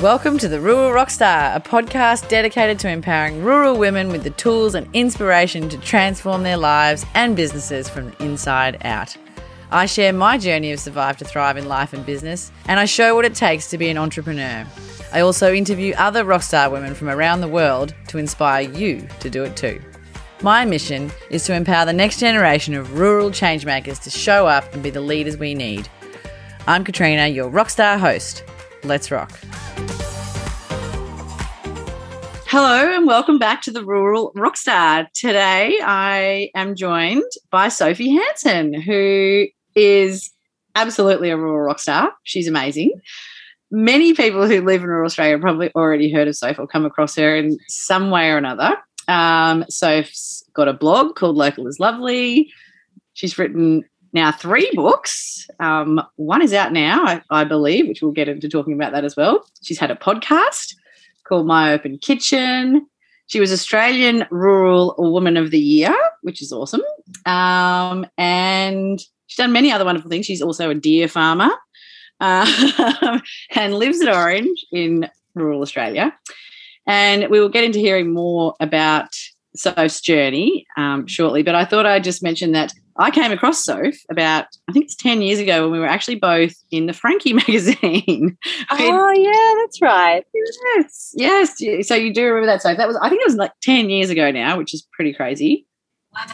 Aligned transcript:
Welcome 0.00 0.38
to 0.38 0.48
the 0.48 0.60
Rural 0.60 0.90
Rockstar, 0.90 1.54
a 1.54 1.60
podcast 1.60 2.28
dedicated 2.28 2.80
to 2.80 2.88
empowering 2.88 3.44
rural 3.44 3.78
women 3.78 4.08
with 4.08 4.24
the 4.24 4.30
tools 4.30 4.74
and 4.74 4.88
inspiration 4.92 5.68
to 5.68 5.78
transform 5.78 6.42
their 6.42 6.56
lives 6.56 7.06
and 7.14 7.36
businesses 7.36 7.88
from 7.88 8.10
the 8.10 8.24
inside 8.24 8.84
out. 8.84 9.16
I 9.70 9.86
share 9.86 10.12
my 10.12 10.36
journey 10.36 10.72
of 10.72 10.80
survive 10.80 11.16
to 11.18 11.24
thrive 11.24 11.56
in 11.56 11.68
life 11.68 11.92
and 11.92 12.04
business, 12.04 12.50
and 12.66 12.80
I 12.80 12.86
show 12.86 13.14
what 13.14 13.24
it 13.24 13.36
takes 13.36 13.70
to 13.70 13.78
be 13.78 13.88
an 13.88 13.96
entrepreneur. 13.96 14.66
I 15.12 15.20
also 15.20 15.54
interview 15.54 15.94
other 15.96 16.24
rockstar 16.24 16.72
women 16.72 16.94
from 16.94 17.08
around 17.08 17.40
the 17.40 17.48
world 17.48 17.94
to 18.08 18.18
inspire 18.18 18.68
you 18.68 19.06
to 19.20 19.30
do 19.30 19.44
it 19.44 19.56
too. 19.56 19.80
My 20.42 20.64
mission 20.64 21.12
is 21.30 21.44
to 21.44 21.54
empower 21.54 21.86
the 21.86 21.92
next 21.92 22.18
generation 22.18 22.74
of 22.74 22.98
rural 22.98 23.30
changemakers 23.30 24.02
to 24.02 24.10
show 24.10 24.48
up 24.48 24.74
and 24.74 24.82
be 24.82 24.90
the 24.90 25.00
leaders 25.00 25.36
we 25.36 25.54
need. 25.54 25.88
I'm 26.66 26.82
Katrina, 26.82 27.28
your 27.28 27.48
rockstar 27.48 27.98
host. 27.98 28.42
Let's 28.84 29.10
rock. 29.10 29.32
Hello 32.46 32.94
and 32.94 33.06
welcome 33.06 33.38
back 33.38 33.62
to 33.62 33.70
the 33.70 33.84
Rural 33.84 34.32
Rockstar. 34.36 35.06
Today 35.12 35.78
I 35.82 36.50
am 36.54 36.76
joined 36.76 37.24
by 37.50 37.68
Sophie 37.68 38.10
Hansen, 38.10 38.74
who 38.74 39.46
is 39.74 40.30
absolutely 40.74 41.30
a 41.30 41.36
rural 41.36 41.72
rockstar. 41.72 42.10
She's 42.24 42.46
amazing. 42.46 42.92
Many 43.70 44.12
people 44.12 44.46
who 44.46 44.60
live 44.60 44.82
in 44.82 44.88
rural 44.88 45.06
Australia 45.06 45.38
probably 45.38 45.72
already 45.74 46.12
heard 46.12 46.28
of 46.28 46.36
Sophie 46.36 46.60
or 46.60 46.66
come 46.66 46.84
across 46.84 47.16
her 47.16 47.34
in 47.34 47.58
some 47.68 48.10
way 48.10 48.30
or 48.30 48.36
another. 48.36 48.76
Um, 49.08 49.64
Soph's 49.68 50.44
got 50.52 50.68
a 50.68 50.74
blog 50.74 51.16
called 51.16 51.36
Local 51.36 51.66
is 51.66 51.80
Lovely. 51.80 52.52
She's 53.14 53.38
written 53.38 53.84
now 54.14 54.32
three 54.32 54.70
books. 54.74 55.46
Um, 55.60 56.00
one 56.16 56.40
is 56.40 56.54
out 56.54 56.72
now, 56.72 57.04
I, 57.04 57.22
I, 57.30 57.44
believe, 57.44 57.88
which 57.88 58.00
we'll 58.00 58.12
get 58.12 58.28
into 58.28 58.48
talking 58.48 58.72
about 58.72 58.92
that 58.92 59.04
as 59.04 59.16
well. 59.16 59.44
She's 59.62 59.78
had 59.78 59.90
a 59.90 59.96
podcast 59.96 60.74
called 61.24 61.46
My 61.46 61.72
Open 61.72 61.98
Kitchen. 61.98 62.86
She 63.26 63.40
was 63.40 63.52
Australian 63.52 64.24
Rural 64.30 64.94
Woman 64.98 65.36
of 65.36 65.50
the 65.50 65.58
Year, 65.58 65.94
which 66.22 66.40
is 66.40 66.52
awesome. 66.52 66.82
Um, 67.26 68.06
and 68.16 69.00
she's 69.26 69.36
done 69.36 69.52
many 69.52 69.72
other 69.72 69.84
wonderful 69.84 70.10
things. 70.10 70.26
She's 70.26 70.42
also 70.42 70.70
a 70.70 70.74
deer 70.74 71.08
farmer 71.08 71.50
uh, 72.20 73.18
and 73.54 73.74
lives 73.74 74.00
at 74.00 74.14
Orange 74.14 74.64
in 74.72 75.08
rural 75.34 75.62
Australia. 75.62 76.14
And 76.86 77.28
we 77.30 77.40
will 77.40 77.48
get 77.48 77.64
into 77.64 77.78
hearing 77.78 78.12
more 78.12 78.54
about 78.60 79.08
Soph's 79.56 80.00
journey 80.00 80.66
um, 80.76 81.06
shortly. 81.06 81.42
But 81.42 81.54
I 81.54 81.64
thought 81.64 81.86
I'd 81.86 82.04
just 82.04 82.22
mention 82.22 82.52
that 82.52 82.72
I 82.96 83.10
came 83.10 83.32
across 83.32 83.64
Soph 83.64 83.94
about, 84.10 84.46
I 84.68 84.72
think 84.72 84.84
it's 84.84 84.94
10 84.94 85.20
years 85.20 85.40
ago 85.40 85.62
when 85.62 85.72
we 85.72 85.78
were 85.78 85.86
actually 85.86 86.14
both 86.16 86.54
in 86.70 86.86
the 86.86 86.92
Frankie 86.92 87.32
magazine. 87.32 88.36
oh, 88.70 89.12
yeah, 89.16 89.62
that's 89.62 89.82
right. 89.82 90.24
Yes, 91.14 91.14
yes. 91.14 91.88
So 91.88 91.94
you 91.94 92.12
do 92.12 92.24
remember 92.26 92.46
that, 92.46 92.62
Soph? 92.62 92.76
That 92.76 92.86
was, 92.86 92.96
I 93.02 93.08
think 93.08 93.20
it 93.20 93.26
was 93.26 93.36
like 93.36 93.52
10 93.62 93.90
years 93.90 94.10
ago 94.10 94.30
now, 94.30 94.56
which 94.58 94.74
is 94.74 94.86
pretty 94.92 95.12
crazy. 95.12 95.66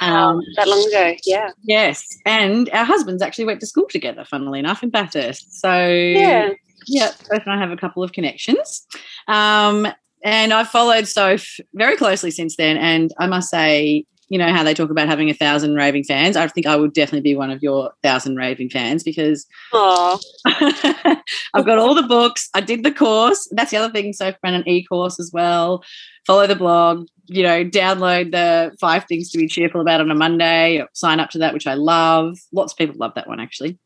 Wow, 0.03 0.33
um, 0.33 0.43
that 0.57 0.69
long 0.69 0.87
ago, 0.89 1.17
yeah. 1.25 1.51
Yes. 1.63 2.07
And 2.27 2.69
our 2.71 2.85
husbands 2.85 3.23
actually 3.23 3.47
went 3.47 3.61
to 3.61 3.67
school 3.67 3.87
together, 3.89 4.27
funnily 4.27 4.59
enough, 4.59 4.83
in 4.83 4.91
Bathurst. 4.91 5.61
So, 5.61 5.89
yeah. 5.89 6.51
Yeah, 6.87 7.11
both 7.31 7.43
and 7.47 7.53
I 7.53 7.59
have 7.59 7.71
a 7.71 7.77
couple 7.77 8.03
of 8.03 8.13
connections. 8.13 8.87
Um, 9.29 9.87
and 10.25 10.53
I've 10.53 10.69
followed 10.69 11.09
Soph 11.09 11.59
very 11.75 11.97
closely 11.97 12.31
since 12.31 12.57
then. 12.57 12.77
And 12.77 13.13
I 13.19 13.27
must 13.27 13.51
say, 13.51 14.05
you 14.31 14.39
know 14.39 14.53
how 14.53 14.63
they 14.63 14.75
talk 14.75 14.91
about 14.91 15.09
having 15.09 15.29
a 15.29 15.35
thousand 15.35 15.75
raving 15.75 16.05
fans. 16.05 16.37
I 16.37 16.47
think 16.47 16.67
I 16.67 16.77
would 16.77 16.93
definitely 16.93 17.29
be 17.29 17.37
one 17.37 17.51
of 17.51 17.63
your 17.63 17.93
thousand 18.03 18.37
raving 18.37 18.71
fans 18.71 19.03
because 19.03 19.45
I've 19.75 21.67
got 21.67 21.79
all 21.79 21.97
the 21.97 22.07
books. 22.09 22.49
I 22.55 22.61
did 22.61 22.85
the 22.85 22.93
course. 22.93 23.49
That's 23.51 23.73
the 23.73 23.77
other 23.79 23.93
thing. 23.93 24.13
So 24.13 24.33
ran 24.45 24.55
an 24.55 24.69
e-course 24.69 25.19
as 25.19 25.33
well. 25.33 25.83
Follow 26.27 26.47
the 26.47 26.55
blog. 26.55 27.07
You 27.27 27.43
know, 27.43 27.65
download 27.65 28.31
the 28.31 28.73
five 28.81 29.05
things 29.07 29.31
to 29.31 29.39
be 29.39 29.49
cheerful 29.49 29.81
about 29.81 30.01
on 30.01 30.11
a 30.13 30.15
Monday. 30.15 30.85
Sign 30.95 31.19
up 31.19 31.31
to 31.31 31.39
that, 31.39 31.53
which 31.53 31.67
I 31.67 31.75
love. 31.75 32.39
Lots 32.53 32.73
of 32.73 32.79
people 32.79 32.97
love 32.99 33.15
that 33.17 33.29
one 33.29 33.41
actually. 33.41 33.79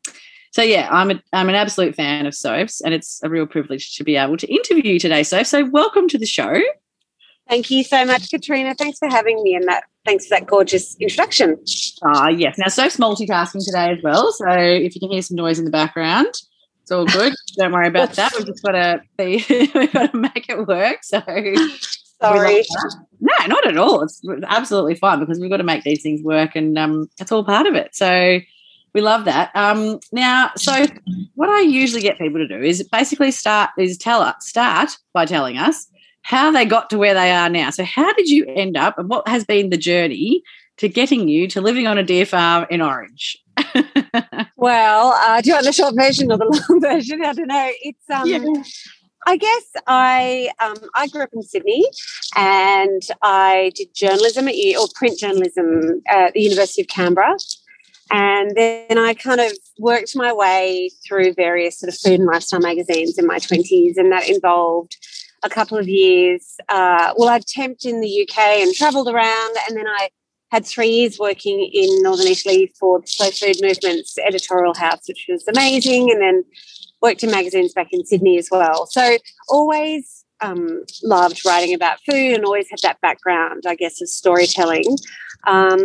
So 0.55 0.61
yeah, 0.61 0.87
I'm 0.89 1.11
a, 1.11 1.21
I'm 1.33 1.49
an 1.49 1.55
absolute 1.55 1.95
fan 1.95 2.25
of 2.25 2.33
Soph's, 2.33 2.79
and 2.79 2.93
it's 2.93 3.21
a 3.23 3.29
real 3.29 3.45
privilege 3.45 3.97
to 3.97 4.05
be 4.05 4.15
able 4.15 4.37
to 4.37 4.47
interview 4.47 4.93
you 4.93 4.99
today, 4.99 5.21
Soph. 5.21 5.47
So 5.47 5.65
welcome 5.65 6.07
to 6.07 6.17
the 6.17 6.25
show. 6.25 6.61
Thank 7.49 7.69
you 7.69 7.83
so 7.83 8.05
much, 8.05 8.29
Katrina. 8.29 8.73
Thanks 8.73 8.97
for 8.97 9.09
having 9.09 9.43
me 9.43 9.53
and 9.53 9.67
that 9.67 9.83
thanks 10.05 10.27
for 10.27 10.39
that 10.39 10.47
gorgeous 10.47 10.95
introduction. 10.97 11.61
Ah, 12.05 12.27
uh, 12.27 12.29
yes. 12.29 12.57
Now 12.57 12.69
Soph's 12.69 12.95
multitasking 12.95 13.65
today 13.65 13.91
as 13.91 14.01
well. 14.01 14.31
So 14.31 14.49
if 14.49 14.95
you 14.95 15.01
can 15.01 15.11
hear 15.11 15.21
some 15.21 15.35
noise 15.35 15.59
in 15.59 15.65
the 15.65 15.71
background, 15.71 16.33
it's 16.83 16.91
all 16.91 17.05
good. 17.05 17.33
Don't 17.57 17.73
worry 17.73 17.89
about 17.89 18.13
that. 18.13 18.31
We've 18.37 18.47
just 18.47 18.63
got 18.63 18.71
to 18.71 19.01
be 19.17 19.43
we've 19.75 19.91
got 19.91 20.13
to 20.13 20.17
make 20.17 20.47
it 20.47 20.65
work. 20.65 21.03
So 21.03 21.21
sorry. 22.21 22.63
No, 23.19 23.45
not 23.47 23.67
at 23.67 23.75
all. 23.75 24.03
It's 24.03 24.21
absolutely 24.47 24.95
fine 24.95 25.19
because 25.19 25.37
we've 25.37 25.49
got 25.49 25.57
to 25.57 25.63
make 25.63 25.83
these 25.83 26.01
things 26.01 26.23
work 26.23 26.55
and 26.55 26.77
um 26.77 27.09
it's 27.19 27.33
all 27.33 27.43
part 27.43 27.67
of 27.67 27.75
it. 27.75 27.93
So 27.93 28.39
we 28.95 29.01
love 29.01 29.25
that. 29.25 29.51
Um, 29.55 29.99
now, 30.13 30.51
so 30.55 30.85
what 31.35 31.49
I 31.49 31.59
usually 31.59 32.01
get 32.01 32.17
people 32.17 32.39
to 32.39 32.47
do 32.47 32.63
is 32.63 32.81
basically 32.91 33.29
start 33.29 33.71
is 33.77 33.97
tell 33.97 34.21
us 34.21 34.35
start 34.39 34.97
by 35.13 35.25
telling 35.25 35.57
us 35.57 35.87
how 36.21 36.49
they 36.49 36.63
got 36.63 36.89
to 36.89 36.97
where 36.97 37.13
they 37.13 37.29
are 37.29 37.49
now. 37.49 37.71
So, 37.71 37.83
how 37.83 38.13
did 38.13 38.29
you 38.29 38.45
end 38.45 38.77
up, 38.77 38.97
and 38.97 39.09
what 39.09 39.27
has 39.27 39.43
been 39.43 39.69
the 39.69 39.77
journey 39.77 40.41
to 40.77 40.87
getting 40.87 41.27
you 41.27 41.45
to 41.49 41.59
living 41.59 41.87
on 41.87 41.97
a 41.97 42.03
deer 42.03 42.25
farm 42.25 42.65
in 42.69 42.81
Orange? 42.81 43.37
well, 44.55 45.11
uh, 45.11 45.41
do 45.41 45.49
you 45.49 45.55
want 45.55 45.65
the 45.65 45.73
short 45.73 45.93
version 45.93 46.31
or 46.31 46.37
the 46.37 46.45
long 46.45 46.79
version? 46.81 47.23
I 47.23 47.33
don't 47.33 47.47
know. 47.47 47.71
It's 47.81 48.09
um, 48.09 48.27
yeah. 48.29 48.39
I 49.27 49.35
guess 49.35 49.63
I 49.87 50.51
um, 50.63 50.77
I 50.95 51.07
grew 51.07 51.23
up 51.23 51.31
in 51.33 51.41
Sydney, 51.41 51.83
and 52.37 53.01
I 53.21 53.73
did 53.75 53.93
journalism 53.93 54.47
at 54.47 54.55
or 54.79 54.87
print 54.95 55.19
journalism 55.19 56.01
at 56.07 56.33
the 56.33 56.41
University 56.41 56.81
of 56.81 56.87
Canberra. 56.87 57.35
And 58.11 58.55
then 58.55 58.97
I 58.97 59.13
kind 59.13 59.41
of 59.41 59.51
worked 59.79 60.15
my 60.15 60.31
way 60.31 60.91
through 61.07 61.33
various 61.33 61.79
sort 61.79 61.91
of 61.91 61.99
food 61.99 62.19
and 62.19 62.25
lifestyle 62.25 62.59
magazines 62.59 63.17
in 63.17 63.25
my 63.25 63.37
20s, 63.37 63.97
and 63.97 64.11
that 64.11 64.29
involved 64.29 64.97
a 65.43 65.49
couple 65.49 65.77
of 65.77 65.87
years. 65.87 66.55
Uh, 66.69 67.13
well, 67.17 67.29
I'd 67.29 67.45
temped 67.45 67.85
in 67.85 68.01
the 68.01 68.27
UK 68.27 68.37
and 68.37 68.73
travelled 68.73 69.07
around, 69.07 69.55
and 69.67 69.77
then 69.77 69.87
I 69.87 70.09
had 70.51 70.65
three 70.65 70.89
years 70.89 71.17
working 71.19 71.69
in 71.73 72.01
Northern 72.03 72.27
Italy 72.27 72.71
for 72.79 73.01
the 73.01 73.07
Slow 73.07 73.29
Food 73.31 73.57
Movement's 73.61 74.17
editorial 74.19 74.75
house, 74.75 75.07
which 75.07 75.25
was 75.27 75.47
amazing, 75.47 76.11
and 76.11 76.21
then 76.21 76.43
worked 77.01 77.23
in 77.23 77.31
magazines 77.31 77.73
back 77.73 77.87
in 77.91 78.05
Sydney 78.05 78.37
as 78.37 78.49
well. 78.51 78.85
So 78.87 79.17
always 79.49 80.25
um, 80.41 80.83
loved 81.03 81.45
writing 81.45 81.73
about 81.73 81.99
food 82.09 82.33
and 82.35 82.45
always 82.45 82.69
had 82.69 82.79
that 82.81 83.01
background, 83.01 83.63
I 83.67 83.75
guess, 83.75 84.01
of 84.01 84.09
storytelling. 84.09 84.97
Um, 85.45 85.81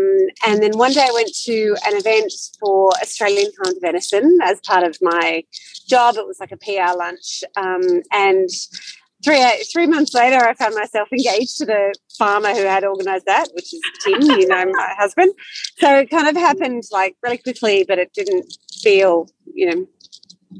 and 0.46 0.62
then 0.62 0.72
one 0.76 0.92
day 0.92 1.02
I 1.02 1.12
went 1.12 1.34
to 1.44 1.76
an 1.86 1.96
event 1.96 2.32
for 2.58 2.90
Australian 3.02 3.50
Farmed 3.52 3.78
Venison 3.80 4.38
as 4.42 4.60
part 4.60 4.84
of 4.84 4.96
my 5.00 5.44
job. 5.88 6.16
It 6.16 6.26
was 6.26 6.40
like 6.40 6.52
a 6.52 6.56
PR 6.56 6.96
lunch. 6.96 7.42
Um, 7.56 8.02
and 8.12 8.48
three 9.24 9.44
three 9.72 9.86
months 9.86 10.14
later, 10.14 10.38
I 10.38 10.54
found 10.54 10.74
myself 10.74 11.08
engaged 11.12 11.58
to 11.58 11.66
the 11.66 11.94
farmer 12.18 12.50
who 12.54 12.64
had 12.64 12.84
organised 12.84 13.26
that, 13.26 13.48
which 13.54 13.72
is 13.72 13.80
Tim, 14.04 14.22
you 14.22 14.48
know, 14.48 14.64
my 14.66 14.94
husband. 14.98 15.32
So 15.78 15.98
it 15.98 16.10
kind 16.10 16.28
of 16.28 16.36
happened 16.36 16.84
like 16.90 17.16
really 17.22 17.38
quickly, 17.38 17.84
but 17.86 17.98
it 17.98 18.12
didn't 18.14 18.52
feel, 18.82 19.28
you 19.52 19.66
know, 19.66 19.86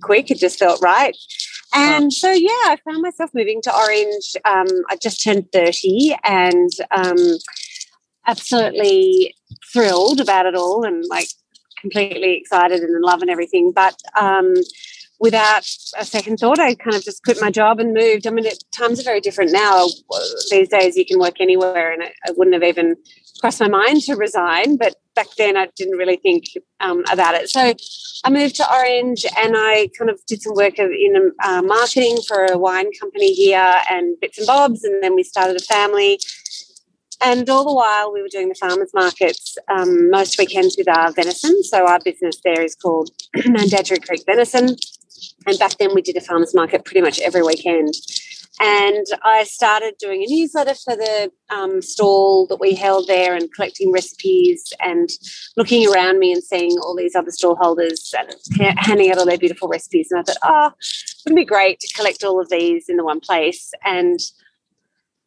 quick. 0.02 0.30
It 0.30 0.38
just 0.38 0.58
felt 0.58 0.82
right. 0.82 1.16
And 1.72 2.12
so, 2.12 2.32
yeah, 2.32 2.48
I 2.50 2.78
found 2.84 3.00
myself 3.00 3.30
moving 3.32 3.62
to 3.62 3.74
Orange. 3.74 4.36
Um, 4.44 4.66
I 4.88 4.96
just 4.96 5.22
turned 5.22 5.52
30 5.52 6.16
and 6.24 6.70
um, 6.90 7.16
absolutely 8.26 9.34
thrilled 9.72 10.20
about 10.20 10.46
it 10.46 10.54
all 10.54 10.84
and 10.84 11.04
like 11.08 11.28
completely 11.80 12.36
excited 12.36 12.80
and 12.80 12.94
in 12.94 13.02
love 13.02 13.22
and 13.22 13.30
everything. 13.30 13.72
But 13.72 13.96
um, 14.18 14.54
without 15.18 15.66
a 15.98 16.04
second 16.04 16.38
thought, 16.38 16.58
I 16.58 16.74
kind 16.74 16.96
of 16.96 17.04
just 17.04 17.22
quit 17.22 17.40
my 17.40 17.50
job 17.50 17.78
and 17.78 17.94
moved. 17.94 18.26
I 18.26 18.30
mean, 18.30 18.46
it, 18.46 18.64
times 18.72 19.00
are 19.00 19.04
very 19.04 19.20
different 19.20 19.52
now. 19.52 19.86
These 20.50 20.68
days, 20.68 20.96
you 20.96 21.04
can 21.04 21.18
work 21.18 21.40
anywhere, 21.40 21.92
and 21.92 22.02
I, 22.02 22.12
I 22.26 22.32
wouldn't 22.36 22.54
have 22.54 22.62
even 22.64 22.96
crossed 23.40 23.60
my 23.60 23.68
mind 23.68 24.02
to 24.02 24.14
resign. 24.14 24.76
But 24.76 24.96
back 25.14 25.28
then, 25.36 25.56
I 25.56 25.68
didn't 25.76 25.98
really 25.98 26.16
think 26.16 26.44
um, 26.80 27.04
about 27.12 27.34
it. 27.34 27.50
So 27.50 27.74
I 28.24 28.30
moved 28.30 28.56
to 28.56 28.72
Orange, 28.72 29.24
and 29.36 29.54
I 29.56 29.90
kind 29.98 30.10
of 30.10 30.20
did 30.26 30.42
some 30.42 30.54
work 30.54 30.78
in 30.78 31.32
uh, 31.44 31.62
marketing 31.62 32.18
for 32.26 32.46
a 32.46 32.58
wine 32.58 32.90
company 32.98 33.32
here, 33.32 33.76
and 33.90 34.18
bits 34.20 34.38
and 34.38 34.46
bobs. 34.46 34.84
And 34.84 35.02
then 35.02 35.14
we 35.14 35.22
started 35.22 35.56
a 35.56 35.64
family. 35.64 36.18
And 37.22 37.48
all 37.50 37.64
the 37.64 37.74
while, 37.74 38.12
we 38.12 38.22
were 38.22 38.28
doing 38.28 38.48
the 38.48 38.54
farmers 38.54 38.92
markets 38.94 39.58
um, 39.68 40.10
most 40.10 40.38
weekends 40.38 40.76
with 40.78 40.88
our 40.88 41.12
venison. 41.12 41.62
So 41.64 41.86
our 41.86 41.98
business 42.02 42.40
there 42.44 42.62
is 42.62 42.74
called 42.74 43.10
Mandagery 43.36 44.04
Creek 44.06 44.24
Venison. 44.24 44.76
And 45.46 45.58
back 45.58 45.76
then 45.78 45.94
we 45.94 46.02
did 46.02 46.16
a 46.16 46.20
farmers 46.20 46.54
market 46.54 46.84
pretty 46.84 47.02
much 47.02 47.20
every 47.20 47.42
weekend. 47.42 47.94
And 48.62 49.06
I 49.22 49.44
started 49.44 49.94
doing 49.98 50.22
a 50.22 50.26
newsletter 50.26 50.74
for 50.74 50.94
the 50.94 51.32
um, 51.48 51.80
stall 51.80 52.46
that 52.48 52.60
we 52.60 52.74
held 52.74 53.06
there 53.06 53.34
and 53.34 53.52
collecting 53.54 53.90
recipes 53.90 54.70
and 54.80 55.08
looking 55.56 55.90
around 55.90 56.18
me 56.18 56.32
and 56.32 56.44
seeing 56.44 56.76
all 56.82 56.94
these 56.94 57.14
other 57.14 57.30
stall 57.30 57.56
holders 57.56 58.14
and 58.18 58.76
handing 58.76 59.10
out 59.10 59.16
all 59.16 59.24
their 59.24 59.38
beautiful 59.38 59.68
recipes. 59.68 60.08
And 60.10 60.20
I 60.20 60.22
thought, 60.24 60.36
oh, 60.42 60.72
wouldn't 61.24 61.38
it 61.38 61.42
be 61.42 61.44
great 61.46 61.80
to 61.80 61.94
collect 61.94 62.22
all 62.22 62.38
of 62.38 62.50
these 62.50 62.90
in 62.90 62.98
the 62.98 63.04
one 63.04 63.20
place? 63.20 63.72
And 63.82 64.20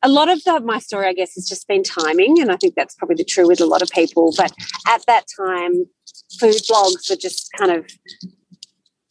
a 0.03 0.09
lot 0.09 0.29
of 0.29 0.44
the, 0.44 0.59
my 0.59 0.79
story, 0.79 1.07
I 1.07 1.13
guess, 1.13 1.33
has 1.35 1.47
just 1.47 1.67
been 1.67 1.83
timing. 1.83 2.39
And 2.41 2.51
I 2.51 2.57
think 2.57 2.75
that's 2.75 2.95
probably 2.95 3.15
the 3.15 3.23
true 3.23 3.47
with 3.47 3.61
a 3.61 3.65
lot 3.65 3.81
of 3.81 3.89
people. 3.89 4.33
But 4.38 4.51
at 4.88 5.05
that 5.07 5.25
time, 5.38 5.85
food 6.39 6.55
blogs 6.69 7.09
were 7.09 7.15
just 7.15 7.50
kind 7.57 7.71
of 7.71 7.85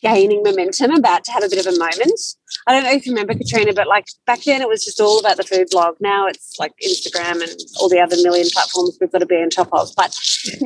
gaining 0.02 0.42
momentum, 0.42 0.90
about 0.90 1.22
to 1.24 1.32
have 1.32 1.44
a 1.44 1.48
bit 1.48 1.64
of 1.64 1.72
a 1.72 1.78
moment. 1.78 2.20
I 2.66 2.72
don't 2.72 2.82
know 2.82 2.90
if 2.90 3.06
you 3.06 3.12
remember 3.12 3.34
Katrina, 3.34 3.72
but 3.72 3.86
like 3.86 4.06
back 4.26 4.42
then 4.42 4.60
it 4.60 4.68
was 4.68 4.84
just 4.84 5.00
all 5.00 5.20
about 5.20 5.36
the 5.36 5.44
food 5.44 5.68
blog. 5.70 5.94
Now 6.00 6.26
it's 6.26 6.58
like 6.58 6.72
Instagram 6.84 7.40
and 7.40 7.56
all 7.80 7.88
the 7.88 8.00
other 8.00 8.16
million 8.16 8.48
platforms 8.52 8.98
we've 9.00 9.12
got 9.12 9.20
to 9.20 9.26
be 9.26 9.36
on 9.36 9.48
top 9.48 9.68
of. 9.72 9.90
But 9.96 10.18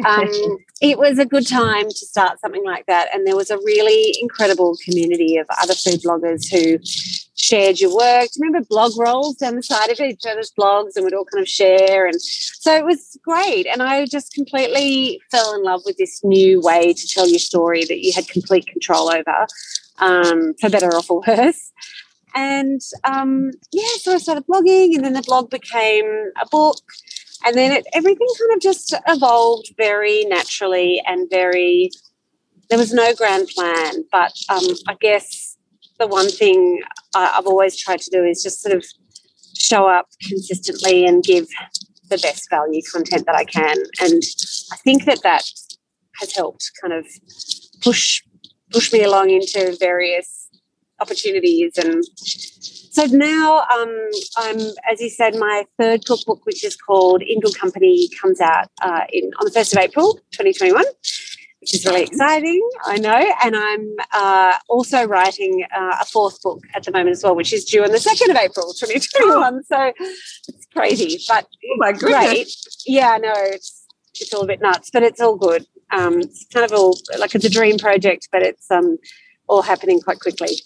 um, 0.07 0.29
it 0.81 0.99
was 0.99 1.19
a 1.19 1.27
good 1.27 1.47
time 1.47 1.89
to 1.89 1.95
start 1.95 2.41
something 2.41 2.65
like 2.65 2.87
that. 2.87 3.15
And 3.15 3.27
there 3.27 3.37
was 3.37 3.51
a 3.51 3.59
really 3.59 4.17
incredible 4.21 4.77
community 4.83 5.37
of 5.37 5.47
other 5.61 5.75
food 5.75 6.01
bloggers 6.01 6.51
who 6.51 6.79
shared 7.47 7.79
your 7.81 7.95
work. 7.95 8.29
Do 8.33 8.39
you 8.39 8.47
remember 8.47 8.67
blog 8.69 8.93
rolls 8.99 9.37
down 9.37 9.57
the 9.57 9.63
side 9.63 9.91
of 9.91 10.01
each 10.01 10.25
other's 10.29 10.53
blogs 10.59 10.97
and 10.97 11.05
we'd 11.05 11.15
all 11.15 11.25
kind 11.25 11.43
of 11.43 11.49
share? 11.49 12.07
And 12.07 12.21
so 12.21 12.75
it 12.75 12.85
was 12.85 13.17
great. 13.23 13.67
And 13.67 13.83
I 13.83 14.05
just 14.07 14.35
completely 14.35 15.21
fell 15.31 15.55
in 15.55 15.63
love 15.63 15.83
with 15.85 15.97
this 15.97 16.25
new 16.25 16.61
way 16.61 16.93
to 16.93 17.09
tell 17.09 17.29
your 17.29 17.39
story 17.39 17.85
that 17.85 18.01
you 18.05 18.13
had 18.13 18.27
complete 18.29 18.67
control 18.67 19.11
over, 19.11 19.47
um, 19.99 20.55
for 20.61 20.69
better 20.69 20.93
or 20.93 21.03
for 21.03 21.23
worse. 21.27 21.73
And 22.35 22.81
um, 23.05 23.53
yeah, 23.73 23.95
so 23.99 24.13
I 24.13 24.19
started 24.19 24.47
blogging, 24.47 24.95
and 24.95 25.05
then 25.05 25.15
the 25.15 25.23
blog 25.23 25.49
became 25.49 26.33
a 26.43 26.47
book. 26.51 26.83
And 27.45 27.57
then 27.57 27.71
it, 27.73 27.87
everything 27.95 28.27
kind 28.39 28.57
of 28.57 28.61
just 28.61 28.93
evolved 29.07 29.73
very 29.77 30.25
naturally 30.25 31.01
and 31.07 31.31
very, 31.31 31.91
there 32.69 32.79
was 32.79 32.93
no 32.93 33.15
grand 33.15 33.49
plan. 33.49 34.05
But 34.11 34.33
um, 34.49 34.65
I 34.89 34.95
guess 35.01 35.46
the 35.99 36.07
one 36.07 36.29
thing 36.29 36.83
I've 37.15 37.47
always 37.47 37.77
tried 37.77 38.01
to 38.01 38.11
do 38.11 38.25
is 38.25 38.43
just 38.43 38.61
sort 38.61 38.77
of 38.77 38.85
show 39.57 39.89
up 39.89 40.07
consistently 40.29 41.07
and 41.07 41.23
give 41.23 41.47
the 42.09 42.19
best 42.19 42.49
value 42.51 42.83
content 42.93 43.27
that 43.27 43.35
I 43.35 43.45
can. 43.45 43.77
And 44.01 44.23
I 44.73 44.77
think 44.77 45.05
that 45.07 45.23
that 45.23 45.45
has 46.21 46.35
helped 46.35 46.71
kind 46.81 46.93
of 46.93 47.07
push 47.83 48.23
push 48.73 48.93
me 48.93 49.03
along 49.03 49.31
into 49.31 49.77
various 49.79 50.49
opportunities 50.99 51.79
and 51.79 52.03
so 52.97 53.05
now 53.05 53.59
um, 53.59 53.95
I'm, 54.39 54.57
as 54.91 55.03
you 55.03 55.11
said, 55.11 55.35
my 55.35 55.65
third 55.79 56.07
cookbook, 56.07 56.47
which 56.47 56.65
is 56.65 56.75
called 56.77 57.21
In 57.21 57.41
Good 57.41 57.55
Company, 57.55 58.09
comes 58.19 58.41
out 58.41 58.71
uh, 58.81 59.03
in 59.13 59.25
on 59.39 59.45
the 59.45 59.51
first 59.51 59.75
of 59.75 59.79
April, 59.79 60.15
2021 60.33 60.83
which 61.61 61.75
is 61.75 61.85
really 61.85 62.03
exciting. 62.03 62.69
I 62.85 62.99
know. 62.99 63.33
And 63.43 63.57
I'm 63.57 63.95
uh, 64.13 64.55
also 64.69 65.07
writing 65.07 65.65
uh, 65.75 65.97
a 66.01 66.05
fourth 66.05 66.41
book 66.43 66.61
at 66.75 66.85
the 66.85 66.93
moment 66.93 67.11
as 67.11 67.23
well, 67.23 67.35
which 67.35 67.53
is 67.53 67.65
due 67.65 67.83
on 67.83 67.91
the 67.91 67.99
2nd 67.99 68.31
of 68.31 68.37
April, 68.37 68.73
2021. 68.73 69.65
So 69.65 69.93
it's 70.49 70.67
crazy, 70.73 71.19
but 71.29 71.45
oh 71.45 71.77
my 71.79 71.93
great. 71.93 72.49
Yeah, 72.87 73.11
I 73.11 73.19
know. 73.19 73.33
It's, 73.35 73.87
it's 74.15 74.33
all 74.33 74.45
a 74.45 74.47
bit 74.47 74.61
nuts, 74.61 74.91
but 74.93 75.03
it's 75.03 75.21
all 75.21 75.37
good. 75.37 75.67
Um, 75.93 76.21
it's 76.21 76.47
kind 76.53 76.65
of 76.65 76.73
all 76.73 76.99
like 77.19 77.35
it's 77.35 77.45
a 77.45 77.51
dream 77.51 77.79
project, 77.79 78.29
but 78.33 78.43
it's 78.43 78.71
um, 78.71 78.99
all 79.49 79.63
happening 79.63 80.01
quite 80.01 80.21
quickly. 80.21 80.61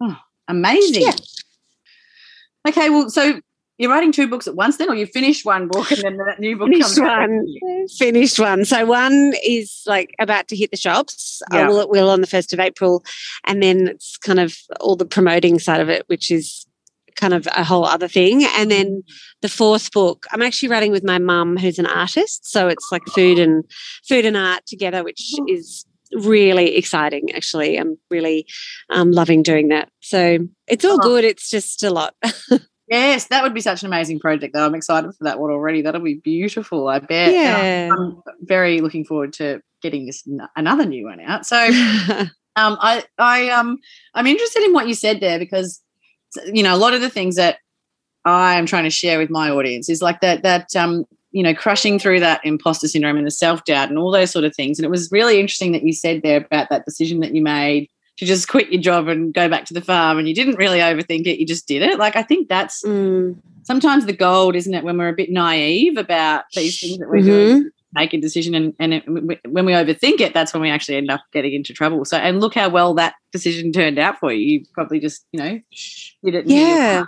Oh, 0.00 0.16
amazing. 0.48 1.02
Yeah. 1.02 1.16
Okay, 2.66 2.88
well, 2.88 3.10
so 3.10 3.40
you're 3.78 3.90
writing 3.90 4.12
two 4.12 4.28
books 4.28 4.46
at 4.46 4.54
once 4.54 4.76
then, 4.76 4.88
or 4.88 4.94
you 4.94 5.06
finished 5.06 5.44
one 5.44 5.68
book 5.68 5.90
and 5.90 6.02
then 6.02 6.16
that 6.18 6.38
new 6.38 6.56
book 6.56 6.68
finished 6.68 6.96
comes 6.96 7.00
one, 7.00 7.38
out? 7.38 7.90
Finished 7.98 8.38
one. 8.38 8.64
So 8.64 8.86
one 8.86 9.34
is 9.44 9.82
like 9.86 10.14
about 10.18 10.48
to 10.48 10.56
hit 10.56 10.70
the 10.70 10.76
shops. 10.76 11.42
Yeah. 11.52 11.68
Will 11.68 11.80
it 11.80 11.88
will 11.88 12.10
on 12.10 12.20
the 12.20 12.26
first 12.26 12.52
of 12.52 12.60
April, 12.60 13.04
and 13.44 13.62
then 13.62 13.88
it's 13.88 14.16
kind 14.16 14.38
of 14.38 14.56
all 14.80 14.96
the 14.96 15.04
promoting 15.04 15.58
side 15.58 15.80
of 15.80 15.88
it, 15.88 16.04
which 16.06 16.30
is 16.30 16.66
kind 17.16 17.34
of 17.34 17.48
a 17.54 17.64
whole 17.64 17.84
other 17.84 18.08
thing. 18.08 18.44
And 18.56 18.70
then 18.70 19.02
the 19.40 19.48
fourth 19.48 19.92
book, 19.92 20.26
I'm 20.32 20.42
actually 20.42 20.68
writing 20.68 20.92
with 20.92 21.04
my 21.04 21.18
mum, 21.18 21.56
who's 21.56 21.78
an 21.78 21.86
artist. 21.86 22.50
So 22.50 22.68
it's 22.68 22.88
like 22.90 23.02
food 23.06 23.38
and 23.38 23.64
food 24.08 24.24
and 24.24 24.36
art 24.36 24.66
together, 24.66 25.04
which 25.04 25.32
is 25.48 25.84
really 26.12 26.76
exciting. 26.76 27.32
Actually, 27.34 27.76
I'm 27.76 27.98
really 28.10 28.46
um, 28.90 29.12
loving 29.12 29.42
doing 29.42 29.68
that. 29.68 29.88
So 30.00 30.38
it's 30.66 30.84
all 30.84 30.98
oh. 31.00 31.02
good. 31.02 31.24
It's 31.24 31.50
just 31.50 31.82
a 31.82 31.90
lot. 31.90 32.14
Yes, 32.94 33.26
that 33.26 33.42
would 33.42 33.54
be 33.54 33.60
such 33.60 33.82
an 33.82 33.88
amazing 33.88 34.20
project. 34.20 34.54
Though 34.54 34.64
I'm 34.64 34.74
excited 34.76 35.12
for 35.12 35.24
that 35.24 35.40
one 35.40 35.50
already. 35.50 35.82
That'll 35.82 36.00
be 36.00 36.14
beautiful. 36.14 36.86
I 36.86 37.00
bet. 37.00 37.32
Yeah, 37.32 37.90
I'm 37.92 38.22
very 38.42 38.80
looking 38.80 39.04
forward 39.04 39.32
to 39.34 39.60
getting 39.82 40.06
this 40.06 40.26
another 40.54 40.86
new 40.86 41.06
one 41.06 41.18
out. 41.18 41.44
So, 41.44 41.56
um, 41.66 42.28
I 42.56 43.02
I 43.18 43.48
um 43.48 43.78
I'm 44.14 44.28
interested 44.28 44.62
in 44.62 44.72
what 44.72 44.86
you 44.86 44.94
said 44.94 45.18
there 45.18 45.40
because 45.40 45.82
you 46.52 46.62
know 46.62 46.72
a 46.72 46.78
lot 46.78 46.94
of 46.94 47.00
the 47.00 47.10
things 47.10 47.34
that 47.34 47.58
I 48.24 48.54
am 48.54 48.64
trying 48.64 48.84
to 48.84 48.90
share 48.90 49.18
with 49.18 49.28
my 49.28 49.50
audience 49.50 49.88
is 49.88 50.00
like 50.00 50.20
that 50.20 50.44
that 50.44 50.76
um 50.76 51.04
you 51.32 51.42
know 51.42 51.52
crushing 51.52 51.98
through 51.98 52.20
that 52.20 52.40
imposter 52.44 52.86
syndrome 52.86 53.16
and 53.16 53.26
the 53.26 53.32
self 53.32 53.64
doubt 53.64 53.88
and 53.88 53.98
all 53.98 54.12
those 54.12 54.30
sort 54.30 54.44
of 54.44 54.54
things. 54.54 54.78
And 54.78 54.86
it 54.86 54.90
was 54.90 55.10
really 55.10 55.40
interesting 55.40 55.72
that 55.72 55.82
you 55.82 55.92
said 55.92 56.22
there 56.22 56.36
about 56.36 56.68
that 56.70 56.84
decision 56.84 57.18
that 57.20 57.34
you 57.34 57.42
made 57.42 57.90
to 58.16 58.26
just 58.26 58.48
quit 58.48 58.70
your 58.70 58.80
job 58.80 59.08
and 59.08 59.34
go 59.34 59.48
back 59.48 59.64
to 59.66 59.74
the 59.74 59.80
farm 59.80 60.18
and 60.18 60.28
you 60.28 60.34
didn't 60.34 60.56
really 60.56 60.78
overthink 60.78 61.26
it 61.26 61.38
you 61.38 61.46
just 61.46 61.66
did 61.66 61.82
it. 61.82 61.98
Like 61.98 62.16
i 62.16 62.22
think 62.22 62.48
that's 62.48 62.82
mm. 62.84 63.36
sometimes 63.62 64.06
the 64.06 64.12
gold 64.12 64.56
isn't 64.56 64.74
it 64.74 64.84
when 64.84 64.98
we're 64.98 65.08
a 65.08 65.14
bit 65.14 65.30
naive 65.30 65.96
about 65.96 66.44
these 66.54 66.80
things 66.80 66.98
that 66.98 67.08
we're 67.08 67.16
mm-hmm. 67.16 67.26
doing 67.26 67.70
make 67.94 68.12
a 68.12 68.20
decision 68.20 68.54
and, 68.54 68.74
and 68.80 68.94
it, 68.94 69.04
when 69.48 69.64
we 69.64 69.72
overthink 69.72 70.20
it 70.20 70.34
that's 70.34 70.52
when 70.52 70.60
we 70.60 70.70
actually 70.70 70.96
end 70.96 71.10
up 71.10 71.22
getting 71.32 71.52
into 71.52 71.72
trouble. 71.72 72.04
So 72.04 72.16
and 72.16 72.40
look 72.40 72.54
how 72.54 72.68
well 72.68 72.94
that 72.94 73.14
decision 73.32 73.72
turned 73.72 73.98
out 73.98 74.18
for 74.18 74.32
you. 74.32 74.58
You 74.58 74.66
probably 74.74 75.00
just 75.00 75.24
you 75.32 75.40
know 75.40 75.60
did 76.24 76.34
it 76.34 76.46
yeah. 76.46 77.04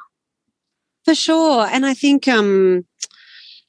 for 1.04 1.14
sure. 1.14 1.66
And 1.66 1.84
i 1.84 1.94
think 1.94 2.28
um 2.28 2.84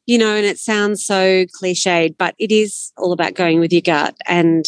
you 0.07 0.17
know, 0.17 0.35
and 0.35 0.45
it 0.45 0.57
sounds 0.57 1.05
so 1.05 1.45
cliched, 1.61 2.15
but 2.17 2.33
it 2.39 2.49
is 2.49 2.93
all 2.97 3.11
about 3.11 3.33
going 3.33 3.59
with 3.59 3.73
your 3.73 3.81
gut. 3.81 4.15
And 4.25 4.65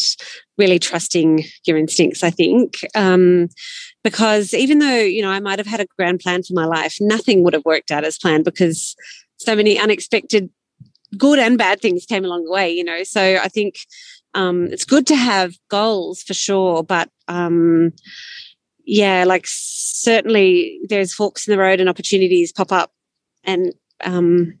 really 0.60 0.78
trusting 0.78 1.44
your 1.66 1.76
instincts, 1.76 2.22
I 2.22 2.30
think. 2.30 2.78
Um, 2.94 3.48
because 4.04 4.54
even 4.54 4.78
though, 4.78 4.98
you 4.98 5.22
know, 5.22 5.30
I 5.30 5.40
might 5.40 5.58
have 5.58 5.66
had 5.66 5.80
a 5.80 5.86
grand 5.98 6.20
plan 6.20 6.42
for 6.42 6.54
my 6.54 6.66
life, 6.66 6.96
nothing 7.00 7.42
would 7.42 7.54
have 7.54 7.64
worked 7.64 7.90
out 7.90 8.04
as 8.04 8.18
planned 8.18 8.44
because 8.44 8.94
so 9.38 9.56
many 9.56 9.78
unexpected 9.78 10.50
good 11.16 11.38
and 11.38 11.58
bad 11.58 11.80
things 11.80 12.06
came 12.06 12.24
along 12.24 12.44
the 12.44 12.52
way, 12.52 12.70
you 12.70 12.84
know. 12.84 13.02
So 13.02 13.38
I 13.42 13.48
think 13.48 13.76
um, 14.34 14.66
it's 14.66 14.84
good 14.84 15.06
to 15.08 15.16
have 15.16 15.54
goals 15.68 16.22
for 16.22 16.34
sure, 16.34 16.82
but 16.82 17.10
um, 17.26 17.92
yeah, 18.84 19.24
like 19.24 19.44
certainly 19.46 20.80
there's 20.88 21.14
forks 21.14 21.46
in 21.46 21.52
the 21.52 21.58
road 21.58 21.80
and 21.80 21.88
opportunities 21.88 22.52
pop 22.52 22.72
up, 22.72 22.92
and 23.44 23.74
um, 24.04 24.58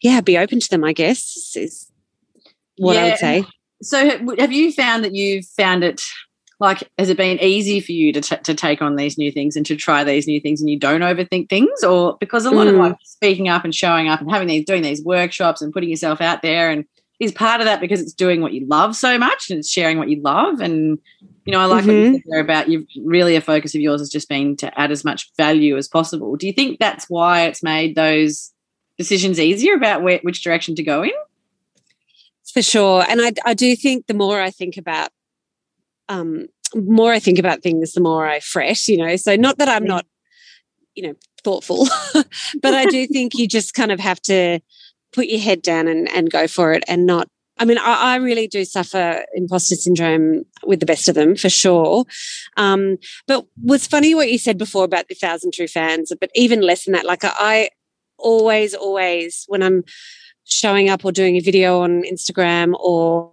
yeah, 0.00 0.20
be 0.20 0.38
open 0.38 0.60
to 0.60 0.68
them. 0.70 0.84
I 0.84 0.92
guess 0.92 1.54
is 1.56 1.90
what 2.76 2.94
yeah. 2.94 3.02
I 3.02 3.08
would 3.08 3.18
say. 3.18 3.44
So, 3.84 4.34
have 4.38 4.52
you 4.52 4.72
found 4.72 5.04
that 5.04 5.14
you've 5.14 5.46
found 5.46 5.84
it 5.84 6.02
like 6.60 6.88
has 6.98 7.10
it 7.10 7.16
been 7.16 7.38
easy 7.42 7.80
for 7.80 7.92
you 7.92 8.12
to 8.12 8.20
t- 8.20 8.36
to 8.36 8.54
take 8.54 8.80
on 8.80 8.96
these 8.96 9.18
new 9.18 9.30
things 9.30 9.56
and 9.56 9.66
to 9.66 9.76
try 9.76 10.04
these 10.04 10.26
new 10.26 10.40
things 10.40 10.60
and 10.60 10.70
you 10.70 10.78
don't 10.78 11.00
overthink 11.00 11.48
things 11.48 11.82
or 11.82 12.16
because 12.20 12.44
a 12.44 12.50
lot 12.50 12.66
mm. 12.66 12.70
of 12.70 12.76
like 12.76 12.96
speaking 13.04 13.48
up 13.48 13.64
and 13.64 13.74
showing 13.74 14.08
up 14.08 14.20
and 14.20 14.30
having 14.30 14.48
these 14.48 14.64
doing 14.64 14.82
these 14.82 15.02
workshops 15.02 15.60
and 15.60 15.72
putting 15.72 15.90
yourself 15.90 16.20
out 16.20 16.42
there 16.42 16.70
and 16.70 16.84
is 17.20 17.32
part 17.32 17.60
of 17.60 17.66
that 17.66 17.80
because 17.80 18.00
it's 18.00 18.12
doing 18.12 18.40
what 18.40 18.52
you 18.52 18.66
love 18.66 18.96
so 18.96 19.18
much 19.18 19.50
and 19.50 19.58
it's 19.58 19.70
sharing 19.70 19.98
what 19.98 20.08
you 20.08 20.20
love 20.22 20.60
and 20.60 20.98
you 21.44 21.52
know 21.52 21.60
I 21.60 21.66
like 21.66 21.84
mm-hmm. 21.84 21.88
what 21.88 21.94
you 21.94 22.04
mm-hmm. 22.04 22.14
said 22.14 22.22
there 22.26 22.40
about 22.40 22.68
you 22.68 22.86
really 23.04 23.36
a 23.36 23.40
focus 23.40 23.74
of 23.74 23.80
yours 23.80 24.00
has 24.00 24.10
just 24.10 24.28
been 24.28 24.56
to 24.56 24.78
add 24.78 24.90
as 24.90 25.04
much 25.04 25.30
value 25.36 25.76
as 25.76 25.88
possible 25.88 26.36
do 26.36 26.46
you 26.46 26.52
think 26.52 26.78
that's 26.78 27.08
why 27.10 27.42
it's 27.42 27.62
made 27.62 27.94
those 27.94 28.52
decisions 28.96 29.40
easier 29.40 29.74
about 29.74 30.02
where, 30.02 30.20
which 30.22 30.42
direction 30.42 30.74
to 30.76 30.82
go 30.82 31.02
in 31.02 31.12
for 32.54 32.62
sure. 32.62 33.04
And 33.08 33.20
I, 33.20 33.32
I 33.44 33.52
do 33.52 33.74
think 33.74 34.06
the 34.06 34.14
more 34.14 34.40
I 34.40 34.50
think 34.50 34.76
about, 34.76 35.10
um, 36.08 36.46
more 36.74 37.12
I 37.12 37.18
think 37.18 37.40
about 37.40 37.62
things, 37.62 37.92
the 37.92 38.00
more 38.00 38.26
I 38.26 38.38
fret, 38.38 38.86
you 38.86 38.96
know. 38.96 39.16
So 39.16 39.34
not 39.34 39.58
that 39.58 39.68
I'm 39.68 39.84
not, 39.84 40.06
you 40.94 41.08
know, 41.08 41.14
thoughtful, 41.42 41.88
but 42.62 42.74
I 42.74 42.86
do 42.86 43.06
think 43.08 43.34
you 43.34 43.48
just 43.48 43.74
kind 43.74 43.90
of 43.90 43.98
have 43.98 44.20
to 44.22 44.60
put 45.12 45.26
your 45.26 45.40
head 45.40 45.62
down 45.62 45.88
and, 45.88 46.08
and 46.10 46.30
go 46.30 46.46
for 46.46 46.72
it 46.72 46.84
and 46.88 47.04
not 47.04 47.28
I 47.56 47.64
mean, 47.64 47.78
I, 47.78 48.14
I, 48.14 48.16
really 48.16 48.48
do 48.48 48.64
suffer 48.64 49.24
imposter 49.32 49.76
syndrome 49.76 50.42
with 50.64 50.80
the 50.80 50.86
best 50.86 51.08
of 51.08 51.14
them 51.14 51.36
for 51.36 51.48
sure. 51.48 52.04
Um, 52.56 52.96
but 53.28 53.46
was 53.62 53.86
funny 53.86 54.12
what 54.12 54.28
you 54.28 54.38
said 54.38 54.58
before 54.58 54.82
about 54.82 55.06
the 55.06 55.14
thousand 55.14 55.52
true 55.52 55.68
fans, 55.68 56.12
but 56.20 56.30
even 56.34 56.62
less 56.62 56.84
than 56.84 56.94
that, 56.94 57.04
like 57.04 57.24
I, 57.24 57.32
I 57.38 57.68
always, 58.18 58.74
always, 58.74 59.44
when 59.46 59.62
I'm 59.62 59.84
showing 60.44 60.88
up 60.88 61.04
or 61.04 61.12
doing 61.12 61.36
a 61.36 61.40
video 61.40 61.80
on 61.80 62.02
Instagram 62.02 62.74
or 62.78 63.32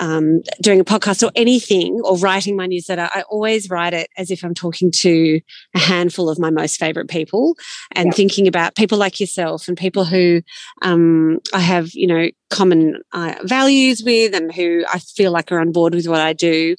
um, 0.00 0.42
doing 0.60 0.80
a 0.80 0.84
podcast 0.84 1.22
or 1.22 1.30
anything 1.34 2.00
or 2.04 2.16
writing 2.18 2.56
my 2.56 2.66
newsletter, 2.66 3.08
I 3.12 3.22
always 3.30 3.68
write 3.70 3.94
it 3.94 4.08
as 4.16 4.30
if 4.30 4.44
I'm 4.44 4.54
talking 4.54 4.90
to 4.90 5.40
a 5.74 5.78
handful 5.78 6.28
of 6.28 6.38
my 6.38 6.50
most 6.50 6.78
favorite 6.78 7.08
people 7.08 7.56
and 7.92 8.06
yeah. 8.06 8.12
thinking 8.12 8.46
about 8.46 8.76
people 8.76 8.98
like 8.98 9.20
yourself 9.20 9.68
and 9.68 9.76
people 9.76 10.04
who 10.04 10.42
um, 10.82 11.38
I 11.52 11.60
have, 11.60 11.92
you 11.94 12.06
know, 12.06 12.28
common 12.50 12.98
uh, 13.12 13.34
values 13.44 14.02
with 14.04 14.34
and 14.34 14.52
who 14.52 14.84
I 14.92 14.98
feel 14.98 15.32
like 15.32 15.50
are 15.50 15.60
on 15.60 15.72
board 15.72 15.94
with 15.94 16.06
what 16.06 16.20
I 16.20 16.32
do. 16.32 16.76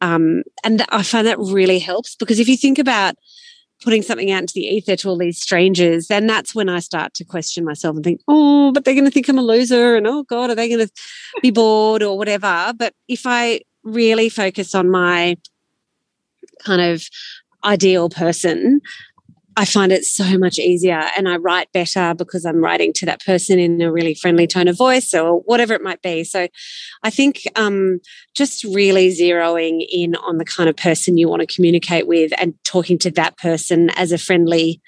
Um, 0.00 0.42
and 0.64 0.84
I 0.88 1.02
find 1.02 1.26
that 1.26 1.38
really 1.38 1.78
helps 1.78 2.16
because 2.16 2.38
if 2.38 2.48
you 2.48 2.56
think 2.56 2.78
about 2.78 3.14
putting 3.82 4.02
something 4.02 4.30
out 4.30 4.42
into 4.42 4.54
the 4.54 4.66
ether 4.66 4.96
to 4.96 5.08
all 5.08 5.16
these 5.16 5.40
strangers, 5.40 6.08
then 6.08 6.26
that's 6.26 6.54
when 6.54 6.68
I 6.68 6.80
start 6.80 7.14
to 7.14 7.24
question 7.24 7.64
myself 7.64 7.96
and 7.96 8.04
think, 8.04 8.20
oh, 8.28 8.72
but 8.72 8.84
they're 8.84 8.94
going 8.94 9.04
to 9.04 9.10
think 9.10 9.28
I'm 9.28 9.38
a 9.38 9.42
loser. 9.42 9.96
And 9.96 10.06
oh, 10.06 10.24
God, 10.24 10.50
are 10.50 10.54
they 10.54 10.68
going 10.68 10.86
to 10.86 10.92
be 11.42 11.50
bored 11.50 12.02
or 12.02 12.16
whatever? 12.16 12.72
But 12.76 12.94
if 13.08 13.22
I 13.26 13.62
really 13.82 14.28
focus 14.28 14.74
on 14.74 14.90
my 14.90 15.36
kind 16.64 16.82
of 16.82 17.08
ideal 17.64 18.10
person, 18.10 18.80
I 19.60 19.66
find 19.66 19.92
it 19.92 20.06
so 20.06 20.38
much 20.38 20.58
easier 20.58 21.02
and 21.18 21.28
I 21.28 21.36
write 21.36 21.70
better 21.74 22.14
because 22.14 22.46
I'm 22.46 22.64
writing 22.64 22.94
to 22.94 23.04
that 23.04 23.22
person 23.22 23.58
in 23.58 23.82
a 23.82 23.92
really 23.92 24.14
friendly 24.14 24.46
tone 24.46 24.68
of 24.68 24.78
voice 24.78 25.12
or 25.12 25.40
whatever 25.40 25.74
it 25.74 25.82
might 25.82 26.00
be. 26.00 26.24
So 26.24 26.48
I 27.02 27.10
think 27.10 27.42
um, 27.56 28.00
just 28.34 28.64
really 28.64 29.10
zeroing 29.10 29.84
in 29.92 30.16
on 30.16 30.38
the 30.38 30.46
kind 30.46 30.70
of 30.70 30.76
person 30.76 31.18
you 31.18 31.28
want 31.28 31.40
to 31.46 31.54
communicate 31.54 32.06
with 32.06 32.32
and 32.40 32.54
talking 32.64 32.96
to 33.00 33.10
that 33.10 33.36
person 33.36 33.90
as 33.90 34.12
a 34.12 34.18
friendly 34.18 34.80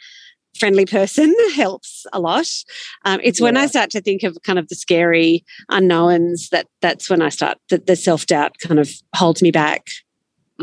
friendly 0.58 0.86
person 0.86 1.34
helps 1.54 2.06
a 2.14 2.20
lot. 2.20 2.46
Um, 3.04 3.20
it's 3.22 3.40
yeah. 3.40 3.44
when 3.44 3.58
I 3.58 3.66
start 3.66 3.90
to 3.90 4.00
think 4.00 4.22
of 4.22 4.38
kind 4.42 4.58
of 4.58 4.68
the 4.68 4.74
scary 4.74 5.44
unknowns 5.68 6.48
that 6.48 6.66
that's 6.80 7.10
when 7.10 7.20
I 7.20 7.28
start 7.28 7.58
that 7.68 7.84
the 7.84 7.96
self 7.96 8.24
doubt 8.24 8.56
kind 8.58 8.80
of 8.80 8.90
holds 9.14 9.42
me 9.42 9.50
back. 9.50 9.88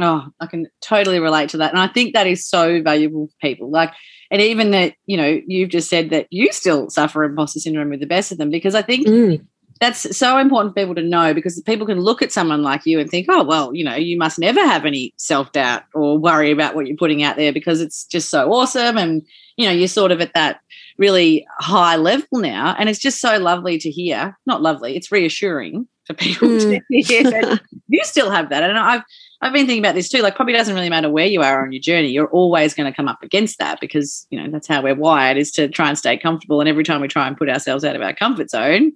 Oh, 0.02 0.28
I 0.40 0.46
can 0.46 0.68
totally 0.82 1.20
relate 1.20 1.50
to 1.50 1.58
that. 1.58 1.72
And 1.72 1.80
I 1.80 1.88
think 1.88 2.14
that 2.14 2.28
is 2.28 2.46
so 2.46 2.82
valuable 2.82 3.28
for 3.28 3.34
people. 3.42 3.70
Like, 3.70 3.92
and 4.32 4.42
even 4.42 4.72
that, 4.72 4.94
you 5.06 5.18
know, 5.18 5.40
you've 5.46 5.70
just 5.70 5.90
said 5.90 6.10
that 6.12 6.28
you 6.30 6.52
still 6.52 6.90
suffer 6.90 7.24
imposter 7.24 7.60
syndrome 7.60 7.90
with 7.90 8.00
the 8.00 8.06
best 8.06 8.32
of 8.32 8.38
them 8.38 8.50
because 8.50 8.76
I 8.76 8.82
think 8.82 9.08
mm. 9.08 9.46
that's 9.80 10.16
so 10.16 10.38
important 10.38 10.74
for 10.74 10.82
people 10.82 10.96
to 10.96 11.04
know 11.04 11.34
because 11.34 11.60
people 11.62 11.88
can 11.88 12.00
look 12.00 12.22
at 12.22 12.32
someone 12.32 12.62
like 12.62 12.86
you 12.86 13.00
and 13.00 13.10
think, 13.10 13.28
oh, 13.30 13.44
well, 13.44 13.74
you 13.74 13.84
know, 13.84 13.96
you 13.96 14.18
must 14.18 14.40
never 14.40 14.66
have 14.66 14.86
any 14.86 15.14
self 15.18 15.52
doubt 15.52 15.84
or 15.94 16.18
worry 16.18 16.52
about 16.52 16.76
what 16.76 16.88
you're 16.88 16.98
putting 16.98 17.24
out 17.24 17.38
there 17.38 17.52
because 17.52 17.82
it's 17.82 18.06
just 18.06 18.30
so 18.30 18.52
awesome. 18.54 18.98
And, 18.98 19.24
you 19.58 19.66
know, 19.66 19.74
you're 19.74 19.88
sort 19.88 20.12
of 20.12 20.22
at 20.22 20.34
that 20.34 20.62
really 20.98 21.48
high 21.60 21.96
level 21.96 22.40
now. 22.40 22.76
And 22.78 22.88
it's 22.88 23.00
just 23.00 23.20
so 23.20 23.38
lovely 23.38 23.80
to 23.80 23.90
hear. 23.90 24.38
Not 24.46 24.62
lovely, 24.62 24.96
it's 24.96 25.12
reassuring 25.12 25.88
for 26.06 26.14
people 26.14 26.50
mm. 26.50 26.82
to 26.92 27.02
hear 27.02 27.24
that 27.24 27.62
you 27.90 28.04
still 28.04 28.30
have 28.30 28.50
that. 28.50 28.64
And 28.64 28.78
I've, 28.78 29.02
I've 29.42 29.54
been 29.54 29.66
thinking 29.66 29.84
about 29.84 29.96
this 29.96 30.10
too. 30.10 30.22
Like, 30.22 30.36
probably 30.36 30.54
doesn't 30.54 30.76
really 30.76 30.90
matter 30.90 31.10
where 31.10 31.26
you 31.26 31.42
are 31.42 31.64
on 31.64 31.72
your 31.72 31.82
journey. 31.82 32.10
You're 32.10 32.30
always 32.30 32.74
going 32.74 32.92
to 32.92 32.96
come 32.96 33.08
up 33.08 33.22
against 33.24 33.58
that 33.60 33.82
because 33.82 34.28
you 34.30 34.42
know 34.42 34.50
that's 34.50 34.68
how 34.68 34.82
we're 34.82 34.96
wired 34.96 35.38
is 35.38 35.52
to 35.54 35.68
try 35.68 35.90
and 35.90 35.98
stay 35.98 36.18
comfortable. 36.18 36.60
And 36.62 36.70
every 36.70 36.84
time 36.84 37.02
we 37.02 37.08
try 37.08 37.28
and 37.28 37.38
put 37.38 37.50
ourselves 37.50 37.84
out 37.84 37.96
of 37.96 38.02
our 38.02 38.14
comfort 38.14 38.50
zone, 38.50 38.94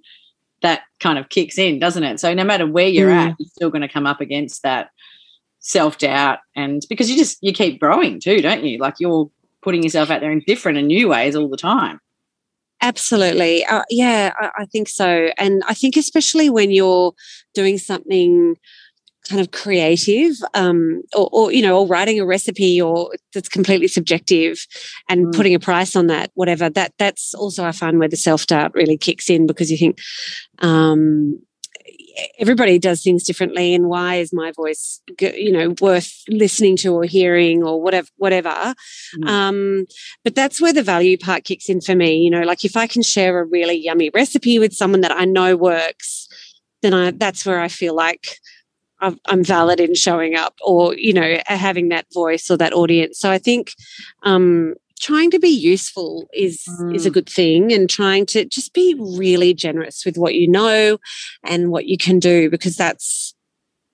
that 0.62 0.82
kind 1.00 1.18
of 1.18 1.28
kicks 1.28 1.58
in, 1.58 1.78
doesn't 1.78 2.04
it? 2.04 2.20
So 2.20 2.32
no 2.34 2.44
matter 2.44 2.66
where 2.66 2.88
you're 2.88 3.10
mm. 3.10 3.30
at, 3.30 3.36
you're 3.38 3.48
still 3.48 3.70
going 3.70 3.82
to 3.82 3.88
come 3.88 4.06
up 4.06 4.20
against 4.20 4.62
that 4.62 4.90
self 5.58 5.98
doubt, 5.98 6.38
and 6.54 6.82
because 6.88 7.10
you 7.10 7.16
just 7.16 7.38
you 7.42 7.52
keep 7.52 7.80
growing 7.80 8.20
too, 8.20 8.40
don't 8.40 8.64
you? 8.64 8.78
Like 8.78 8.94
you're 8.98 9.30
putting 9.62 9.82
yourself 9.82 10.10
out 10.10 10.20
there 10.20 10.30
in 10.30 10.42
different 10.46 10.78
and 10.78 10.88
new 10.88 11.08
ways 11.08 11.34
all 11.34 11.48
the 11.48 11.56
time. 11.56 12.00
Absolutely. 12.82 13.64
Uh, 13.64 13.82
yeah, 13.88 14.34
I, 14.38 14.50
I 14.58 14.64
think 14.66 14.90
so. 14.90 15.30
And 15.38 15.62
I 15.66 15.72
think, 15.72 15.96
especially 15.96 16.50
when 16.50 16.70
you're 16.70 17.14
doing 17.54 17.78
something 17.78 18.56
kind 19.28 19.40
of 19.40 19.50
creative 19.50 20.34
um, 20.54 21.02
or, 21.14 21.28
or, 21.32 21.52
you 21.52 21.62
know 21.62 21.78
or 21.78 21.86
writing 21.86 22.20
a 22.20 22.26
recipe 22.26 22.80
or 22.80 23.10
that's 23.32 23.48
completely 23.48 23.88
subjective 23.88 24.66
and 25.08 25.26
mm. 25.26 25.34
putting 25.34 25.54
a 25.54 25.58
price 25.60 25.96
on 25.96 26.06
that 26.08 26.30
whatever 26.34 26.68
that 26.68 26.92
that's 26.98 27.34
also 27.34 27.64
i 27.64 27.72
find 27.72 27.98
where 27.98 28.08
the 28.08 28.16
self-doubt 28.16 28.74
really 28.74 28.96
kicks 28.96 29.30
in 29.30 29.46
because 29.46 29.70
you 29.70 29.78
think 29.78 29.98
um, 30.60 31.38
everybody 32.38 32.78
does 32.78 33.02
things 33.02 33.24
differently 33.24 33.74
and 33.74 33.88
why 33.88 34.16
is 34.16 34.32
my 34.32 34.52
voice 34.52 35.00
you 35.20 35.50
know 35.50 35.74
worth 35.80 36.22
listening 36.28 36.76
to 36.76 36.94
or 36.94 37.04
hearing 37.04 37.62
or 37.62 37.80
whatever 37.80 38.08
whatever 38.16 38.74
mm. 39.16 39.28
um, 39.28 39.86
but 40.22 40.34
that's 40.34 40.60
where 40.60 40.72
the 40.72 40.82
value 40.82 41.16
part 41.16 41.44
kicks 41.44 41.68
in 41.68 41.80
for 41.80 41.94
me 41.94 42.16
you 42.16 42.30
know 42.30 42.42
like 42.42 42.64
if 42.64 42.76
i 42.76 42.86
can 42.86 43.02
share 43.02 43.40
a 43.40 43.44
really 43.44 43.74
yummy 43.74 44.10
recipe 44.10 44.58
with 44.58 44.72
someone 44.72 45.00
that 45.00 45.12
i 45.12 45.24
know 45.24 45.56
works 45.56 46.28
then 46.82 46.92
i 46.92 47.10
that's 47.10 47.46
where 47.46 47.60
i 47.60 47.68
feel 47.68 47.94
like 47.94 48.38
I'm 49.26 49.44
valid 49.44 49.80
in 49.80 49.94
showing 49.94 50.34
up 50.34 50.54
or, 50.62 50.96
you 50.96 51.12
know, 51.12 51.38
having 51.46 51.88
that 51.88 52.06
voice 52.12 52.50
or 52.50 52.56
that 52.56 52.72
audience. 52.72 53.18
So 53.18 53.30
I 53.30 53.38
think 53.38 53.72
um, 54.22 54.74
trying 55.00 55.30
to 55.30 55.38
be 55.38 55.48
useful 55.48 56.28
is 56.32 56.62
mm. 56.80 56.94
is 56.94 57.06
a 57.06 57.10
mm. 57.10 57.14
good 57.14 57.28
thing 57.28 57.72
and 57.72 57.90
trying 57.90 58.26
to 58.26 58.44
just 58.44 58.72
be 58.72 58.94
really 58.98 59.52
generous 59.54 60.04
with 60.04 60.16
what 60.16 60.34
you 60.34 60.48
know 60.48 60.98
and 61.44 61.70
what 61.70 61.86
you 61.86 61.98
can 61.98 62.18
do 62.18 62.48
because 62.50 62.76
that's 62.76 63.34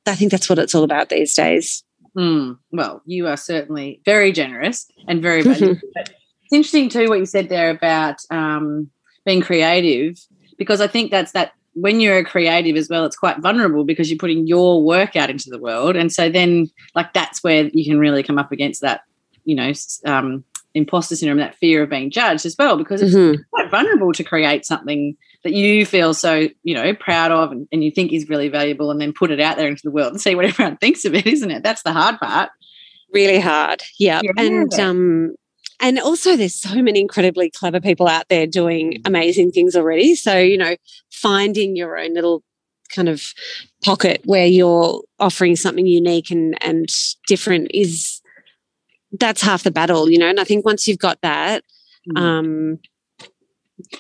I 0.07 0.15
think 0.15 0.31
that's 0.31 0.49
what 0.49 0.59
it's 0.59 0.75
all 0.75 0.85
about 0.85 1.09
these 1.09 1.35
days. 1.35 1.85
Mm. 2.17 2.59
Well, 2.73 3.03
you 3.05 3.27
are 3.27 3.37
certainly 3.37 4.01
very 4.05 4.33
generous 4.33 4.87
and 5.07 5.23
very 5.23 5.43
valuable. 5.43 5.81
it's 5.95 6.53
interesting 6.53 6.89
too 6.89 7.09
what 7.09 7.19
you 7.19 7.27
said 7.27 7.49
there 7.49 7.71
about 7.71 8.17
um, 8.31 8.91
being 9.25 9.41
creative 9.41 10.17
because 10.59 10.81
I 10.81 10.87
think 10.87 11.11
that's 11.11 11.33
that 11.33 11.53
when 11.81 12.01
you're 12.01 12.19
a 12.19 12.25
creative 12.25 12.77
as 12.77 12.89
well, 12.89 13.05
it's 13.05 13.17
quite 13.17 13.39
vulnerable 13.39 13.85
because 13.85 14.11
you're 14.11 14.19
putting 14.19 14.47
your 14.47 14.83
work 14.83 15.17
out 15.17 15.31
into 15.31 15.51
the 15.51 15.59
world. 15.59 15.97
And 15.97 16.13
so 16.13 16.29
then, 16.29 16.71
like, 16.95 17.13
that's 17.13 17.43
where 17.43 17.65
you 17.73 17.85
can 17.85 17.99
really 17.99 18.23
come 18.23 18.39
up 18.39 18.53
against 18.53 18.83
that, 18.83 19.03
you 19.45 19.55
know, 19.55 19.73
um, 20.05 20.45
imposter 20.75 21.17
syndrome, 21.17 21.39
that 21.39 21.57
fear 21.57 21.83
of 21.83 21.91
being 21.91 22.11
judged 22.11 22.47
as 22.47 22.57
well, 22.59 22.77
because 22.77 23.03
it's 23.03 23.15
mm-hmm. 23.15 23.41
quite 23.51 23.71
vulnerable 23.71 24.13
to 24.13 24.25
create 24.25 24.65
something 24.65 25.17
that 25.43 25.53
you 25.53 25.87
feel 25.87 26.13
so, 26.13 26.49
you 26.63 26.75
know, 26.75 26.95
proud 26.95 27.33
of 27.33 27.51
and, 27.51 27.67
and 27.73 27.83
you 27.83 27.91
think 27.91 28.13
is 28.13 28.29
really 28.29 28.49
valuable 28.49 28.91
and 28.91 29.01
then 29.01 29.13
put 29.13 29.31
it 29.31 29.41
out 29.41 29.57
there 29.57 29.69
into 29.69 29.83
the 29.83 29.91
world 29.91 30.13
and 30.13 30.21
see 30.21 30.35
what 30.35 30.45
everyone 30.47 30.77
thinks 30.77 31.05
of 31.05 31.15
it, 31.15 31.27
isn't 31.27 31.51
it? 31.51 31.63
That's 31.63 31.83
the 31.83 31.93
hard 31.93 32.19
part. 32.19 32.51
Really 33.13 33.41
hard. 33.41 33.83
Yeah. 33.99 34.21
yeah. 34.23 34.31
And 34.37 34.73
um 34.75 35.35
and 35.81 35.99
also 35.99 36.37
there's 36.37 36.55
so 36.55 36.83
many 36.83 37.01
incredibly 37.01 37.51
clever 37.51 37.81
people 37.81 38.07
out 38.07 38.29
there 38.29 38.47
doing 38.47 38.93
mm. 38.93 39.01
amazing 39.07 39.51
things 39.51 39.75
already. 39.75 40.15
So 40.15 40.39
you 40.39 40.59
know 40.59 40.77
finding 41.11 41.77
your 41.77 41.99
own 41.99 42.15
little 42.15 42.43
kind 42.95 43.09
of 43.09 43.23
pocket 43.85 44.21
where 44.25 44.47
you're 44.47 45.03
offering 45.19 45.57
something 45.57 45.87
unique 45.87 46.31
and 46.31 46.63
and 46.63 46.89
different 47.27 47.71
is 47.73 48.21
that's 49.19 49.43
half 49.43 49.63
the 49.63 49.71
battle 49.71 50.11
you 50.11 50.19
know? 50.19 50.29
And 50.29 50.41
i 50.41 50.45
think 50.45 50.65
once 50.65 50.89
you've 50.89 50.99
got 50.99 51.21
that 51.23 51.63
mm. 52.09 52.21
um 52.21 52.79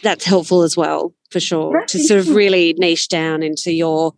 that's 0.02 0.24
helpful 0.24 0.62
as 0.62 0.76
well 0.76 1.14
for 1.30 1.40
sure 1.40 1.84
to 1.86 1.98
sort 2.00 2.18
of 2.18 2.30
really 2.30 2.74
niche 2.78 3.08
down 3.08 3.42
into 3.42 3.72
your 3.72 4.12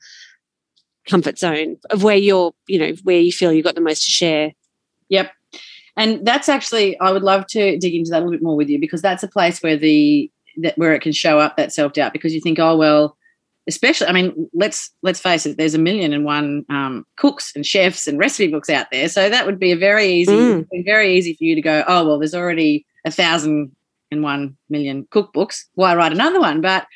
comfort 1.07 1.38
zone 1.38 1.76
of 1.90 2.02
where 2.02 2.16
you're 2.16 2.52
you 2.66 2.78
know 2.78 2.92
where 3.02 3.21
you 3.21 3.33
feel 3.33 3.52
you've 3.52 3.64
got 3.64 3.75
the 3.75 3.81
most 3.81 4.04
to 4.04 4.11
share. 4.11 4.52
Yep 5.09 5.31
and 5.96 6.26
that's 6.26 6.49
actually 6.49 6.99
I 7.00 7.11
would 7.12 7.22
love 7.22 7.46
to 7.49 7.78
dig 7.78 7.94
into 7.94 8.11
that 8.11 8.18
a 8.18 8.25
little 8.25 8.32
bit 8.32 8.42
more 8.42 8.56
with 8.56 8.68
you 8.68 8.78
because 8.78 9.02
that's 9.02 9.22
a 9.22 9.28
place 9.28 9.62
where 9.62 9.76
the 9.76 10.30
that 10.58 10.76
where 10.76 10.92
it 10.94 11.00
can 11.00 11.12
show 11.12 11.38
up 11.38 11.56
that 11.56 11.72
self 11.72 11.92
doubt 11.92 12.12
because 12.12 12.34
you 12.34 12.40
think 12.40 12.58
oh 12.58 12.76
well 12.76 13.16
especially 13.68 14.06
I 14.06 14.12
mean 14.12 14.50
let's 14.54 14.90
let's 15.02 15.20
face 15.20 15.46
it 15.46 15.56
there's 15.56 15.75
a 15.75 15.78
million 15.78 16.12
and 16.12 16.25
one 16.25 16.64
um, 16.68 17.06
cooks 17.16 17.52
and 17.54 17.64
chefs 17.64 18.06
and 18.06 18.18
recipe 18.18 18.49
books 18.49 18.70
out 18.70 18.87
there. 18.90 19.08
So 19.08 19.28
that 19.28 19.46
would 19.46 19.58
be 19.58 19.72
a 19.72 19.76
very 19.76 20.06
easy 20.06 20.32
mm. 20.32 20.66
very 20.84 21.16
easy 21.16 21.34
for 21.34 21.44
you 21.44 21.54
to 21.54 21.62
go 21.62 21.84
oh 21.87 22.06
well 22.06 22.18
there's 22.18 22.34
already 22.34 22.87
a 23.04 23.11
thousand 23.11 23.75
and 24.11 24.22
one 24.22 24.56
million 24.68 25.06
cookbooks. 25.11 25.64
Why 25.75 25.94
write 25.94 26.12
another 26.12 26.40
one? 26.40 26.61
But 26.61 26.87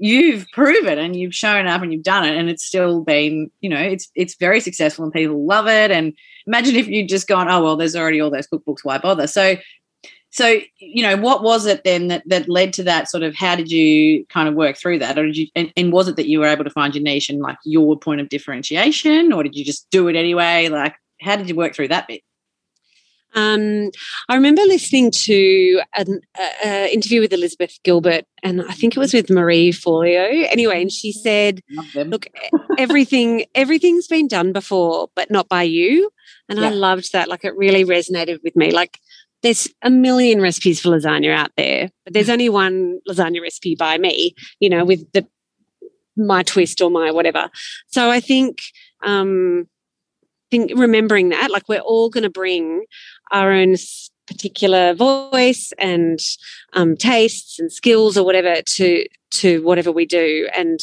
you've 0.00 0.46
proven 0.52 0.98
and 0.98 1.14
you've 1.14 1.34
shown 1.34 1.66
up 1.66 1.82
and 1.82 1.92
you've 1.92 2.02
done 2.02 2.24
it 2.24 2.34
and 2.34 2.48
it's 2.48 2.64
still 2.64 3.02
been 3.02 3.50
you 3.60 3.68
know 3.68 3.78
it's 3.78 4.10
it's 4.14 4.34
very 4.34 4.58
successful 4.58 5.04
and 5.04 5.12
people 5.12 5.46
love 5.46 5.68
it. 5.68 5.90
And 5.90 6.14
imagine 6.46 6.74
if 6.74 6.88
you'd 6.88 7.08
just 7.08 7.28
gone 7.28 7.50
oh 7.50 7.62
well 7.62 7.76
there's 7.76 7.94
already 7.94 8.20
all 8.20 8.30
those 8.30 8.48
cookbooks. 8.48 8.82
Why 8.82 8.98
bother? 8.98 9.26
So 9.26 9.56
so 10.30 10.60
you 10.78 11.02
know 11.02 11.16
what 11.16 11.42
was 11.42 11.66
it 11.66 11.84
then 11.84 12.08
that 12.08 12.22
that 12.26 12.48
led 12.48 12.72
to 12.74 12.82
that 12.84 13.10
sort 13.10 13.22
of 13.22 13.34
how 13.34 13.54
did 13.54 13.70
you 13.70 14.24
kind 14.26 14.48
of 14.48 14.54
work 14.54 14.78
through 14.78 15.00
that? 15.00 15.18
Or 15.18 15.26
did 15.26 15.36
you 15.36 15.48
and, 15.54 15.70
and 15.76 15.92
was 15.92 16.08
it 16.08 16.16
that 16.16 16.28
you 16.28 16.40
were 16.40 16.46
able 16.46 16.64
to 16.64 16.70
find 16.70 16.94
your 16.94 17.04
niche 17.04 17.28
and 17.28 17.40
like 17.40 17.58
your 17.64 17.98
point 17.98 18.22
of 18.22 18.30
differentiation? 18.30 19.34
Or 19.34 19.42
did 19.42 19.54
you 19.54 19.64
just 19.64 19.88
do 19.90 20.08
it 20.08 20.16
anyway? 20.16 20.68
Like 20.68 20.94
how 21.20 21.36
did 21.36 21.48
you 21.48 21.54
work 21.54 21.74
through 21.74 21.88
that 21.88 22.08
bit 22.08 22.22
um, 23.34 23.90
I 24.28 24.34
remember 24.34 24.62
listening 24.62 25.10
to 25.24 25.80
an 25.96 26.20
uh, 26.38 26.86
interview 26.90 27.20
with 27.20 27.32
Elizabeth 27.32 27.78
Gilbert, 27.84 28.24
and 28.42 28.62
I 28.62 28.72
think 28.72 28.96
it 28.96 29.00
was 29.00 29.14
with 29.14 29.30
Marie 29.30 29.72
Forleo. 29.72 30.46
Anyway, 30.50 30.82
and 30.82 30.90
she 30.90 31.12
said, 31.12 31.60
"Look, 31.94 32.26
everything 32.78 33.44
everything's 33.54 34.08
been 34.08 34.28
done 34.28 34.52
before, 34.52 35.08
but 35.14 35.30
not 35.30 35.48
by 35.48 35.62
you." 35.62 36.10
And 36.48 36.58
yeah. 36.58 36.66
I 36.66 36.70
loved 36.70 37.12
that. 37.12 37.28
Like, 37.28 37.44
it 37.44 37.56
really 37.56 37.84
resonated 37.84 38.38
with 38.42 38.56
me. 38.56 38.72
Like, 38.72 38.98
there's 39.42 39.68
a 39.82 39.90
million 39.90 40.40
recipes 40.40 40.80
for 40.80 40.90
lasagna 40.90 41.32
out 41.32 41.52
there, 41.56 41.90
but 42.04 42.12
there's 42.12 42.28
only 42.28 42.48
one 42.48 42.98
lasagna 43.08 43.40
recipe 43.40 43.76
by 43.76 43.96
me, 43.98 44.34
you 44.58 44.68
know, 44.68 44.84
with 44.84 45.10
the 45.12 45.26
my 46.16 46.42
twist 46.42 46.80
or 46.80 46.90
my 46.90 47.10
whatever. 47.10 47.48
So 47.86 48.10
I 48.10 48.20
think 48.20 48.58
um 49.02 49.68
think 50.50 50.72
remembering 50.76 51.30
that 51.30 51.50
like 51.50 51.68
we're 51.68 51.78
all 51.78 52.10
going 52.10 52.24
to 52.24 52.30
bring 52.30 52.84
our 53.30 53.52
own 53.52 53.76
particular 54.26 54.94
voice 54.94 55.72
and 55.78 56.20
um, 56.74 56.96
tastes 56.96 57.58
and 57.58 57.72
skills 57.72 58.16
or 58.16 58.24
whatever 58.24 58.62
to 58.62 59.06
to 59.30 59.62
whatever 59.62 59.90
we 59.90 60.06
do 60.06 60.48
and 60.56 60.80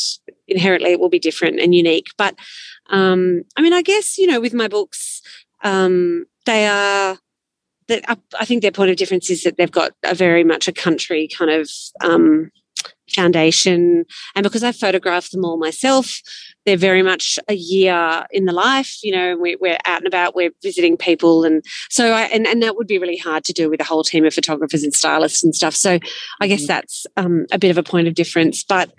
inherently 0.47 0.91
it 0.91 0.99
will 0.99 1.09
be 1.09 1.19
different 1.19 1.59
and 1.59 1.73
unique 1.73 2.07
but 2.17 2.35
um, 2.89 3.43
i 3.55 3.61
mean 3.61 3.73
i 3.73 3.81
guess 3.81 4.17
you 4.17 4.27
know 4.27 4.41
with 4.41 4.53
my 4.53 4.67
books 4.67 5.21
um, 5.63 6.25
they 6.45 6.67
are 6.67 7.17
that 7.87 8.03
I 8.37 8.45
think 8.45 8.61
their 8.61 8.71
point 8.71 8.91
of 8.91 8.97
difference 8.97 9.29
is 9.29 9.43
that 9.43 9.57
they've 9.57 9.71
got 9.71 9.93
a 10.03 10.13
very 10.13 10.43
much 10.43 10.67
a 10.67 10.73
country 10.73 11.29
kind 11.37 11.51
of 11.51 11.69
um, 12.01 12.51
foundation. 13.09 14.05
And 14.35 14.43
because 14.43 14.63
I 14.63 14.71
photographed 14.71 15.31
them 15.31 15.45
all 15.45 15.57
myself, 15.57 16.21
they're 16.67 16.75
very 16.75 17.01
much 17.01 17.39
a 17.47 17.53
year 17.53 18.25
in 18.29 18.43
the 18.43 18.51
life. 18.51 18.97
You 19.01 19.13
know, 19.13 19.37
we, 19.37 19.55
are 19.55 19.77
out 19.85 19.99
and 19.99 20.05
about, 20.05 20.35
we're 20.35 20.51
visiting 20.61 20.97
people. 20.97 21.45
And 21.45 21.63
so, 21.89 22.11
I, 22.11 22.23
and, 22.23 22.45
and 22.45 22.61
that 22.61 22.75
would 22.75 22.87
be 22.87 22.99
really 22.99 23.15
hard 23.15 23.45
to 23.45 23.53
do 23.53 23.69
with 23.69 23.79
a 23.79 23.85
whole 23.85 24.03
team 24.03 24.25
of 24.25 24.33
photographers 24.33 24.83
and 24.83 24.93
stylists 24.93 25.45
and 25.45 25.55
stuff. 25.55 25.73
So 25.73 25.97
I 26.41 26.47
guess 26.47 26.63
mm-hmm. 26.63 26.67
that's 26.67 27.07
um, 27.15 27.45
a 27.53 27.57
bit 27.57 27.71
of 27.71 27.77
a 27.77 27.83
point 27.83 28.09
of 28.09 28.15
difference. 28.15 28.65
But 28.65 28.91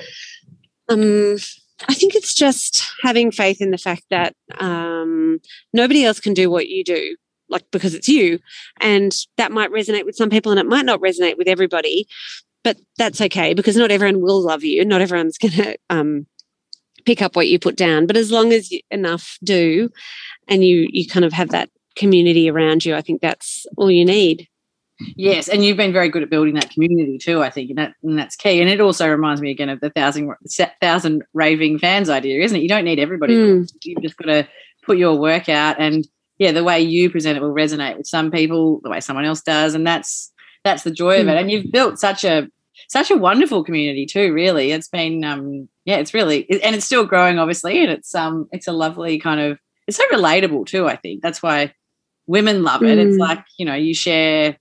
um, 0.88 1.37
I 1.87 1.92
think 1.92 2.14
it's 2.14 2.34
just 2.34 2.90
having 3.02 3.30
faith 3.30 3.60
in 3.60 3.70
the 3.70 3.76
fact 3.76 4.04
that 4.08 4.34
um, 4.58 5.38
nobody 5.75 6.06
else 6.06 6.20
can 6.20 6.32
do 6.32 6.50
what 6.50 6.68
you 6.68 6.82
do 6.82 7.16
like 7.50 7.70
because 7.70 7.94
it's 7.94 8.08
you 8.08 8.38
and 8.80 9.14
that 9.38 9.52
might 9.52 9.70
resonate 9.70 10.04
with 10.04 10.16
some 10.16 10.28
people 10.28 10.52
and 10.52 10.60
it 10.60 10.66
might 10.66 10.84
not 10.84 11.00
resonate 11.00 11.38
with 11.38 11.48
everybody 11.48 12.06
but 12.62 12.76
that's 12.98 13.22
okay 13.22 13.54
because 13.54 13.75
not 13.75 13.90
everyone 13.90 14.20
will 14.20 14.44
love 14.44 14.64
you 14.64 14.84
not 14.84 15.00
everyone's 15.00 15.38
going 15.38 15.52
to 15.52 15.78
um, 15.88 16.26
pick 17.08 17.22
up 17.22 17.34
what 17.34 17.48
you 17.48 17.58
put 17.58 17.76
down 17.76 18.06
but 18.06 18.16
as 18.16 18.30
long 18.30 18.52
as 18.52 18.70
you, 18.70 18.80
enough 18.90 19.38
do 19.42 19.88
and 20.46 20.62
you 20.62 20.86
you 20.90 21.06
kind 21.06 21.24
of 21.24 21.32
have 21.32 21.48
that 21.48 21.70
community 21.96 22.50
around 22.50 22.84
you 22.84 22.94
i 22.94 23.00
think 23.00 23.22
that's 23.22 23.66
all 23.78 23.90
you 23.90 24.04
need 24.04 24.46
Yes, 25.14 25.48
and 25.48 25.64
you've 25.64 25.76
been 25.76 25.92
very 25.92 26.08
good 26.08 26.24
at 26.24 26.30
building 26.30 26.54
that 26.54 26.70
community 26.70 27.18
too. 27.18 27.40
I 27.40 27.50
think, 27.50 27.70
and, 27.70 27.78
that, 27.78 27.94
and 28.02 28.18
that's 28.18 28.34
key. 28.34 28.60
And 28.60 28.68
it 28.68 28.80
also 28.80 29.08
reminds 29.08 29.40
me 29.40 29.50
again 29.50 29.68
of 29.68 29.78
the 29.80 29.90
thousand 29.90 30.34
thousand 30.80 31.22
raving 31.34 31.78
fans 31.78 32.10
idea, 32.10 32.42
isn't 32.42 32.56
it? 32.56 32.62
You 32.62 32.68
don't 32.68 32.84
need 32.84 32.98
everybody. 32.98 33.34
Mm. 33.34 33.72
You've 33.84 34.02
just 34.02 34.16
got 34.16 34.26
to 34.26 34.48
put 34.82 34.98
your 34.98 35.16
work 35.16 35.48
out, 35.48 35.76
and 35.78 36.04
yeah, 36.38 36.50
the 36.50 36.64
way 36.64 36.80
you 36.80 37.10
present 37.10 37.36
it 37.36 37.42
will 37.42 37.54
resonate 37.54 37.96
with 37.96 38.08
some 38.08 38.32
people, 38.32 38.80
the 38.82 38.90
way 38.90 38.98
someone 38.98 39.24
else 39.24 39.40
does, 39.40 39.74
and 39.74 39.86
that's 39.86 40.32
that's 40.64 40.82
the 40.82 40.90
joy 40.90 41.18
mm. 41.18 41.20
of 41.20 41.28
it. 41.28 41.32
Hmm. 41.32 41.38
And 41.38 41.50
you've 41.50 41.70
built 41.70 42.00
such 42.00 42.24
a 42.24 42.48
such 42.88 43.11
a 43.11 43.16
wonderful 43.16 43.64
community 43.64 44.06
too. 44.06 44.32
Really, 44.32 44.73
it's 44.73 44.88
been 44.88 45.25
um, 45.25 45.68
yeah, 45.85 45.97
it's 45.97 46.14
really 46.14 46.49
and 46.62 46.75
it's 46.75 46.87
still 46.87 47.04
growing, 47.04 47.38
obviously, 47.38 47.82
and 47.82 47.90
it's 47.90 48.14
um, 48.14 48.49
it's 48.52 48.68
a 48.68 48.73
lovely 48.73 49.18
kind 49.18 49.40
of 49.40 49.58
it's 49.87 49.97
so 49.97 50.04
relatable 50.12 50.66
too. 50.66 50.87
I 50.87 50.97
think 50.97 51.23
that's 51.23 51.42
why 51.42 51.73
women 52.26 52.62
love 52.62 52.82
it. 52.82 52.99
Mm. 52.99 53.08
It's 53.08 53.18
like 53.18 53.44
you 53.58 53.66
know 53.66 53.75
you 53.75 53.94
share 53.94 54.56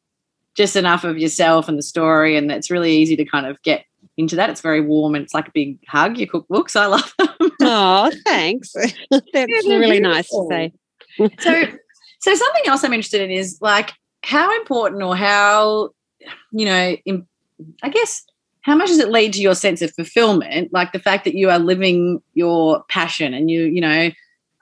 just 0.56 0.76
enough 0.76 1.04
of 1.04 1.18
yourself 1.18 1.70
and 1.70 1.78
the 1.78 1.84
story, 1.84 2.36
and 2.36 2.52
it's 2.52 2.72
really 2.72 2.96
easy 2.96 3.16
to 3.16 3.26
kind 3.26 3.46
of 3.46 3.62
get 3.62 3.86
into 4.18 4.36
that. 4.36 4.50
It's 4.50 4.62
very 4.62 4.82
warm 4.82 5.16
and 5.16 5.24
it's 5.24 5.34
like 5.34 5.48
a 5.48 5.52
big 5.54 5.80
hug. 5.88 6.18
Your 6.18 6.28
cookbooks, 6.28 6.76
I 6.76 6.88
love 6.88 7.14
them. 7.20 7.30
oh, 7.62 8.12
thanks. 8.26 8.74
That's 9.12 9.26
yeah, 9.34 9.76
really 9.76 10.00
nice 10.00 10.28
to 10.30 10.48
say. 10.50 10.74
so, 11.18 11.64
so 12.20 12.36
something 12.36 12.64
else 12.66 12.84
I'm 12.84 12.94
interested 12.94 13.22
in 13.22 13.30
is 13.30 13.60
like 13.62 13.92
how 14.24 14.56
important 14.58 15.04
or 15.04 15.16
how 15.16 15.92
you 16.52 16.66
know, 16.66 16.96
in, 17.06 17.28
I 17.84 17.90
guess 17.90 18.24
how 18.62 18.76
much 18.76 18.90
does 18.90 19.00
it 19.00 19.10
lead 19.10 19.34
to 19.34 19.42
your 19.42 19.56
sense 19.56 19.82
of 19.82 19.94
fulfillment? 19.94 20.74
Like 20.74 20.92
the 20.92 21.00
fact 21.00 21.24
that 21.26 21.36
you 21.36 21.50
are 21.50 21.60
living 21.60 22.22
your 22.34 22.84
passion 22.90 23.34
and 23.34 23.50
you, 23.50 23.64
you 23.64 23.82
know, 23.82 24.12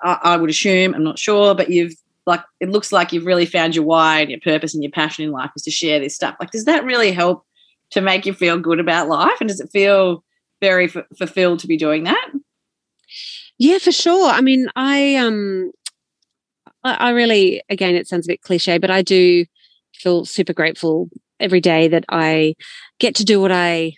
I, 0.04 0.20
I 0.24 0.38
would 0.38 0.50
assume, 0.50 0.94
I'm 0.94 1.04
not 1.04 1.20
sure, 1.20 1.56
but 1.56 1.70
you've 1.70 1.96
like 2.28 2.42
it 2.60 2.70
looks 2.70 2.92
like 2.92 3.14
you've 3.14 3.26
really 3.26 3.46
found 3.46 3.76
your 3.76 3.86
why 3.86 4.20
and 4.20 4.30
your 4.30 4.40
purpose 4.40 4.74
and 4.74 4.84
your 4.84 4.92
passion 4.92 5.26
in 5.26 5.32
life 5.32 5.52
is 5.56 5.64
to 5.64 5.72
share 5.72 6.00
this 6.00 6.16
stuff. 6.16 6.36
Like, 6.40 6.52
does 6.52 6.66
that 6.66 6.84
really 6.84 7.12
help 7.12 7.46
to 7.92 8.02
make 8.02 8.26
you 8.26 8.34
feel 8.34 8.60
good 8.60 8.80
about 8.80 9.08
life? 9.08 9.38
And 9.40 9.48
does 9.50 9.60
it 9.60 9.72
feel 9.72 10.24
very 10.62 10.86
f- 10.86 11.06
fulfilled 11.18 11.60
to 11.60 11.68
be 11.68 11.78
doing 11.78 12.04
that? 12.06 12.30
Yeah, 13.58 13.78
for 13.78 13.92
sure. 13.92 14.30
I 14.30 14.42
mean, 14.42 14.70
I 14.76 15.16
um, 15.16 15.72
I, 16.84 16.94
I 16.94 17.10
really, 17.12 17.62
again, 17.70 17.96
it 17.96 18.08
sounds 18.08 18.28
a 18.28 18.32
bit 18.32 18.42
cliche, 18.42 18.78
but 18.78 18.92
I 18.92 19.02
do 19.02 19.46
feel 19.94 20.26
super 20.26 20.54
grateful 20.54 21.10
every 21.40 21.62
day 21.62 21.88
that 21.88 22.06
I 22.10 22.56
get 23.00 23.16
to 23.16 23.26
do 23.26 23.42
what 23.42 23.52
I 23.52 23.94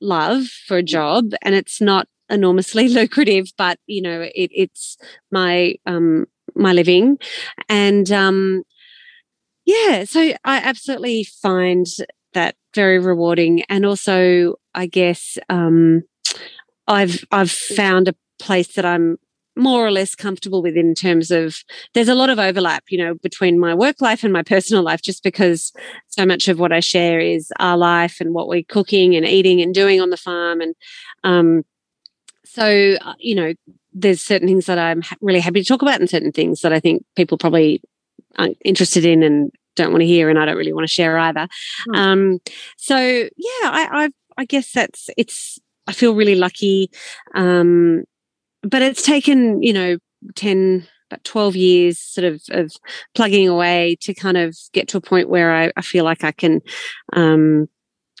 love 0.00 0.46
for 0.66 0.76
a 0.78 0.82
job, 0.82 1.32
and 1.42 1.54
it's 1.54 1.80
not 1.80 2.06
enormously 2.28 2.88
lucrative, 3.00 3.52
but 3.56 3.78
you 3.86 4.02
know, 4.02 4.22
it, 4.22 4.50
it's 4.52 4.96
my 5.30 5.74
um 5.86 6.26
my 6.54 6.72
living. 6.72 7.18
And 7.68 8.10
um, 8.10 8.62
yeah, 9.64 10.04
so 10.04 10.20
I 10.20 10.58
absolutely 10.58 11.24
find 11.24 11.86
that 12.34 12.56
very 12.74 12.98
rewarding. 12.98 13.62
And 13.68 13.84
also, 13.84 14.54
I 14.74 14.86
guess 14.86 15.38
um, 15.48 16.02
I've 16.86 17.24
I've 17.30 17.50
found 17.50 18.08
a 18.08 18.14
place 18.38 18.74
that 18.74 18.84
I'm 18.84 19.18
more 19.56 19.86
or 19.86 19.90
less 19.90 20.14
comfortable 20.14 20.62
with 20.62 20.76
in 20.76 20.94
terms 20.94 21.30
of 21.30 21.56
there's 21.94 22.08
a 22.08 22.14
lot 22.14 22.30
of 22.30 22.38
overlap 22.38 22.84
you 22.88 22.98
know 22.98 23.14
between 23.14 23.58
my 23.58 23.74
work 23.74 24.00
life 24.00 24.22
and 24.22 24.32
my 24.32 24.42
personal 24.42 24.82
life 24.82 25.02
just 25.02 25.22
because 25.22 25.72
so 26.08 26.26
much 26.26 26.46
of 26.48 26.58
what 26.58 26.72
i 26.72 26.80
share 26.80 27.18
is 27.18 27.52
our 27.58 27.76
life 27.76 28.20
and 28.20 28.34
what 28.34 28.48
we're 28.48 28.62
cooking 28.68 29.16
and 29.16 29.26
eating 29.26 29.60
and 29.60 29.74
doing 29.74 30.00
on 30.00 30.10
the 30.10 30.16
farm 30.16 30.60
and 30.60 30.74
um, 31.24 31.64
so 32.44 32.96
uh, 33.00 33.14
you 33.18 33.34
know 33.34 33.54
there's 33.96 34.20
certain 34.20 34.46
things 34.46 34.66
that 34.66 34.78
I'm 34.78 35.02
really 35.22 35.40
happy 35.40 35.62
to 35.62 35.66
talk 35.66 35.82
about 35.82 36.00
and 36.00 36.08
certain 36.08 36.30
things 36.30 36.60
that 36.60 36.72
I 36.72 36.78
think 36.78 37.04
people 37.16 37.38
probably 37.38 37.80
aren't 38.36 38.58
interested 38.62 39.06
in 39.06 39.22
and 39.22 39.50
don't 39.74 39.90
want 39.90 40.02
to 40.02 40.06
hear 40.06 40.28
and 40.28 40.38
I 40.38 40.44
don't 40.44 40.56
really 40.56 40.72
want 40.72 40.84
to 40.84 40.92
share 40.92 41.18
either. 41.18 41.48
Mm. 41.88 41.96
Um, 41.96 42.38
so 42.76 42.98
yeah, 42.98 43.30
I, 43.64 43.88
I, 43.90 44.08
I 44.36 44.44
guess 44.44 44.70
that's 44.72 45.08
it's. 45.16 45.58
I 45.88 45.92
feel 45.92 46.16
really 46.16 46.34
lucky, 46.34 46.90
um, 47.36 48.02
but 48.62 48.82
it's 48.82 49.02
taken 49.02 49.62
you 49.62 49.72
know 49.72 49.98
ten 50.34 50.86
about 51.10 51.22
12 51.24 51.56
years 51.56 51.98
sort 51.98 52.24
of 52.24 52.42
of 52.50 52.72
plugging 53.14 53.48
away 53.48 53.96
to 54.00 54.12
kind 54.12 54.36
of 54.36 54.56
get 54.72 54.88
to 54.88 54.96
a 54.96 55.00
point 55.00 55.28
where 55.28 55.54
I, 55.54 55.72
I 55.76 55.82
feel 55.82 56.04
like 56.04 56.24
I 56.24 56.32
can 56.32 56.60
um, 57.12 57.68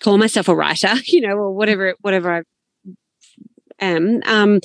call 0.02 0.18
myself 0.18 0.48
a 0.48 0.54
writer, 0.54 0.94
you 1.06 1.20
know, 1.20 1.36
or 1.36 1.52
whatever 1.52 1.94
whatever 2.00 2.32
I 2.32 2.42
am. 3.80 4.22
Um, 4.26 4.60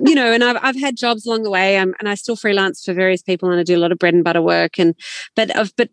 you 0.00 0.14
know, 0.14 0.32
and 0.32 0.44
I've 0.44 0.58
I've 0.62 0.80
had 0.80 0.96
jobs 0.96 1.26
along 1.26 1.42
the 1.42 1.50
way, 1.50 1.78
um, 1.78 1.94
and 1.98 2.08
I 2.08 2.14
still 2.14 2.36
freelance 2.36 2.84
for 2.84 2.92
various 2.94 3.22
people, 3.22 3.50
and 3.50 3.60
I 3.60 3.62
do 3.62 3.76
a 3.76 3.80
lot 3.80 3.92
of 3.92 3.98
bread 3.98 4.14
and 4.14 4.24
butter 4.24 4.42
work. 4.42 4.78
And 4.78 4.94
but 5.34 5.56
of 5.56 5.72
but 5.76 5.90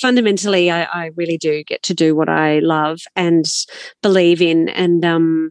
fundamentally, 0.00 0.70
I, 0.70 0.84
I 0.84 1.10
really 1.16 1.38
do 1.38 1.62
get 1.64 1.82
to 1.84 1.94
do 1.94 2.14
what 2.14 2.28
I 2.28 2.58
love 2.58 3.00
and 3.16 3.46
believe 4.02 4.42
in, 4.42 4.68
and 4.70 5.04
um, 5.04 5.50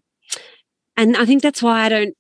and 0.96 1.18
I 1.18 1.26
think 1.26 1.42
that's 1.42 1.64
why 1.64 1.86
I 1.86 1.90
don't 1.90 2.16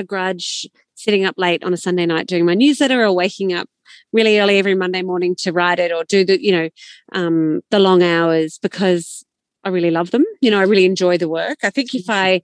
begrudge 0.00 0.66
sitting 0.94 1.24
up 1.24 1.34
late 1.38 1.64
on 1.64 1.72
a 1.72 1.76
Sunday 1.76 2.06
night 2.06 2.26
doing 2.26 2.44
my 2.44 2.54
newsletter 2.54 3.02
or 3.02 3.12
waking 3.12 3.52
up 3.52 3.68
really 4.12 4.38
early 4.38 4.58
every 4.58 4.74
Monday 4.74 5.02
morning 5.02 5.34
to 5.36 5.52
write 5.52 5.78
it 5.78 5.92
or 5.92 6.04
do 6.04 6.24
the 6.24 6.42
you 6.42 6.52
know 6.52 6.68
um, 7.12 7.60
the 7.70 7.78
long 7.78 8.02
hours 8.02 8.58
because 8.58 9.24
I 9.64 9.68
really 9.68 9.90
love 9.90 10.10
them. 10.10 10.24
You 10.40 10.50
know, 10.50 10.58
I 10.58 10.64
really 10.64 10.84
enjoy 10.84 11.18
the 11.18 11.28
work. 11.28 11.58
I 11.62 11.70
think 11.70 11.94
if 11.94 12.08
I 12.08 12.42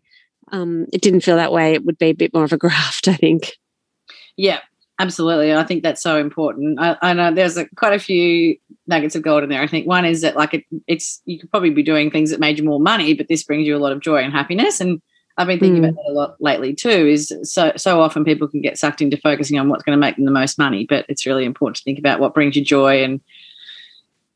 um, 0.53 0.87
it 0.93 1.03
didn't 1.03 1.23
feel 1.23 1.37
that 1.37 1.53
way, 1.53 1.73
it 1.73 1.85
would 1.85 1.99
be 1.99 2.11
a 2.11 2.13
bit 2.15 2.35
more 2.35 2.45
of 2.45 2.53
a 2.53 2.59
graft, 2.65 3.09
I 3.09 3.15
think. 3.15 3.53
Yeah, 4.37 4.61
absolutely. 4.99 5.55
I 5.55 5.65
think 5.65 5.83
that's 5.83 6.03
so 6.03 6.19
important. 6.19 6.79
I, 6.79 6.97
I 7.03 7.13
know 7.15 7.33
there's 7.33 7.57
a, 7.57 7.67
quite 7.77 7.95
a 7.95 7.99
few 7.99 8.57
nuggets 8.87 9.17
of 9.17 9.23
gold 9.23 9.43
in 9.43 9.49
there. 9.49 9.63
I 9.63 9.67
think 9.67 9.87
one 9.87 10.05
is 10.05 10.21
that 10.21 10.37
like 10.37 10.55
it, 10.55 10.65
it's 10.87 11.23
you 11.25 11.39
could 11.39 11.51
probably 11.51 11.71
be 11.71 11.83
doing 11.83 12.11
things 12.11 12.31
that 12.31 12.41
made 12.41 12.59
you 12.59 12.65
more 12.65 12.81
money, 12.81 13.15
but 13.15 13.29
this 13.29 13.43
brings 13.43 13.67
you 13.67 13.77
a 13.77 13.81
lot 13.81 13.93
of 13.93 14.01
joy 14.01 14.19
and 14.19 14.33
happiness. 14.33 14.81
And 14.81 15.01
I've 15.39 15.47
been 15.47 15.61
thinking 15.61 15.83
mm. 15.83 15.89
about 15.91 15.97
that 15.97 16.11
a 16.11 16.15
lot 16.15 16.37
lately 16.41 16.75
too. 16.75 16.89
Is 16.89 17.33
so 17.43 17.73
so 17.77 18.01
often 18.01 18.25
people 18.25 18.49
can 18.49 18.63
get 18.63 18.79
sucked 18.79 19.03
into 19.03 19.17
focusing 19.19 19.59
on 19.59 19.69
what's 19.69 19.83
going 19.83 19.97
to 19.97 20.01
make 20.01 20.17
them 20.17 20.25
the 20.25 20.31
most 20.31 20.59
money, 20.59 20.87
but 20.89 21.05
it's 21.09 21.27
really 21.27 21.45
important 21.45 21.77
to 21.77 21.83
think 21.83 21.99
about 21.99 22.21
what 22.21 22.35
brings 22.35 22.57
you 22.57 22.65
joy 22.65 23.05
and 23.05 23.21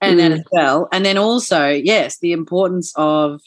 and 0.01 0.19
mm. 0.19 0.23
that 0.23 0.33
as 0.33 0.45
well. 0.53 0.89
And 0.93 1.05
then 1.05 1.19
also, 1.19 1.69
yes, 1.69 2.19
the 2.19 2.33
importance 2.33 2.93
of 2.97 3.41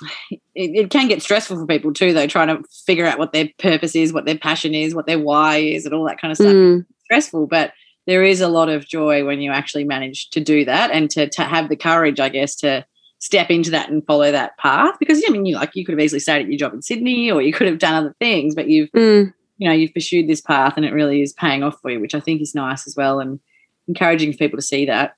it, 0.30 0.40
it, 0.54 0.90
can 0.90 1.08
get 1.08 1.22
stressful 1.22 1.58
for 1.58 1.66
people 1.66 1.92
too, 1.92 2.12
though, 2.12 2.26
trying 2.26 2.48
to 2.48 2.62
figure 2.84 3.06
out 3.06 3.18
what 3.18 3.32
their 3.32 3.48
purpose 3.58 3.94
is, 3.94 4.12
what 4.12 4.26
their 4.26 4.38
passion 4.38 4.74
is, 4.74 4.94
what 4.94 5.06
their 5.06 5.18
why 5.18 5.56
is, 5.56 5.84
and 5.84 5.94
all 5.94 6.06
that 6.06 6.20
kind 6.20 6.32
of 6.32 6.36
stuff. 6.36 6.48
Mm. 6.48 6.86
stressful, 7.04 7.46
but 7.46 7.72
there 8.06 8.24
is 8.24 8.40
a 8.40 8.48
lot 8.48 8.68
of 8.68 8.88
joy 8.88 9.24
when 9.24 9.40
you 9.40 9.52
actually 9.52 9.84
manage 9.84 10.30
to 10.30 10.40
do 10.40 10.64
that 10.64 10.90
and 10.90 11.10
to, 11.10 11.28
to 11.28 11.42
have 11.42 11.68
the 11.68 11.76
courage, 11.76 12.18
I 12.18 12.28
guess, 12.28 12.56
to 12.56 12.84
step 13.20 13.50
into 13.50 13.70
that 13.70 13.88
and 13.88 14.04
follow 14.06 14.32
that 14.32 14.58
path. 14.58 14.96
Because 14.98 15.22
I 15.26 15.30
mean, 15.30 15.46
you 15.46 15.54
like 15.54 15.70
you 15.74 15.84
could 15.84 15.92
have 15.92 16.00
easily 16.00 16.20
stayed 16.20 16.42
at 16.42 16.48
your 16.48 16.58
job 16.58 16.74
in 16.74 16.82
Sydney, 16.82 17.30
or 17.30 17.40
you 17.40 17.52
could 17.52 17.68
have 17.68 17.78
done 17.78 17.94
other 17.94 18.16
things, 18.18 18.54
but 18.54 18.68
you've 18.68 18.90
mm. 18.90 19.32
you 19.58 19.68
know 19.68 19.74
you've 19.74 19.94
pursued 19.94 20.28
this 20.28 20.40
path, 20.40 20.74
and 20.76 20.84
it 20.84 20.92
really 20.92 21.22
is 21.22 21.32
paying 21.32 21.62
off 21.62 21.80
for 21.80 21.90
you, 21.90 22.00
which 22.00 22.14
I 22.14 22.20
think 22.20 22.42
is 22.42 22.54
nice 22.54 22.86
as 22.86 22.96
well, 22.96 23.20
and 23.20 23.38
encouraging 23.86 24.32
for 24.32 24.38
people 24.38 24.58
to 24.58 24.62
see 24.62 24.86
that. 24.86 25.14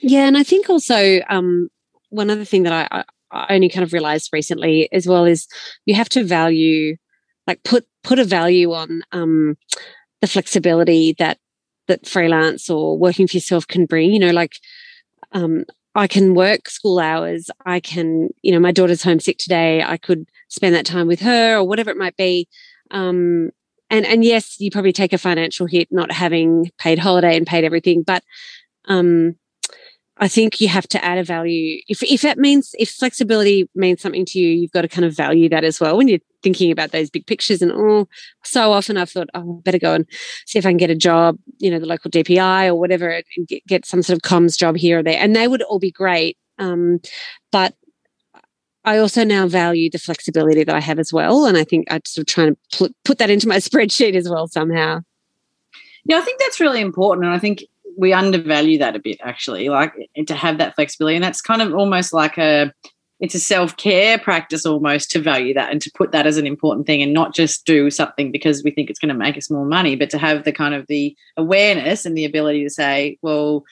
Yeah, 0.00 0.26
and 0.26 0.38
I 0.38 0.42
think 0.42 0.70
also 0.70 1.20
um, 1.28 1.68
one 2.08 2.30
other 2.30 2.44
thing 2.44 2.62
that 2.62 2.88
I, 2.90 3.04
I 3.30 3.54
only 3.54 3.68
kind 3.68 3.84
of 3.84 3.92
realized 3.92 4.30
recently 4.32 4.90
as 4.92 5.06
well 5.06 5.24
is 5.24 5.46
you 5.84 5.94
have 5.94 6.08
to 6.10 6.24
value, 6.24 6.96
like 7.46 7.62
put 7.64 7.86
put 8.02 8.18
a 8.18 8.24
value 8.24 8.72
on 8.72 9.02
um, 9.12 9.58
the 10.20 10.26
flexibility 10.26 11.14
that 11.18 11.38
that 11.88 12.06
freelance 12.06 12.70
or 12.70 12.96
working 12.96 13.26
for 13.26 13.36
yourself 13.36 13.66
can 13.66 13.84
bring. 13.84 14.12
You 14.12 14.20
know, 14.20 14.30
like 14.30 14.54
um, 15.32 15.64
I 15.94 16.06
can 16.06 16.34
work 16.34 16.68
school 16.68 17.00
hours. 17.00 17.50
I 17.66 17.80
can, 17.80 18.28
you 18.42 18.52
know, 18.52 18.60
my 18.60 18.72
daughter's 18.72 19.02
homesick 19.02 19.38
today. 19.38 19.82
I 19.82 19.96
could 19.96 20.28
spend 20.48 20.74
that 20.74 20.86
time 20.86 21.06
with 21.06 21.20
her 21.20 21.56
or 21.56 21.64
whatever 21.64 21.90
it 21.90 21.96
might 21.96 22.16
be. 22.16 22.48
Um, 22.90 23.50
and 23.90 24.06
and 24.06 24.24
yes, 24.24 24.60
you 24.60 24.70
probably 24.70 24.92
take 24.92 25.12
a 25.12 25.18
financial 25.18 25.66
hit 25.66 25.88
not 25.90 26.12
having 26.12 26.70
paid 26.78 26.98
holiday 26.98 27.36
and 27.36 27.46
paid 27.46 27.64
everything, 27.64 28.02
but 28.02 28.22
um, 28.86 29.36
I 30.22 30.28
think 30.28 30.60
you 30.60 30.68
have 30.68 30.86
to 30.88 31.02
add 31.02 31.16
a 31.16 31.24
value. 31.24 31.80
If 31.88 32.02
if 32.02 32.20
that 32.20 32.38
means 32.38 32.74
if 32.78 32.90
flexibility 32.90 33.68
means 33.74 34.02
something 34.02 34.26
to 34.26 34.38
you, 34.38 34.50
you've 34.50 34.70
got 34.70 34.82
to 34.82 34.88
kind 34.88 35.06
of 35.06 35.16
value 35.16 35.48
that 35.48 35.64
as 35.64 35.80
well 35.80 35.96
when 35.96 36.08
you're 36.08 36.18
thinking 36.42 36.70
about 36.70 36.92
those 36.92 37.08
big 37.08 37.26
pictures. 37.26 37.62
And 37.62 37.72
oh, 37.72 38.06
so 38.44 38.72
often 38.72 38.98
I've 38.98 39.10
thought, 39.10 39.28
oh, 39.34 39.58
I 39.58 39.62
better 39.62 39.78
go 39.78 39.94
and 39.94 40.06
see 40.46 40.58
if 40.58 40.66
I 40.66 40.70
can 40.70 40.76
get 40.76 40.90
a 40.90 40.94
job, 40.94 41.38
you 41.58 41.70
know, 41.70 41.78
the 41.78 41.86
local 41.86 42.10
DPI 42.10 42.66
or 42.66 42.74
whatever, 42.74 43.08
and 43.08 43.48
get, 43.48 43.66
get 43.66 43.86
some 43.86 44.02
sort 44.02 44.18
of 44.18 44.22
comms 44.22 44.58
job 44.58 44.76
here 44.76 44.98
or 44.98 45.02
there. 45.02 45.18
And 45.18 45.34
they 45.34 45.48
would 45.48 45.62
all 45.62 45.78
be 45.78 45.90
great. 45.90 46.36
Um, 46.58 47.00
but 47.50 47.74
I 48.84 48.98
also 48.98 49.24
now 49.24 49.46
value 49.48 49.88
the 49.90 49.98
flexibility 49.98 50.64
that 50.64 50.74
I 50.74 50.80
have 50.80 50.98
as 50.98 51.12
well. 51.12 51.46
And 51.46 51.56
I 51.56 51.64
think 51.64 51.86
I'm 51.90 52.00
sort 52.04 52.28
of 52.28 52.34
trying 52.34 52.54
to 52.54 52.78
put, 52.78 52.94
put 53.04 53.18
that 53.18 53.30
into 53.30 53.48
my 53.48 53.56
spreadsheet 53.58 54.14
as 54.14 54.28
well 54.28 54.48
somehow. 54.48 55.00
Yeah, 56.04 56.18
I 56.18 56.22
think 56.22 56.40
that's 56.40 56.60
really 56.60 56.80
important. 56.80 57.26
And 57.26 57.34
I 57.34 57.38
think 57.38 57.64
we 57.98 58.12
undervalue 58.12 58.78
that 58.78 58.96
a 58.96 59.00
bit 59.00 59.18
actually 59.22 59.68
like 59.68 59.94
to 60.26 60.34
have 60.34 60.58
that 60.58 60.74
flexibility. 60.74 61.16
And 61.16 61.24
that's 61.24 61.40
kind 61.40 61.62
of 61.62 61.74
almost 61.74 62.12
like 62.12 62.38
a 62.38 62.72
it's 63.20 63.34
a 63.34 63.40
self-care 63.40 64.18
practice 64.18 64.64
almost 64.64 65.10
to 65.10 65.18
value 65.18 65.52
that 65.52 65.70
and 65.70 65.82
to 65.82 65.90
put 65.94 66.10
that 66.12 66.26
as 66.26 66.38
an 66.38 66.46
important 66.46 66.86
thing 66.86 67.02
and 67.02 67.12
not 67.12 67.34
just 67.34 67.66
do 67.66 67.90
something 67.90 68.32
because 68.32 68.64
we 68.64 68.70
think 68.70 68.88
it's 68.88 68.98
going 68.98 69.10
to 69.10 69.14
make 69.14 69.36
us 69.36 69.50
more 69.50 69.66
money 69.66 69.94
but 69.94 70.08
to 70.08 70.16
have 70.16 70.44
the 70.44 70.52
kind 70.52 70.74
of 70.74 70.86
the 70.86 71.14
awareness 71.36 72.06
and 72.06 72.16
the 72.16 72.24
ability 72.24 72.64
to 72.64 72.70
say 72.70 73.18
well 73.20 73.62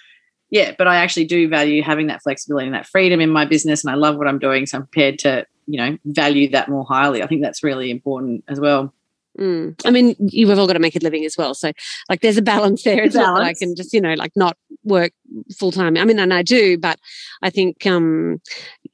yeah 0.51 0.75
but 0.77 0.87
i 0.87 0.97
actually 0.97 1.25
do 1.25 1.49
value 1.49 1.83
having 1.83 2.09
that 2.09 2.23
flexibility 2.23 2.67
and 2.67 2.75
that 2.75 2.87
freedom 2.87 3.23
in 3.23 3.31
my 3.31 3.47
business 3.47 3.83
and 3.83 3.91
i 3.91 3.95
love 3.95 4.17
what 4.17 4.29
i'm 4.29 4.39
doing 4.39 4.67
so 4.67 4.77
i'm 4.77 4.83
prepared 4.87 5.19
to 5.19 5.47
you 5.69 5.79
know 5.79 5.97
value 6.07 6.49
that 6.51 6.69
more 6.69 6.85
highly. 6.85 7.23
I 7.23 7.27
think 7.27 7.43
that's 7.43 7.63
really 7.63 7.91
important 7.91 8.43
as 8.49 8.59
well 8.59 8.93
Mm. 9.39 9.81
I 9.85 9.91
mean, 9.91 10.17
you've 10.19 10.51
all 10.51 10.67
got 10.67 10.73
to 10.73 10.79
make 10.81 10.97
a 10.97 10.99
living 10.99 11.25
as 11.25 11.37
well. 11.39 11.55
So, 11.55 11.73
like, 12.09 12.21
there's 12.23 12.37
a 12.37 12.43
balance 12.43 12.83
there. 12.83 13.05
It's 13.05 13.15
balance. 13.15 13.29
not 13.29 13.39
that 13.39 13.47
I 13.47 13.55
can 13.55 13.77
just, 13.77 13.93
you 13.93 14.01
know, 14.01 14.15
like 14.15 14.33
not 14.35 14.57
work 14.83 15.13
full 15.57 15.71
time. 15.71 15.97
I 15.97 16.05
mean, 16.05 16.19
and 16.19 16.35
I 16.35 16.43
do, 16.43 16.77
but 16.77 16.99
I 17.43 17.51
think, 17.51 17.87
um, 17.87 18.41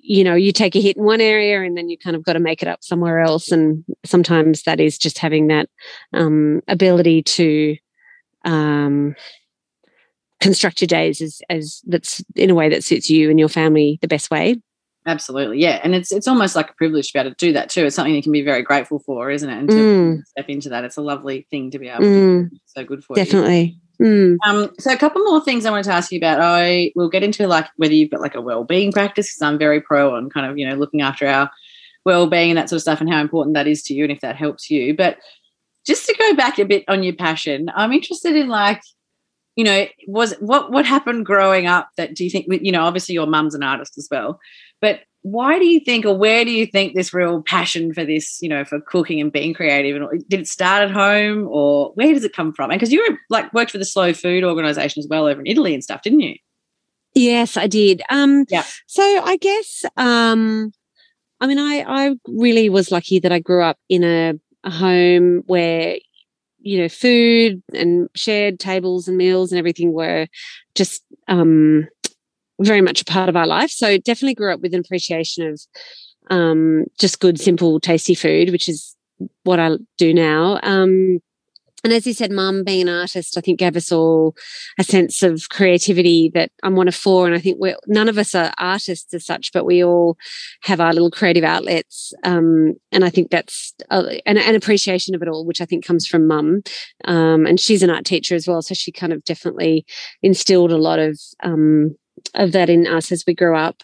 you 0.01 0.23
know, 0.23 0.35
you 0.35 0.53
take 0.53 0.77
a 0.77 0.81
hit 0.81 0.97
in 0.99 1.05
one 1.05 1.21
area 1.21 1.63
and 1.63 1.77
then 1.77 1.89
you 1.89 1.97
kind 1.97 2.15
of 2.15 2.25
got 2.25 2.35
to 2.35 2.41
make 2.41 2.63
it 2.63 2.69
up 2.69 2.85
somewhere 2.85 3.21
else. 3.21 3.51
And 3.51 3.85
sometimes 4.05 4.65
that 4.65 4.81
is 4.81 4.99
just 4.99 5.19
having 5.19 5.47
that 5.47 5.69
um, 6.13 6.61
ability 6.69 7.23
to 7.23 7.77
um, 8.45 9.15
construct 10.41 10.83
your 10.83 10.89
days 10.89 11.23
as, 11.23 11.41
as 11.49 11.81
that's 11.87 12.23
in 12.37 12.51
a 12.51 12.55
way 12.55 12.69
that 12.69 12.85
suits 12.85 13.09
you 13.09 13.31
and 13.31 13.39
your 13.39 13.49
family 13.49 13.99
the 14.03 14.09
best 14.09 14.31
way. 14.31 14.57
Absolutely, 15.07 15.61
yeah, 15.61 15.81
and 15.85 15.95
it's 15.95 16.11
it's 16.11 16.27
almost 16.27 16.57
like 16.57 16.71
a 16.71 16.75
privilege 16.75 17.09
to 17.09 17.13
be 17.13 17.21
able 17.21 17.31
to 17.31 17.37
do 17.37 17.53
that 17.53 17.69
too. 17.69 17.85
It's 17.85 17.95
something 17.95 18.15
you 18.15 18.23
can 18.23 18.33
be 18.33 18.43
very 18.43 18.63
grateful 18.63 19.01
for, 19.01 19.31
isn't 19.31 19.49
it? 19.49 19.59
And 19.59 19.69
to 19.69 19.75
mm. 19.75 20.27
step 20.27 20.49
into 20.49 20.71
that, 20.71 20.85
it's 20.85 20.97
a 20.97 21.03
lovely 21.03 21.47
thing 21.51 21.71
to 21.73 21.79
be 21.79 21.89
able 21.89 22.05
mm. 22.05 22.45
to. 22.45 22.49
Do. 22.49 22.57
So 22.65 22.85
good 22.85 23.05
for 23.05 23.15
definitely. 23.15 23.61
you. 23.61 23.67
Definitely. 23.67 23.81
Mm. 24.01 24.37
Um, 24.47 24.71
so 24.79 24.93
a 24.93 24.97
couple 24.97 25.23
more 25.23 25.43
things 25.43 25.67
I 25.67 25.71
wanted 25.71 25.85
to 25.85 25.93
ask 25.93 26.11
you 26.11 26.19
about. 26.19 26.41
I 26.41 26.91
will 26.97 27.11
get 27.11 27.23
into 27.23 27.47
like 27.47 27.67
whether 27.77 27.93
you've 27.93 28.11
got 28.11 28.21
like 28.21 28.35
a 28.35 28.41
well-being 28.41 28.93
practice 28.93 29.29
because 29.29 29.43
I'm 29.43 29.59
very 29.59 29.81
pro 29.81 30.15
on 30.15 30.31
kind 30.31 30.51
of 30.51 30.59
you 30.59 30.69
know 30.69 30.75
looking 30.75 31.03
after 31.03 31.27
our 31.27 31.51
well-being 32.05 32.51
and 32.51 32.59
that 32.59 32.69
sort 32.69 32.79
of 32.79 32.83
stuff 32.83 33.01
and 33.01 33.11
how 33.11 33.21
important 33.21 33.55
that 33.55 33.67
is 33.67 33.83
to 33.85 33.95
you 33.95 34.05
and 34.05 34.13
if 34.13 34.21
that 34.21 34.37
helps 34.37 34.71
you. 34.71 34.95
But 34.97 35.19
just 35.87 36.07
to 36.07 36.17
go 36.19 36.35
back 36.35 36.59
a 36.59 36.65
bit 36.65 36.85
on 36.89 37.03
your 37.03 37.15
passion, 37.15 37.71
I'm 37.75 37.93
interested 37.93 38.35
in 38.37 38.49
like 38.49 38.81
you 39.57 39.65
know 39.65 39.87
was 40.09 40.35
what 40.41 40.71
what 40.71 40.85
happened 40.85 41.25
growing 41.25 41.67
up 41.67 41.89
that 41.97 42.15
do 42.15 42.25
you 42.25 42.31
think 42.31 42.47
you 42.61 42.73
know 42.73 42.85
obviously 42.85 43.15
your 43.15 43.27
mum's 43.27 43.55
an 43.55 43.63
artist 43.63 43.97
as 43.99 44.09
well 44.11 44.39
but 44.81 45.01
why 45.25 45.59
do 45.59 45.65
you 45.65 45.81
think, 45.81 46.05
or 46.05 46.15
where 46.15 46.45
do 46.45 46.51
you 46.51 46.67
think 46.67 46.95
this 46.95 47.15
real 47.15 47.43
passion 47.43 47.95
for 47.95 48.05
this, 48.05 48.39
you 48.43 48.49
know, 48.49 48.63
for 48.63 48.79
cooking 48.83 49.23
and 49.23 49.33
being 49.33 49.55
creative, 49.55 49.97
and 49.97 50.23
did 50.29 50.41
it 50.41 50.47
start 50.47 50.83
at 50.83 50.91
home, 50.91 51.49
or 51.51 51.93
where 51.95 52.13
does 52.13 52.25
it 52.25 52.35
come 52.35 52.53
from? 52.53 52.71
And 52.71 52.79
because 52.79 52.93
you 52.93 53.01
were 53.01 53.17
like 53.31 53.51
worked 53.55 53.71
for 53.71 53.79
the 53.79 53.87
Slow 53.87 54.13
Food 54.13 54.45
Organization 54.45 55.01
as 55.01 55.09
well 55.09 55.27
over 55.27 55.41
in 55.41 55.47
Italy 55.47 55.73
and 55.73 55.83
stuff, 55.83 56.03
didn't 56.03 56.21
you? 56.21 56.35
Yes, 57.15 57.57
I 57.57 57.67
did. 57.67 58.03
Um, 58.11 58.45
yeah. 58.51 58.65
So 58.87 59.03
I 59.03 59.39
guess, 59.39 59.87
um, 59.97 60.73
I 61.41 61.47
mean, 61.47 61.59
I 61.59 61.85
I 61.89 62.17
really 62.29 62.69
was 62.69 62.93
lucky 62.93 63.19
that 63.21 63.33
I 63.33 63.39
grew 63.39 63.63
up 63.63 63.79
in 63.89 64.05
a, 64.05 64.35
a 64.63 64.71
home 64.71 65.43
where 65.47 65.97
you 66.65 66.79
know 66.79 66.89
food 66.89 67.63
and 67.73 68.09
shared 68.15 68.59
tables 68.59 69.07
and 69.07 69.17
meals 69.17 69.53
and 69.53 69.59
everything 69.59 69.93
were 69.93 70.27
just 70.75 71.03
um 71.29 71.87
very 72.61 72.81
much 72.81 73.03
a 73.03 73.05
part 73.05 73.29
of 73.29 73.37
our 73.37 73.47
life. 73.47 73.71
So 73.71 73.99
definitely 73.99 74.35
grew 74.35 74.53
up 74.53 74.61
with 74.61 74.75
an 74.75 74.81
appreciation 74.81 75.47
of 75.49 75.61
um, 76.31 76.85
just 76.99 77.21
good, 77.21 77.39
simple, 77.39 77.81
tasty 77.81 78.15
food, 78.15 78.51
which 78.51 78.69
is 78.69 78.97
what 79.43 79.59
I 79.59 79.77
do 79.99 80.15
now. 80.15 80.61
Um, 80.63 81.21
and 81.85 81.93
as 81.93 82.07
you 82.07 82.15
said, 82.15 82.33
mum 82.33 82.65
being 82.65 82.89
an 82.89 82.95
artist, 82.95 83.37
I 83.37 83.43
think 83.43 83.59
gave 83.59 83.77
us 83.77 83.93
all 83.93 84.35
a 84.79 84.85
sense 84.85 85.23
of 85.23 85.51
creativity 85.51 86.31
that 86.33 86.51
I'm 86.63 86.77
one 86.77 86.89
of 86.89 86.95
four. 86.95 87.27
And 87.27 87.35
I 87.35 87.39
think 87.39 87.59
we're, 87.61 87.77
none 87.87 88.09
of 88.09 88.17
us 88.17 88.35
are 88.35 88.55
artists 88.59 89.13
as 89.13 89.27
such, 89.27 89.53
but 89.53 89.67
we 89.67 89.85
all 89.85 90.17
have 90.63 90.81
our 90.81 90.95
little 90.95 91.11
creative 91.11 91.45
outlets. 91.45 92.15
Um, 92.25 92.75
and 92.91 93.05
I 93.05 93.11
think 93.11 93.31
that's 93.31 93.75
a, 93.91 94.21
an, 94.27 94.39
an, 94.39 94.55
appreciation 94.55 95.15
of 95.15 95.21
it 95.21 95.29
all, 95.29 95.45
which 95.45 95.61
I 95.61 95.67
think 95.67 95.85
comes 95.85 96.07
from 96.07 96.27
mum. 96.27 96.63
Um, 97.05 97.45
and 97.45 97.61
she's 97.61 97.83
an 97.83 97.91
art 97.91 98.07
teacher 98.07 98.35
as 98.35 98.49
well. 98.49 98.63
So 98.63 98.75
she 98.75 98.91
kind 98.91 99.13
of 99.13 99.23
definitely 99.25 99.85
instilled 100.23 100.73
a 100.73 100.79
lot 100.79 100.99
of 100.99 101.21
um, 101.43 101.97
of 102.35 102.53
that 102.53 102.71
in 102.71 102.87
us 102.87 103.13
as 103.13 103.25
we 103.27 103.35
grew 103.35 103.57
up. 103.57 103.83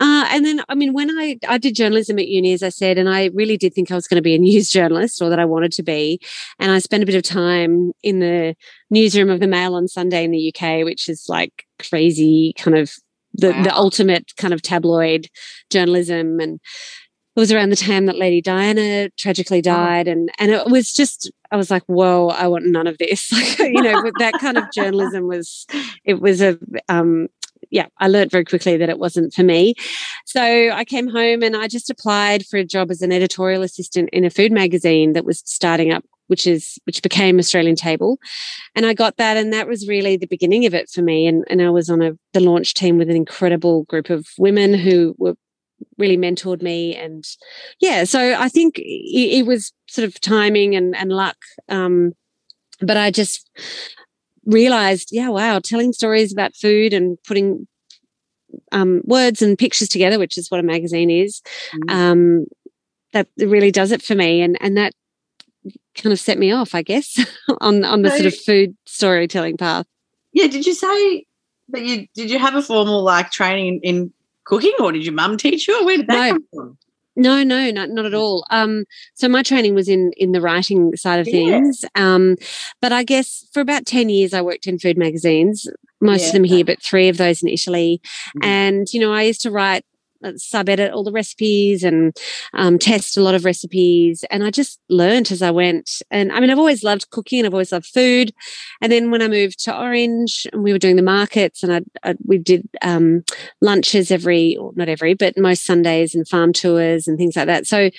Uh, 0.00 0.26
and 0.30 0.44
then, 0.44 0.62
I 0.68 0.74
mean, 0.74 0.92
when 0.92 1.10
I, 1.10 1.38
I 1.48 1.58
did 1.58 1.74
journalism 1.74 2.18
at 2.18 2.28
uni, 2.28 2.52
as 2.52 2.62
I 2.62 2.68
said, 2.68 2.98
and 2.98 3.08
I 3.08 3.30
really 3.34 3.56
did 3.56 3.74
think 3.74 3.90
I 3.90 3.94
was 3.94 4.08
going 4.08 4.16
to 4.16 4.22
be 4.22 4.34
a 4.34 4.38
news 4.50 4.70
journalist 4.70 5.20
or 5.20 5.30
that 5.30 5.38
I 5.38 5.44
wanted 5.44 5.72
to 5.72 5.82
be. 5.82 6.20
And 6.58 6.72
I 6.72 6.78
spent 6.78 7.02
a 7.02 7.06
bit 7.06 7.14
of 7.14 7.22
time 7.22 7.92
in 8.02 8.18
the 8.20 8.56
newsroom 8.90 9.30
of 9.30 9.40
the 9.40 9.46
Mail 9.46 9.74
on 9.74 9.88
Sunday 9.88 10.24
in 10.24 10.30
the 10.30 10.54
UK, 10.54 10.84
which 10.84 11.08
is 11.08 11.26
like 11.28 11.66
crazy 11.78 12.54
kind 12.56 12.76
of 12.76 12.92
the, 13.34 13.50
wow. 13.50 13.62
the 13.62 13.74
ultimate 13.74 14.32
kind 14.36 14.54
of 14.54 14.62
tabloid 14.62 15.28
journalism. 15.70 16.40
And 16.40 16.60
it 17.36 17.40
was 17.40 17.50
around 17.50 17.70
the 17.70 17.76
time 17.76 18.06
that 18.06 18.16
Lady 18.16 18.40
Diana 18.40 19.10
tragically 19.18 19.58
oh. 19.58 19.62
died, 19.62 20.06
and 20.06 20.30
and 20.38 20.52
it 20.52 20.68
was 20.68 20.92
just 20.92 21.32
I 21.50 21.56
was 21.56 21.68
like, 21.68 21.82
whoa, 21.86 22.28
I 22.28 22.46
want 22.46 22.66
none 22.66 22.86
of 22.86 22.98
this. 22.98 23.32
Like, 23.32 23.58
you 23.72 23.82
know, 23.82 24.10
that 24.20 24.34
kind 24.40 24.56
of 24.56 24.64
journalism 24.74 25.26
was 25.26 25.66
it 26.04 26.20
was 26.20 26.40
a 26.40 26.56
um, 26.88 27.26
yeah, 27.74 27.86
I 27.98 28.06
learned 28.06 28.30
very 28.30 28.44
quickly 28.44 28.76
that 28.76 28.88
it 28.88 29.00
wasn't 29.00 29.34
for 29.34 29.42
me. 29.42 29.74
So 30.26 30.40
I 30.40 30.84
came 30.84 31.08
home 31.08 31.42
and 31.42 31.56
I 31.56 31.66
just 31.66 31.90
applied 31.90 32.46
for 32.46 32.56
a 32.56 32.64
job 32.64 32.88
as 32.88 33.02
an 33.02 33.10
editorial 33.10 33.62
assistant 33.62 34.10
in 34.12 34.24
a 34.24 34.30
food 34.30 34.52
magazine 34.52 35.12
that 35.14 35.24
was 35.24 35.42
starting 35.44 35.92
up 35.92 36.04
which 36.28 36.46
is 36.46 36.78
which 36.84 37.02
became 37.02 37.38
Australian 37.38 37.76
Table, 37.76 38.18
and 38.74 38.86
I 38.86 38.94
got 38.94 39.18
that, 39.18 39.36
and 39.36 39.52
that 39.52 39.68
was 39.68 39.86
really 39.86 40.16
the 40.16 40.26
beginning 40.26 40.64
of 40.64 40.72
it 40.72 40.88
for 40.88 41.02
me. 41.02 41.26
And 41.26 41.44
and 41.50 41.60
I 41.60 41.68
was 41.68 41.90
on 41.90 42.00
a 42.00 42.12
the 42.32 42.40
launch 42.40 42.72
team 42.72 42.96
with 42.96 43.10
an 43.10 43.16
incredible 43.16 43.82
group 43.84 44.08
of 44.08 44.26
women 44.38 44.72
who 44.72 45.14
were 45.18 45.34
really 45.98 46.16
mentored 46.16 46.62
me, 46.62 46.96
and 46.96 47.26
yeah, 47.78 48.04
so 48.04 48.36
I 48.38 48.48
think 48.48 48.78
it, 48.78 49.40
it 49.40 49.46
was 49.46 49.70
sort 49.86 50.06
of 50.08 50.18
timing 50.18 50.74
and 50.74 50.96
and 50.96 51.12
luck. 51.12 51.36
Um, 51.68 52.14
but 52.80 52.96
I 52.96 53.10
just 53.10 53.50
realized, 54.46 55.10
yeah, 55.12 55.28
wow, 55.28 55.58
telling 55.58 55.92
stories 55.92 56.32
about 56.32 56.56
food 56.56 56.92
and 56.92 57.18
putting 57.26 57.66
um, 58.72 59.02
words 59.04 59.42
and 59.42 59.58
pictures 59.58 59.88
together, 59.88 60.18
which 60.18 60.38
is 60.38 60.50
what 60.50 60.60
a 60.60 60.64
magazine 60.64 61.10
is, 61.10 61.42
mm. 61.74 61.90
um, 61.90 62.46
that 63.12 63.28
really 63.38 63.70
does 63.70 63.92
it 63.92 64.02
for 64.02 64.14
me. 64.14 64.42
And 64.42 64.56
and 64.60 64.76
that 64.76 64.92
kind 65.94 66.12
of 66.12 66.20
set 66.20 66.38
me 66.38 66.52
off, 66.52 66.74
I 66.74 66.82
guess, 66.82 67.18
on 67.60 67.84
on 67.84 68.02
the 68.02 68.10
so, 68.10 68.16
sort 68.16 68.26
of 68.26 68.36
food 68.36 68.76
storytelling 68.86 69.56
path. 69.56 69.86
Yeah. 70.32 70.48
Did 70.48 70.66
you 70.66 70.74
say 70.74 71.26
that 71.68 71.82
you 71.82 72.06
did 72.14 72.30
you 72.30 72.38
have 72.38 72.54
a 72.54 72.62
formal 72.62 73.02
like 73.02 73.30
training 73.30 73.80
in, 73.82 73.96
in 73.96 74.12
cooking, 74.44 74.74
or 74.78 74.92
did 74.92 75.04
your 75.04 75.14
mum 75.14 75.36
teach 75.36 75.66
you, 75.68 75.80
or 75.80 75.84
where 75.84 75.96
did 75.96 76.06
that 76.08 76.26
no. 76.26 76.32
come 76.32 76.44
from? 76.52 76.78
No, 77.16 77.42
no, 77.44 77.70
not, 77.70 77.90
not 77.90 78.06
at 78.06 78.14
all. 78.14 78.46
Um, 78.50 78.84
so 79.14 79.28
my 79.28 79.42
training 79.42 79.74
was 79.74 79.88
in 79.88 80.12
in 80.16 80.32
the 80.32 80.40
writing 80.40 80.96
side 80.96 81.20
of 81.20 81.26
things. 81.26 81.84
Um, 81.94 82.36
but 82.80 82.92
I 82.92 83.04
guess 83.04 83.46
for 83.52 83.60
about 83.60 83.86
10 83.86 84.08
years 84.08 84.34
I 84.34 84.42
worked 84.42 84.66
in 84.66 84.78
food 84.78 84.98
magazines, 84.98 85.68
most 86.00 86.22
yeah. 86.22 86.26
of 86.28 86.32
them 86.32 86.44
here, 86.44 86.64
but 86.64 86.82
three 86.82 87.08
of 87.08 87.16
those 87.16 87.42
in 87.42 87.48
Italy. 87.48 88.00
Mm-hmm. 88.04 88.44
And, 88.44 88.92
you 88.92 89.00
know, 89.00 89.12
I 89.12 89.22
used 89.22 89.42
to 89.42 89.50
write 89.50 89.84
sub 90.36 90.68
edit 90.68 90.92
all 90.92 91.04
the 91.04 91.12
recipes 91.12 91.82
and 91.82 92.16
um, 92.54 92.78
test 92.78 93.16
a 93.16 93.22
lot 93.22 93.34
of 93.34 93.44
recipes. 93.44 94.24
And 94.30 94.44
I 94.44 94.50
just 94.50 94.80
learned 94.88 95.30
as 95.32 95.42
I 95.42 95.50
went. 95.50 96.02
And 96.10 96.32
I 96.32 96.40
mean, 96.40 96.50
I've 96.50 96.58
always 96.58 96.84
loved 96.84 97.10
cooking 97.10 97.40
and 97.40 97.46
I've 97.46 97.54
always 97.54 97.72
loved 97.72 97.86
food. 97.86 98.32
And 98.80 98.90
then 98.90 99.10
when 99.10 99.22
I 99.22 99.28
moved 99.28 99.62
to 99.64 99.78
Orange 99.78 100.46
and 100.52 100.62
we 100.62 100.72
were 100.72 100.78
doing 100.78 100.96
the 100.96 101.02
markets 101.02 101.62
and 101.62 101.72
I, 101.72 102.08
I 102.08 102.14
we 102.26 102.38
did 102.38 102.68
um, 102.82 103.24
lunches 103.60 104.10
every, 104.10 104.58
not 104.74 104.88
every, 104.88 105.14
but 105.14 105.38
most 105.38 105.64
Sundays 105.64 106.14
and 106.14 106.28
farm 106.28 106.52
tours 106.52 107.06
and 107.06 107.18
things 107.18 107.36
like 107.36 107.46
that. 107.46 107.66
So 107.66 107.90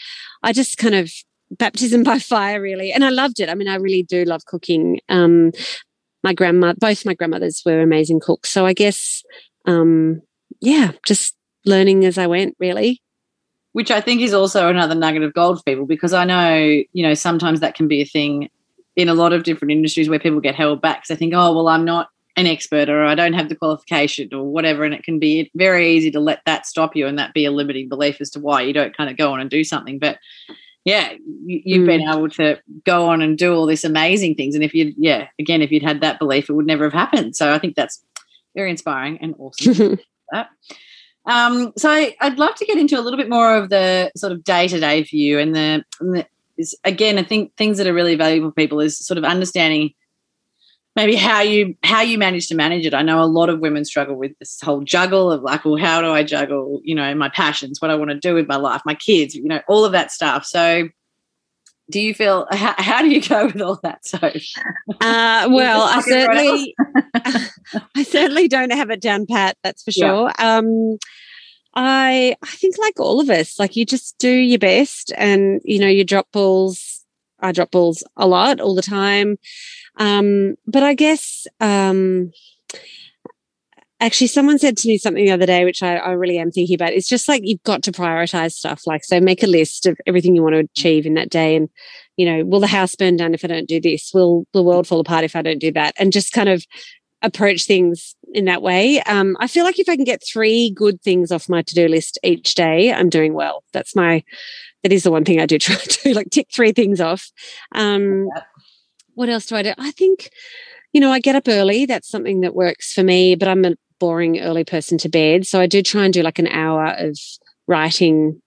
I 0.44 0.54
just 0.54 0.78
kind 0.78 0.96
of 0.96 1.12
baptism 1.52 2.04
by 2.04 2.20
fire 2.34 2.62
really 2.62 2.92
and 2.92 3.06
i 3.06 3.10
loved 3.10 3.40
it 3.40 3.50
i 3.50 3.54
mean 3.54 3.68
i 3.68 3.76
really 3.76 4.04
do 4.04 4.24
love 4.26 4.46
cooking 4.46 5.00
um 5.10 5.52
my 6.24 6.34
grandma 6.34 6.74
both 6.78 7.06
my 7.06 7.14
grandmothers 7.14 7.62
were 7.66 7.82
amazing 7.82 8.20
cooks 8.20 8.50
so 8.50 8.66
i 8.66 8.74
guess 8.74 9.24
um 9.66 10.22
yeah 10.62 10.92
just 11.06 11.36
learning 11.66 12.06
as 12.06 12.18
i 12.18 12.28
went 12.28 12.56
really 12.60 13.02
which 13.74 13.92
i 13.92 14.02
think 14.02 14.22
is 14.22 14.34
also 14.34 14.70
another 14.70 14.96
nugget 14.96 15.24
of 15.24 15.34
gold 15.34 15.58
for 15.58 15.64
people 15.64 15.86
because 15.86 16.14
i 16.14 16.24
know 16.24 16.56
you 16.94 17.04
know 17.04 17.14
sometimes 17.14 17.60
that 17.60 17.76
can 17.76 17.88
be 17.88 18.02
a 18.02 18.06
thing 18.06 18.50
in 18.96 19.10
a 19.10 19.14
lot 19.14 19.34
of 19.34 19.44
different 19.44 19.72
industries 19.72 20.10
where 20.10 20.20
people 20.20 20.40
get 20.40 20.56
held 20.56 20.82
back 20.82 20.98
because 20.98 21.10
they 21.10 21.16
think 21.16 21.34
oh 21.34 21.54
well 21.54 21.68
i'm 21.68 21.86
not 21.86 22.10
an 22.38 22.48
expert 22.48 22.90
or 22.90 23.06
I 23.06 23.16
don't 23.16 23.34
have 23.34 23.50
the 23.50 23.56
qualification 23.56 24.34
or 24.34 24.44
whatever. 24.44 24.84
And 24.84 24.94
it 24.94 25.04
can 25.04 25.20
be 25.20 25.52
very 25.56 25.90
easy 25.90 26.12
to 26.12 26.20
let 26.20 26.42
that 26.46 26.66
stop 26.66 26.96
you 26.96 27.08
and 27.08 27.18
that 27.18 27.34
be 27.34 27.46
a 27.46 27.52
limiting 27.52 27.88
belief 27.88 28.20
as 28.20 28.30
to 28.32 28.40
why 28.40 28.62
you 28.62 28.74
don't 28.74 28.96
kind 28.96 29.10
of 29.10 29.18
go 29.18 29.32
on 29.32 29.40
and 29.40 29.50
do 29.50 29.64
something. 29.64 30.00
But 30.00 30.20
yeah, 30.84 31.14
you, 31.46 31.80
have 31.80 31.84
mm. 31.84 31.88
been 31.88 32.10
able 32.10 32.30
to 32.30 32.60
go 32.84 33.08
on 33.08 33.22
and 33.22 33.38
do 33.38 33.56
all 33.56 33.66
these 33.66 33.86
amazing 33.86 34.36
things. 34.36 34.54
And 34.54 34.64
if 34.64 34.74
you, 34.74 34.94
yeah, 34.98 35.28
again, 35.40 35.62
if 35.62 35.72
you'd 35.72 35.82
had 35.82 36.02
that 36.02 36.20
belief, 36.20 36.50
it 36.50 36.54
would 36.54 36.68
never 36.68 36.84
have 36.84 36.94
happened. 36.94 37.36
So 37.36 37.54
I 37.54 37.60
think 37.60 37.76
that's 37.76 38.04
very 38.54 38.70
inspiring 38.70 39.18
and 39.22 39.34
awesome. 39.40 39.98
that. 40.32 40.50
Um, 41.26 41.74
so 41.78 41.90
I'd 41.90 42.38
love 42.38 42.56
to 42.56 42.66
get 42.66 42.78
into 42.78 43.00
a 43.00 43.02
little 43.02 43.18
bit 43.18 43.30
more 43.30 43.56
of 43.56 43.70
the 43.70 44.12
sort 44.16 44.32
of 44.32 44.44
day 44.44 44.68
to 44.68 44.80
day 44.80 45.04
for 45.04 45.16
you. 45.16 45.40
And 45.40 45.56
the, 45.56 45.84
and 46.00 46.16
the 46.16 46.28
is, 46.58 46.76
again, 46.84 47.18
I 47.18 47.24
think 47.24 47.56
things 47.56 47.78
that 47.78 47.88
are 47.88 47.94
really 47.94 48.16
valuable 48.16 48.50
for 48.50 48.56
people 48.56 48.80
is 48.80 48.98
sort 48.98 49.18
of 49.18 49.24
understanding 49.24 49.94
maybe 50.96 51.16
how 51.16 51.42
you 51.42 51.76
how 51.84 52.02
you 52.02 52.18
manage 52.18 52.48
to 52.48 52.56
manage 52.56 52.86
it. 52.86 52.94
I 52.94 53.02
know 53.02 53.22
a 53.22 53.26
lot 53.26 53.50
of 53.50 53.60
women 53.60 53.84
struggle 53.84 54.16
with 54.16 54.32
this 54.40 54.60
whole 54.62 54.82
juggle 54.82 55.32
of 55.32 55.42
like, 55.42 55.66
well, 55.66 55.78
how 55.78 56.02
do 56.02 56.12
I 56.12 56.24
juggle, 56.24 56.80
you 56.84 56.96
know, 56.96 57.14
my 57.16 57.30
passions, 57.30 57.82
what 57.82 57.92
I 57.92 57.96
want 57.96 58.12
to 58.12 58.20
do 58.20 58.34
with 58.34 58.48
my 58.48 58.56
life, 58.56 58.82
my 58.86 58.96
kids, 58.96 59.36
you 59.36 59.44
know, 59.44 59.62
all 59.68 59.84
of 59.84 59.92
that 59.92 60.12
stuff. 60.12 60.46
So 60.46 60.88
do 61.90 62.00
you 62.00 62.14
feel 62.14 62.48
how, 62.52 62.74
how 62.78 63.02
do 63.02 63.10
you 63.10 63.22
go 63.22 63.48
with 63.48 63.62
all 63.62 63.80
that 63.84 64.06
so 64.06 64.18
uh, 64.20 64.32
well 65.52 65.82
i 65.82 66.02
certainly 66.02 66.76
i 67.96 68.04
certainly 68.04 68.48
don't 68.48 68.74
have 68.74 68.90
it 68.90 69.02
down 69.02 69.26
pat 69.26 69.58
that's 69.64 69.84
for 69.84 69.92
sure. 69.92 70.32
Yeah. 70.40 70.58
um, 70.58 70.98
i 71.76 72.36
i 72.42 72.48
think 72.48 72.78
like 72.78 73.00
all 73.00 73.20
of 73.20 73.30
us 73.30 73.60
like 73.60 73.76
you 73.76 73.86
just 73.86 74.18
do 74.18 74.30
your 74.30 74.60
best 74.60 75.12
and 75.18 75.62
you 75.64 75.80
know 75.80 75.88
you 75.88 76.04
drop 76.04 76.32
balls 76.32 77.04
i 77.40 77.52
drop 77.52 77.72
balls 77.72 78.04
a 78.18 78.28
lot 78.28 78.60
all 78.60 78.76
the 78.76 78.82
time. 78.82 79.38
Um, 79.98 80.56
but 80.68 80.84
I 80.84 80.94
guess 80.94 81.48
um, 81.60 82.32
actually 84.06 84.28
someone 84.28 84.60
said 84.60 84.78
to 84.78 84.88
me 84.88 84.98
something 84.98 85.26
the 85.26 85.32
other 85.32 85.48
day, 85.48 85.66
which 85.66 85.82
I, 85.82 85.96
I, 85.96 86.12
really 86.12 86.38
am 86.38 86.52
thinking 86.52 86.76
about. 86.76 86.94
It's 86.94 87.08
just 87.08 87.28
like 87.28 87.42
you've 87.44 87.64
got 87.64 87.82
to 87.84 87.92
prioritize 87.92 88.52
stuff. 88.52 88.86
Like, 88.86 89.04
so 89.04 89.20
make 89.20 89.42
a 89.42 89.48
list 89.48 89.88
of 89.88 89.98
everything 90.06 90.36
you 90.36 90.44
want 90.44 90.54
to 90.54 90.60
achieve 90.60 91.06
in 91.06 91.16
that 91.16 91.30
day. 91.30 91.56
And, 91.56 91.70
you 92.16 92.26
know, 92.26 92.46
will 92.46 92.60
the 92.60 92.68
house 92.68 92.94
burn 92.96 93.18
down 93.18 93.34
if 93.34 93.44
I 93.44 93.48
don't 93.48 93.68
do 93.68 93.82
this? 93.82 94.12
Will 94.14 94.46
the 94.54 94.62
world 94.62 94.88
fall 94.88 95.00
apart 95.00 95.24
if 95.24 95.36
I 95.36 95.42
don't 95.42 95.60
do 95.60 95.72
that? 95.72 95.96
And 95.98 96.14
just 96.14 96.34
kind 96.34 96.50
of 96.50 96.64
approach 97.24 97.66
things 97.66 98.16
in 98.34 98.46
that 98.46 98.62
way. 98.62 99.02
Um, 99.02 99.36
I 99.40 99.48
feel 99.48 99.66
like 99.66 99.80
if 99.80 99.90
I 99.90 99.96
can 99.96 100.06
get 100.06 100.22
three 100.24 100.70
good 100.70 101.02
things 101.02 101.32
off 101.32 101.50
my 101.50 101.64
to 101.64 101.74
do 101.74 101.88
list 101.88 102.20
each 102.24 102.54
day, 102.54 102.94
I'm 102.94 103.10
doing 103.10 103.34
well. 103.34 103.64
That's 103.74 103.96
my, 103.96 104.24
that 104.84 104.92
is 104.92 105.04
the 105.04 105.12
one 105.12 105.26
thing 105.26 105.40
I 105.40 105.48
do 105.48 105.58
try 105.60 105.76
to 105.76 106.14
like 106.14 106.30
tick 106.30 106.48
three 106.54 106.74
things 106.74 107.02
off. 107.02 107.32
Um, 107.74 108.30
what 109.16 109.30
else 109.30 109.48
do 109.48 109.56
I 109.56 109.64
do? 109.64 109.74
I 109.80 109.92
think, 109.92 110.30
you 110.94 111.02
know, 111.02 111.12
I 111.12 111.20
get 111.20 111.36
up 111.36 111.48
early. 111.48 111.86
That's 111.86 112.10
something 112.10 112.42
that 112.42 112.54
works 112.54 112.94
for 112.94 113.04
me, 113.04 113.36
but 113.36 113.48
I'm 113.48 113.66
a 113.66 113.76
boring 114.00 114.40
early 114.40 114.64
person 114.64 114.98
to 115.00 115.10
bed. 115.10 115.46
So 115.46 115.60
I 115.60 115.68
do 115.68 115.82
try 115.82 116.06
and 116.06 116.14
do 116.14 116.22
like 116.22 116.40
an 116.40 116.48
hour 116.48 116.96
of 116.98 117.18
writing 117.68 118.42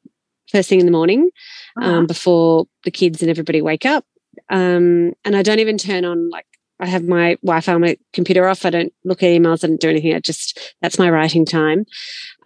first 0.51 0.69
thing 0.69 0.81
in 0.81 0.87
the 0.87 0.93
morning 0.93 1.31
uh-huh. 1.77 1.91
um, 1.91 2.07
before 2.07 2.67
the 2.85 2.91
kids 2.91 3.23
and 3.23 3.31
everybody 3.31 3.61
wake 3.61 3.85
up. 3.85 4.05
Um, 4.51 5.13
and 5.25 5.37
I 5.37 5.43
don't 5.43 5.59
even 5.59 5.79
turn 5.79 6.05
on 6.05 6.31
like 6.31 6.47
I 6.81 6.87
have 6.87 7.05
my 7.05 7.35
Wi-Fi 7.43 7.75
on 7.75 7.81
my 7.81 7.97
computer 8.13 8.47
off. 8.47 8.65
I 8.65 8.71
don't 8.71 8.93
look 9.05 9.23
at 9.23 9.27
emails. 9.27 9.65
I 9.65 9.67
don't 9.67 9.81
do 9.81 9.91
anything. 9.91 10.15
I 10.15 10.21
just 10.21 10.75
that's 10.81 10.99
my 10.99 11.11
writing 11.11 11.45
time. 11.45 11.85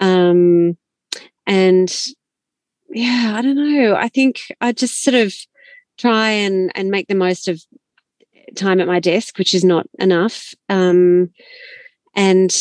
Um, 0.00 0.76
and 1.46 1.94
yeah, 2.90 3.34
I 3.36 3.42
don't 3.42 3.56
know. 3.56 3.94
I 3.94 4.08
think 4.08 4.40
I 4.60 4.72
just 4.72 5.02
sort 5.02 5.14
of 5.14 5.34
try 5.98 6.30
and 6.30 6.72
and 6.74 6.90
make 6.90 7.08
the 7.08 7.14
most 7.14 7.48
of 7.48 7.62
time 8.56 8.80
at 8.80 8.86
my 8.86 9.00
desk, 9.00 9.38
which 9.38 9.54
is 9.54 9.64
not 9.64 9.86
enough. 9.98 10.54
Um, 10.68 11.30
and 12.14 12.54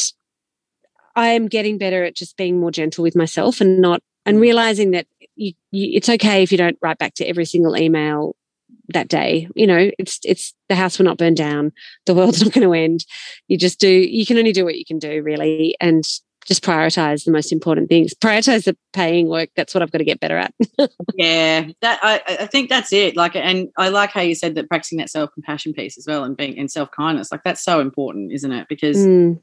I 1.16 1.30
am 1.30 1.48
getting 1.48 1.78
better 1.78 2.04
at 2.04 2.16
just 2.16 2.38
being 2.38 2.60
more 2.60 2.72
gentle 2.72 3.04
with 3.04 3.16
myself 3.16 3.62
and 3.62 3.80
not 3.80 4.02
and 4.26 4.40
realizing 4.40 4.92
that 4.92 5.08
you, 5.36 5.54
you, 5.72 5.92
it's 5.96 6.10
okay 6.10 6.44
if 6.44 6.52
you 6.52 6.58
don't 6.58 6.78
write 6.82 6.98
back 7.00 7.16
to 7.16 7.26
every 7.26 7.46
single 7.46 7.78
email 7.78 8.36
that 8.90 9.08
day. 9.08 9.48
You 9.56 9.68
know, 9.68 9.92
it's 9.98 10.20
it's 10.24 10.54
the 10.70 10.76
house 10.76 10.98
will 10.98 11.06
not 11.06 11.18
burn 11.18 11.34
down, 11.34 11.72
the 12.06 12.14
world's 12.14 12.42
not 12.44 12.54
going 12.54 12.68
to 12.68 12.74
end. 12.74 13.06
You 13.48 13.58
just 13.58 13.80
do. 13.80 13.90
You 13.90 14.26
can 14.26 14.38
only 14.38 14.52
do 14.52 14.66
what 14.66 14.78
you 14.78 14.86
can 14.86 15.00
do, 15.00 15.22
really, 15.24 15.76
and 15.80 16.04
just 16.48 16.64
prioritize 16.64 17.24
the 17.24 17.32
most 17.32 17.52
important 17.52 17.88
things 17.88 18.14
prioritize 18.16 18.64
the 18.64 18.76
paying 18.94 19.28
work 19.30 19.50
that's 19.56 19.74
what 19.74 19.84
i've 19.84 19.92
got 19.92 20.00
to 20.00 20.04
get 20.04 20.20
better 20.20 20.38
at 20.38 20.54
yeah 21.16 21.68
that 21.82 22.00
I, 22.02 22.22
I 22.28 22.46
think 22.48 22.70
that's 22.70 22.92
it 22.92 23.16
like 23.16 23.36
and 23.36 23.70
i 23.78 23.90
like 23.90 24.12
how 24.12 24.22
you 24.22 24.34
said 24.34 24.56
that 24.56 24.68
practicing 24.68 24.98
that 24.98 25.10
self-compassion 25.10 25.74
piece 25.74 25.98
as 25.98 26.06
well 26.08 26.24
and 26.24 26.36
being 26.36 26.58
in 26.58 26.68
self-kindness 26.68 27.32
like 27.32 27.44
that's 27.44 27.64
so 27.64 27.80
important 27.80 28.32
isn't 28.32 28.52
it 28.52 28.68
because 28.70 28.98
mm. 28.98 29.40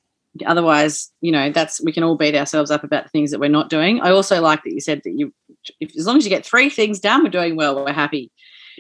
Otherwise 0.47 1.11
you 1.21 1.33
know 1.33 1.51
that's 1.51 1.83
we 1.83 1.93
can 1.93 2.03
all 2.03 2.17
beat 2.17 2.35
ourselves 2.35 2.71
up 2.71 2.85
about 2.85 3.05
the 3.05 3.11
things 3.11 3.31
that 3.31 3.41
we're 3.41 3.49
not 3.49 3.71
doing. 3.71 4.01
I 4.01 4.11
also 4.11 4.41
like 4.41 4.63
that 4.65 4.73
you 4.73 4.81
said 4.81 5.03
that 5.05 5.13
you 5.17 5.33
if, 5.81 5.97
as 5.99 6.07
long 6.07 6.17
as 6.17 6.25
you 6.25 6.31
get 6.31 6.45
three 6.45 6.71
things 6.71 7.01
done 7.01 7.23
we're 7.23 7.31
doing 7.31 7.57
well 7.57 7.85
we're 7.85 7.93
happy. 7.93 8.31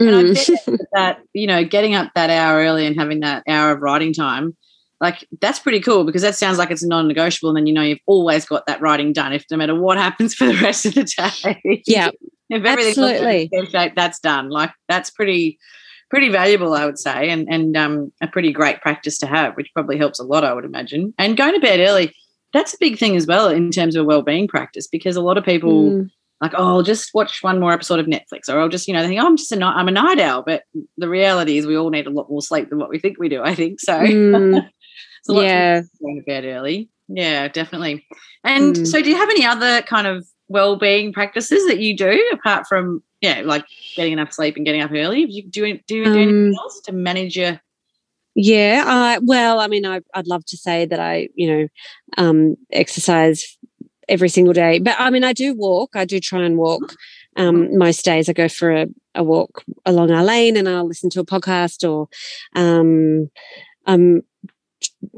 And 0.00 0.08
mm. 0.10 0.58
i 0.66 0.70
bet 0.70 0.80
that 0.92 1.18
you 1.32 1.46
know 1.46 1.64
getting 1.64 1.94
up 1.94 2.12
that 2.14 2.30
hour 2.30 2.58
early 2.58 2.86
and 2.86 2.98
having 2.98 3.20
that 3.20 3.42
hour 3.48 3.72
of 3.72 3.80
writing 3.80 4.12
time 4.12 4.56
like 5.00 5.26
that's 5.40 5.58
pretty 5.58 5.80
cool 5.80 6.04
because 6.04 6.22
that 6.22 6.34
sounds 6.34 6.58
like 6.58 6.70
it's 6.70 6.84
non-negotiable 6.84 7.50
and 7.50 7.56
then 7.56 7.66
you 7.66 7.72
know 7.72 7.82
you've 7.82 7.98
always 8.06 8.44
got 8.44 8.66
that 8.66 8.80
writing 8.80 9.12
done 9.12 9.32
if 9.32 9.44
no 9.50 9.56
matter 9.56 9.74
what 9.74 9.96
happens 9.96 10.34
for 10.36 10.46
the 10.46 10.56
rest 10.58 10.86
of 10.86 10.94
the 10.94 11.04
day. 11.04 11.82
Yeah 11.86 12.10
if 12.50 12.64
absolutely. 12.64 13.50
shape, 13.70 13.94
that's 13.94 14.20
done. 14.20 14.48
Like 14.48 14.70
that's 14.88 15.10
pretty 15.10 15.58
pretty 16.10 16.28
valuable 16.28 16.74
i 16.74 16.84
would 16.84 16.98
say 16.98 17.28
and 17.30 17.46
and 17.50 17.76
um, 17.76 18.12
a 18.20 18.26
pretty 18.26 18.52
great 18.52 18.80
practice 18.80 19.18
to 19.18 19.26
have 19.26 19.54
which 19.54 19.72
probably 19.74 19.98
helps 19.98 20.18
a 20.18 20.24
lot 20.24 20.44
i 20.44 20.52
would 20.52 20.64
imagine 20.64 21.12
and 21.18 21.36
going 21.36 21.54
to 21.54 21.60
bed 21.60 21.80
early 21.80 22.14
that's 22.52 22.74
a 22.74 22.78
big 22.80 22.98
thing 22.98 23.16
as 23.16 23.26
well 23.26 23.48
in 23.48 23.70
terms 23.70 23.94
of 23.94 24.06
well-being 24.06 24.48
practice 24.48 24.86
because 24.86 25.16
a 25.16 25.20
lot 25.20 25.36
of 25.36 25.44
people 25.44 25.90
mm. 25.90 26.10
like 26.40 26.52
oh 26.54 26.66
i'll 26.68 26.82
just 26.82 27.12
watch 27.14 27.42
one 27.42 27.60
more 27.60 27.72
episode 27.72 27.98
of 27.98 28.06
netflix 28.06 28.48
or 28.48 28.58
i'll 28.58 28.68
just 28.68 28.88
you 28.88 28.94
know 28.94 29.02
they 29.02 29.08
think 29.08 29.20
oh 29.20 29.26
i'm 29.26 29.36
just 29.36 29.52
a 29.52 29.56
night 29.56 29.76
i'm 29.76 29.88
a 29.88 29.92
night 29.92 30.18
owl 30.18 30.42
but 30.42 30.62
the 30.96 31.08
reality 31.08 31.58
is 31.58 31.66
we 31.66 31.76
all 31.76 31.90
need 31.90 32.06
a 32.06 32.10
lot 32.10 32.30
more 32.30 32.42
sleep 32.42 32.70
than 32.70 32.78
what 32.78 32.90
we 32.90 32.98
think 32.98 33.18
we 33.18 33.28
do 33.28 33.42
i 33.42 33.54
think 33.54 33.80
so 33.80 33.98
mm. 33.98 34.66
So 35.28 35.40
yeah, 35.40 35.82
going 36.00 36.16
to 36.16 36.22
bed 36.22 36.44
early. 36.44 36.88
Yeah, 37.08 37.48
definitely. 37.48 38.06
And 38.44 38.74
mm. 38.74 38.86
so, 38.86 39.02
do 39.02 39.10
you 39.10 39.16
have 39.16 39.28
any 39.28 39.44
other 39.44 39.82
kind 39.82 40.06
of 40.06 40.26
well-being 40.48 41.12
practices 41.12 41.66
that 41.66 41.78
you 41.78 41.96
do 41.96 42.30
apart 42.32 42.66
from 42.66 43.02
yeah, 43.20 43.42
like 43.44 43.64
getting 43.96 44.12
enough 44.12 44.32
sleep 44.32 44.56
and 44.56 44.64
getting 44.64 44.80
up 44.80 44.92
early? 44.92 45.26
Do 45.26 45.32
you 45.32 45.42
do, 45.42 45.74
do, 45.86 46.04
do 46.04 46.10
um, 46.10 46.16
anything 46.16 46.54
else 46.54 46.80
to 46.82 46.92
manage 46.92 47.36
your 47.36 47.60
yeah, 48.40 48.84
uh, 48.86 49.20
well, 49.24 49.58
I 49.58 49.66
mean, 49.66 49.84
I, 49.84 50.00
would 50.14 50.28
love 50.28 50.44
to 50.46 50.56
say 50.56 50.86
that 50.86 51.00
I, 51.00 51.28
you 51.34 51.50
know, 51.50 51.68
um, 52.18 52.54
exercise 52.70 53.58
every 54.08 54.28
single 54.28 54.52
day, 54.52 54.78
but 54.78 54.94
I 54.96 55.10
mean, 55.10 55.24
I 55.24 55.32
do 55.32 55.56
walk. 55.56 55.96
I 55.96 56.04
do 56.04 56.20
try 56.20 56.44
and 56.44 56.56
walk. 56.56 56.94
Um, 57.34 57.76
most 57.76 58.04
days, 58.04 58.28
I 58.28 58.34
go 58.34 58.48
for 58.48 58.70
a, 58.70 58.86
a, 59.16 59.24
walk 59.24 59.64
along 59.84 60.12
our 60.12 60.22
lane, 60.22 60.56
and 60.56 60.68
I'll 60.68 60.86
listen 60.86 61.10
to 61.10 61.20
a 61.20 61.24
podcast, 61.24 61.88
or 61.88 62.08
um, 62.54 63.28
um, 63.86 64.22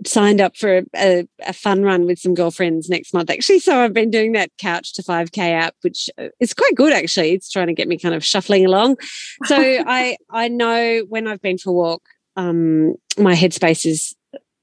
signed 0.07 0.41
up 0.41 0.57
for 0.57 0.83
a, 0.95 1.27
a, 1.47 1.53
fun 1.53 1.83
run 1.83 2.07
with 2.07 2.19
some 2.19 2.35
girlfriends 2.35 2.89
next 2.89 3.13
month. 3.15 3.31
Actually 3.31 3.59
so 3.59 3.81
i've 3.81 3.93
been 3.93 4.11
doing 4.11 4.33
that 4.33 4.51
couch 4.59 4.95
to 4.95 5.03
5k 5.03 5.39
app 5.39 5.75
which 5.83 6.09
uh, 6.19 6.29
is 6.39 6.55
quite 6.55 6.75
good 6.75 6.93
actually. 6.93 7.33
It's 7.33 7.51
trying 7.51 7.69
to 7.69 7.75
get 7.75 7.89
me 7.89 7.99
kind 7.99 8.15
of 8.15 8.25
shuffling 8.25 8.65
along. 8.65 8.97
So 9.45 9.57
i 9.87 10.17
i 10.31 10.49
know 10.49 11.05
when 11.09 11.27
i've 11.27 11.43
been 11.43 11.59
for 11.59 11.71
a 11.71 11.75
walk 11.75 12.03
um 12.37 12.95
my 13.19 13.35
headspace 13.35 13.87
is 13.87 14.15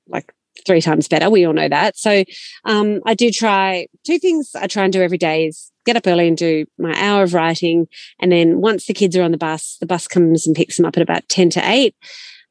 like 0.07 0.33
three 0.65 0.81
times 0.81 1.07
better. 1.07 1.29
We 1.29 1.45
all 1.45 1.53
know 1.53 1.69
that. 1.69 1.97
So 1.97 2.23
um 2.65 3.01
i 3.05 3.13
do 3.13 3.31
try 3.31 3.87
two 4.03 4.19
things 4.19 4.51
i 4.55 4.67
try 4.67 4.83
and 4.83 4.93
do 4.93 5.01
every 5.01 5.17
day 5.17 5.47
is 5.47 5.71
get 5.85 5.95
up 5.95 6.05
early 6.05 6.27
and 6.27 6.35
do 6.35 6.65
my 6.77 6.93
hour 7.01 7.23
of 7.23 7.33
writing. 7.33 7.87
And 8.19 8.31
then 8.31 8.59
once 8.59 8.87
the 8.87 8.93
kids 8.93 9.15
are 9.15 9.23
on 9.23 9.31
the 9.31 9.37
bus 9.37 9.77
the 9.79 9.87
bus 9.87 10.07
comes 10.07 10.45
and 10.45 10.55
picks 10.55 10.77
them 10.77 10.85
up 10.85 10.97
at 10.97 11.03
about 11.03 11.27
10 11.29 11.51
to 11.51 11.61
8 11.63 11.95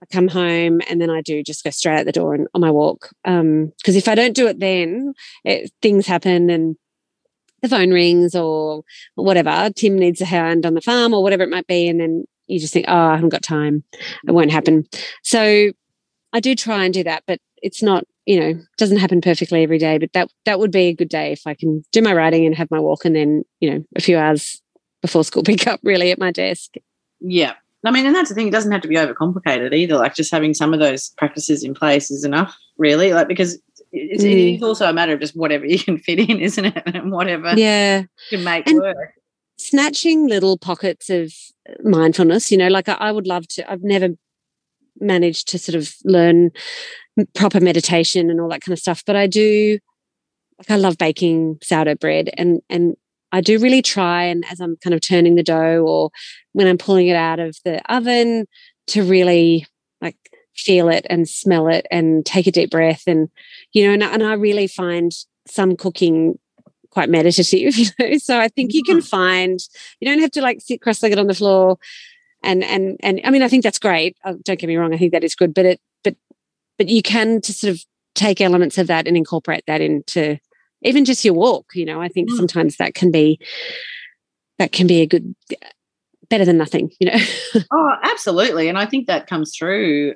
I 0.02 0.06
come 0.06 0.28
home 0.28 0.80
and 0.88 1.00
then 1.00 1.10
I 1.10 1.22
do 1.22 1.42
just 1.42 1.64
go 1.64 1.70
straight 1.70 1.98
out 1.98 2.06
the 2.06 2.12
door 2.12 2.34
and 2.34 2.48
on 2.54 2.60
my 2.60 2.70
walk. 2.70 3.10
Because 3.24 3.40
um, 3.40 3.72
if 3.84 4.08
I 4.08 4.14
don't 4.14 4.34
do 4.34 4.46
it 4.46 4.60
then, 4.60 5.14
it, 5.44 5.70
things 5.80 6.06
happen 6.06 6.50
and 6.50 6.76
the 7.62 7.68
phone 7.68 7.90
rings 7.90 8.34
or 8.34 8.82
whatever. 9.14 9.70
Tim 9.74 9.98
needs 9.98 10.20
a 10.20 10.26
hand 10.26 10.66
on 10.66 10.74
the 10.74 10.80
farm 10.80 11.14
or 11.14 11.22
whatever 11.22 11.42
it 11.42 11.50
might 11.50 11.66
be, 11.66 11.88
and 11.88 12.00
then 12.00 12.24
you 12.46 12.60
just 12.60 12.72
think, 12.72 12.86
oh, 12.88 12.94
I 12.94 13.14
haven't 13.14 13.30
got 13.30 13.42
time. 13.42 13.84
It 14.26 14.32
won't 14.32 14.52
happen. 14.52 14.84
So 15.22 15.72
I 16.32 16.40
do 16.40 16.54
try 16.54 16.84
and 16.84 16.94
do 16.94 17.04
that, 17.04 17.24
but 17.26 17.40
it's 17.62 17.82
not, 17.82 18.04
you 18.26 18.38
know, 18.38 18.60
doesn't 18.76 18.98
happen 18.98 19.20
perfectly 19.20 19.62
every 19.62 19.78
day. 19.78 19.98
But 19.98 20.12
that 20.12 20.30
that 20.44 20.58
would 20.58 20.70
be 20.70 20.88
a 20.88 20.94
good 20.94 21.08
day 21.08 21.32
if 21.32 21.46
I 21.46 21.54
can 21.54 21.82
do 21.92 22.02
my 22.02 22.12
writing 22.12 22.46
and 22.46 22.54
have 22.54 22.70
my 22.70 22.80
walk, 22.80 23.04
and 23.04 23.16
then 23.16 23.44
you 23.60 23.70
know, 23.70 23.84
a 23.96 24.00
few 24.00 24.18
hours 24.18 24.60
before 25.02 25.24
school 25.24 25.42
pick 25.44 25.66
up 25.66 25.80
really 25.82 26.10
at 26.10 26.18
my 26.18 26.30
desk. 26.30 26.74
Yeah. 27.20 27.54
I 27.86 27.90
mean, 27.90 28.06
and 28.06 28.14
that's 28.14 28.28
the 28.28 28.34
thing; 28.34 28.48
it 28.48 28.52
doesn't 28.52 28.72
have 28.72 28.82
to 28.82 28.88
be 28.88 28.96
overcomplicated 28.96 29.74
either. 29.74 29.96
Like 29.96 30.14
just 30.14 30.32
having 30.32 30.54
some 30.54 30.72
of 30.72 30.80
those 30.80 31.10
practices 31.10 31.62
in 31.64 31.74
place 31.74 32.10
is 32.10 32.24
enough, 32.24 32.56
really. 32.78 33.12
Like 33.12 33.28
because 33.28 33.58
it's, 33.92 34.24
mm. 34.24 34.30
it 34.30 34.54
is 34.56 34.62
also 34.62 34.88
a 34.88 34.92
matter 34.92 35.12
of 35.12 35.20
just 35.20 35.36
whatever 35.36 35.66
you 35.66 35.78
can 35.78 35.98
fit 35.98 36.18
in, 36.18 36.40
isn't 36.40 36.64
it? 36.64 36.82
And 36.86 37.12
whatever 37.12 37.54
yeah 37.56 38.04
can 38.30 38.44
make 38.44 38.66
and 38.66 38.80
work. 38.80 39.14
Snatching 39.58 40.28
little 40.28 40.58
pockets 40.58 41.08
of 41.08 41.32
mindfulness, 41.82 42.50
you 42.50 42.58
know, 42.58 42.68
like 42.68 42.88
I, 42.88 42.94
I 42.94 43.12
would 43.12 43.26
love 43.26 43.48
to. 43.48 43.70
I've 43.70 43.82
never 43.82 44.10
managed 45.00 45.48
to 45.48 45.58
sort 45.58 45.76
of 45.76 45.94
learn 46.04 46.50
proper 47.34 47.60
meditation 47.60 48.30
and 48.30 48.40
all 48.40 48.48
that 48.50 48.60
kind 48.60 48.72
of 48.72 48.78
stuff, 48.78 49.02
but 49.06 49.16
I 49.16 49.26
do. 49.26 49.78
Like 50.58 50.70
I 50.70 50.76
love 50.76 50.96
baking 50.96 51.58
sourdough 51.62 51.96
bread, 51.96 52.30
and 52.38 52.60
and 52.70 52.96
I 53.32 53.40
do 53.40 53.58
really 53.58 53.82
try. 53.82 54.24
And 54.24 54.44
as 54.50 54.60
I'm 54.60 54.76
kind 54.76 54.94
of 54.94 55.00
turning 55.00 55.34
the 55.34 55.42
dough, 55.42 55.84
or 55.86 56.10
when 56.52 56.66
I'm 56.66 56.78
pulling 56.78 57.08
it 57.08 57.16
out 57.16 57.38
of 57.38 57.56
the 57.64 57.80
oven, 57.92 58.46
to 58.88 59.02
really 59.02 59.66
like 60.00 60.16
feel 60.54 60.88
it 60.88 61.06
and 61.10 61.28
smell 61.28 61.68
it 61.68 61.86
and 61.90 62.24
take 62.24 62.46
a 62.46 62.52
deep 62.52 62.70
breath 62.70 63.02
and 63.06 63.28
you 63.72 63.86
know 63.86 63.92
and, 63.92 64.02
and 64.02 64.22
i 64.22 64.32
really 64.32 64.66
find 64.66 65.12
some 65.46 65.76
cooking 65.76 66.38
quite 66.90 67.10
meditative 67.10 67.76
you 67.76 67.86
know 67.98 68.16
so 68.18 68.38
i 68.38 68.48
think 68.48 68.72
you 68.72 68.82
can 68.82 69.02
find 69.02 69.60
you 70.00 70.08
don't 70.08 70.20
have 70.20 70.30
to 70.30 70.40
like 70.40 70.60
sit 70.60 70.80
cross-legged 70.80 71.18
on 71.18 71.26
the 71.26 71.34
floor 71.34 71.76
and 72.42 72.64
and 72.64 72.96
and 73.02 73.20
i 73.24 73.30
mean 73.30 73.42
i 73.42 73.48
think 73.48 73.62
that's 73.62 73.78
great 73.78 74.16
uh, 74.24 74.34
don't 74.44 74.58
get 74.58 74.68
me 74.68 74.76
wrong 74.76 74.94
i 74.94 74.98
think 74.98 75.12
that 75.12 75.24
is 75.24 75.34
good 75.34 75.52
but 75.52 75.66
it 75.66 75.80
but 76.02 76.16
but 76.78 76.88
you 76.88 77.02
can 77.02 77.40
just 77.40 77.60
sort 77.60 77.72
of 77.72 77.84
take 78.14 78.40
elements 78.40 78.78
of 78.78 78.86
that 78.86 79.06
and 79.06 79.16
incorporate 79.16 79.64
that 79.66 79.82
into 79.82 80.38
even 80.86 81.04
just 81.04 81.24
your 81.24 81.34
walk 81.34 81.66
you 81.74 81.84
know 81.84 82.00
i 82.00 82.08
think 82.08 82.30
mm. 82.30 82.36
sometimes 82.36 82.76
that 82.76 82.94
can 82.94 83.10
be 83.10 83.38
that 84.58 84.72
can 84.72 84.86
be 84.86 85.00
a 85.00 85.06
good 85.06 85.34
better 86.28 86.44
than 86.44 86.56
nothing 86.56 86.90
you 86.98 87.10
know 87.10 87.18
oh 87.72 87.92
absolutely 88.02 88.68
and 88.68 88.78
i 88.78 88.86
think 88.86 89.06
that 89.06 89.26
comes 89.26 89.54
through 89.56 90.14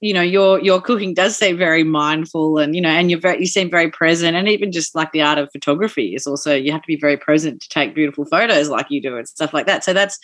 you 0.00 0.12
know 0.12 0.22
your 0.22 0.60
your 0.60 0.80
cooking 0.80 1.14
does 1.14 1.36
seem 1.36 1.56
very 1.56 1.84
mindful 1.84 2.58
and 2.58 2.74
you 2.74 2.80
know 2.80 2.88
and 2.88 3.10
you're 3.10 3.20
very 3.20 3.40
you 3.40 3.46
seem 3.46 3.70
very 3.70 3.90
present 3.90 4.36
and 4.36 4.48
even 4.48 4.72
just 4.72 4.94
like 4.94 5.10
the 5.12 5.22
art 5.22 5.38
of 5.38 5.50
photography 5.52 6.14
is 6.14 6.26
also 6.26 6.54
you 6.54 6.72
have 6.72 6.82
to 6.82 6.86
be 6.86 6.98
very 7.00 7.16
present 7.16 7.60
to 7.60 7.68
take 7.68 7.94
beautiful 7.94 8.24
photos 8.24 8.68
like 8.68 8.86
you 8.90 9.00
do 9.00 9.16
and 9.16 9.28
stuff 9.28 9.52
like 9.52 9.66
that 9.66 9.84
so 9.84 9.92
that's 9.92 10.18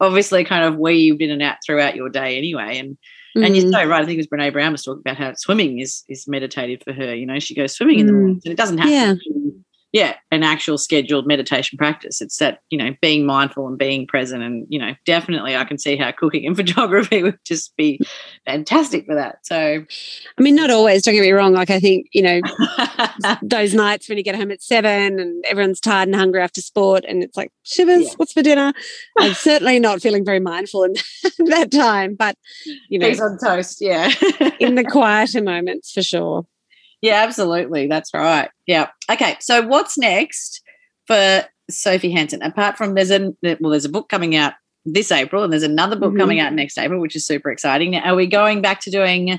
obviously 0.00 0.44
kind 0.44 0.64
of 0.64 0.78
weaved 0.78 1.22
in 1.22 1.30
and 1.30 1.42
out 1.42 1.56
throughout 1.64 1.96
your 1.96 2.08
day 2.08 2.36
anyway 2.36 2.78
and 2.78 2.96
mm. 3.36 3.44
and 3.44 3.56
you're 3.56 3.70
so 3.70 3.84
right 3.84 4.02
I 4.02 4.06
think 4.06 4.18
it 4.18 4.18
was 4.18 4.26
Brene 4.26 4.52
Brown 4.52 4.72
was 4.72 4.82
talking 4.82 5.00
about 5.00 5.16
how 5.16 5.32
swimming 5.34 5.80
is 5.80 6.04
is 6.08 6.26
meditative 6.28 6.82
for 6.84 6.92
her 6.92 7.14
you 7.14 7.26
know 7.26 7.38
she 7.38 7.54
goes 7.54 7.74
swimming 7.74 8.00
in 8.00 8.06
the 8.06 8.12
morning 8.12 8.40
and 8.44 8.52
it 8.52 8.56
doesn't 8.56 8.78
have 8.78 8.90
yeah. 8.90 9.14
to 9.14 9.16
be 9.16 9.52
yeah, 9.94 10.16
an 10.32 10.42
actual 10.42 10.76
scheduled 10.76 11.24
meditation 11.24 11.78
practice. 11.78 12.20
It's 12.20 12.38
that, 12.38 12.58
you 12.68 12.76
know, 12.76 12.96
being 13.00 13.24
mindful 13.24 13.68
and 13.68 13.78
being 13.78 14.08
present. 14.08 14.42
And, 14.42 14.66
you 14.68 14.76
know, 14.76 14.92
definitely 15.06 15.54
I 15.54 15.62
can 15.62 15.78
see 15.78 15.94
how 15.94 16.10
cooking 16.10 16.44
and 16.44 16.56
photography 16.66 17.22
would 17.22 17.38
just 17.44 17.76
be 17.76 18.00
fantastic 18.44 19.06
for 19.06 19.14
that. 19.14 19.46
So, 19.46 19.84
I 20.36 20.42
mean, 20.42 20.56
not 20.56 20.70
always, 20.70 21.02
don't 21.02 21.14
get 21.14 21.20
me 21.20 21.30
wrong. 21.30 21.52
Like, 21.52 21.70
I 21.70 21.78
think, 21.78 22.08
you 22.12 22.22
know, 22.22 22.40
those 23.42 23.72
nights 23.72 24.08
when 24.08 24.18
you 24.18 24.24
get 24.24 24.34
home 24.34 24.50
at 24.50 24.62
seven 24.62 25.20
and 25.20 25.44
everyone's 25.44 25.78
tired 25.78 26.08
and 26.08 26.16
hungry 26.16 26.42
after 26.42 26.60
sport 26.60 27.04
and 27.06 27.22
it's 27.22 27.36
like, 27.36 27.52
shivers, 27.62 28.06
yeah. 28.06 28.14
what's 28.16 28.32
for 28.32 28.42
dinner? 28.42 28.72
I'm 29.20 29.34
certainly 29.34 29.78
not 29.78 30.02
feeling 30.02 30.24
very 30.24 30.40
mindful 30.40 30.82
in 30.82 30.94
that 31.46 31.70
time, 31.70 32.16
but, 32.16 32.36
you 32.88 32.98
know, 32.98 33.08
Peas 33.10 33.20
on 33.20 33.38
toast. 33.38 33.80
Yeah. 33.80 34.10
in 34.58 34.74
the 34.74 34.82
quieter 34.82 35.40
moments 35.40 35.92
for 35.92 36.02
sure. 36.02 36.46
Yeah, 37.04 37.22
absolutely. 37.22 37.86
That's 37.86 38.14
right. 38.14 38.48
Yeah. 38.66 38.88
Okay. 39.10 39.36
So 39.38 39.60
what's 39.60 39.98
next 39.98 40.62
for 41.06 41.44
Sophie 41.68 42.10
Hansen? 42.10 42.40
Apart 42.40 42.78
from 42.78 42.94
there's 42.94 43.10
a 43.10 43.34
well, 43.60 43.72
there's 43.72 43.84
a 43.84 43.90
book 43.90 44.08
coming 44.08 44.34
out 44.36 44.54
this 44.86 45.12
April, 45.12 45.44
and 45.44 45.52
there's 45.52 45.62
another 45.62 45.96
book 45.96 46.12
mm-hmm. 46.12 46.20
coming 46.20 46.40
out 46.40 46.54
next 46.54 46.78
April, 46.78 47.02
which 47.02 47.14
is 47.14 47.26
super 47.26 47.50
exciting. 47.50 47.90
Now, 47.90 48.04
are 48.04 48.14
we 48.14 48.26
going 48.26 48.62
back 48.62 48.80
to 48.80 48.90
doing? 48.90 49.38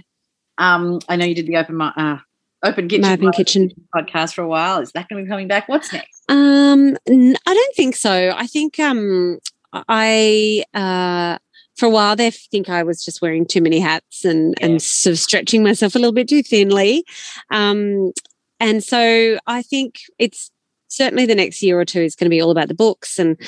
Um, 0.60 1.00
I 1.10 1.16
know 1.16 1.26
you 1.26 1.34
did 1.34 1.48
the 1.48 1.58
open 1.58 1.82
uh, 1.82 2.20
open 2.64 2.88
kitchen, 2.88 3.06
open 3.06 3.32
kitchen 3.32 3.72
podcast 3.96 4.36
for 4.36 4.44
a 4.44 4.48
while. 4.48 4.80
Is 4.80 4.92
that 4.92 5.10
going 5.10 5.24
to 5.24 5.26
be 5.26 5.30
coming 5.30 5.48
back? 5.48 5.68
What's 5.68 5.92
next? 5.92 6.24
Um, 6.30 6.96
I 7.10 7.54
don't 7.54 7.76
think 7.76 7.96
so. 7.96 8.32
I 8.36 8.46
think 8.46 8.80
um, 8.80 9.40
I 9.74 10.64
uh, 10.76 11.40
for 11.76 11.86
a 11.86 11.90
while 11.90 12.16
they 12.16 12.32
think 12.32 12.70
I 12.70 12.84
was 12.84 13.04
just 13.04 13.22
wearing 13.22 13.46
too 13.46 13.62
many 13.62 13.80
hats 13.80 14.26
and 14.26 14.56
yeah. 14.60 14.66
and 14.66 14.82
sort 14.82 15.14
of 15.14 15.20
stretching 15.20 15.64
myself 15.64 15.96
a 15.96 16.00
little 16.00 16.14
bit 16.14 16.28
too 16.28 16.44
thinly. 16.44 17.04
Um, 17.52 18.12
and 18.60 18.84
so 18.84 19.38
I 19.48 19.62
think 19.62 19.96
it's 20.18 20.52
certainly 20.88 21.26
the 21.26 21.36
next 21.36 21.62
year 21.62 21.80
or 21.80 21.86
two 21.86 22.02
is 22.02 22.16
going 22.16 22.26
to 22.26 22.36
be 22.36 22.42
all 22.42 22.52
about 22.52 22.70
the 22.70 22.74
books 22.74 23.20
and 23.20 23.40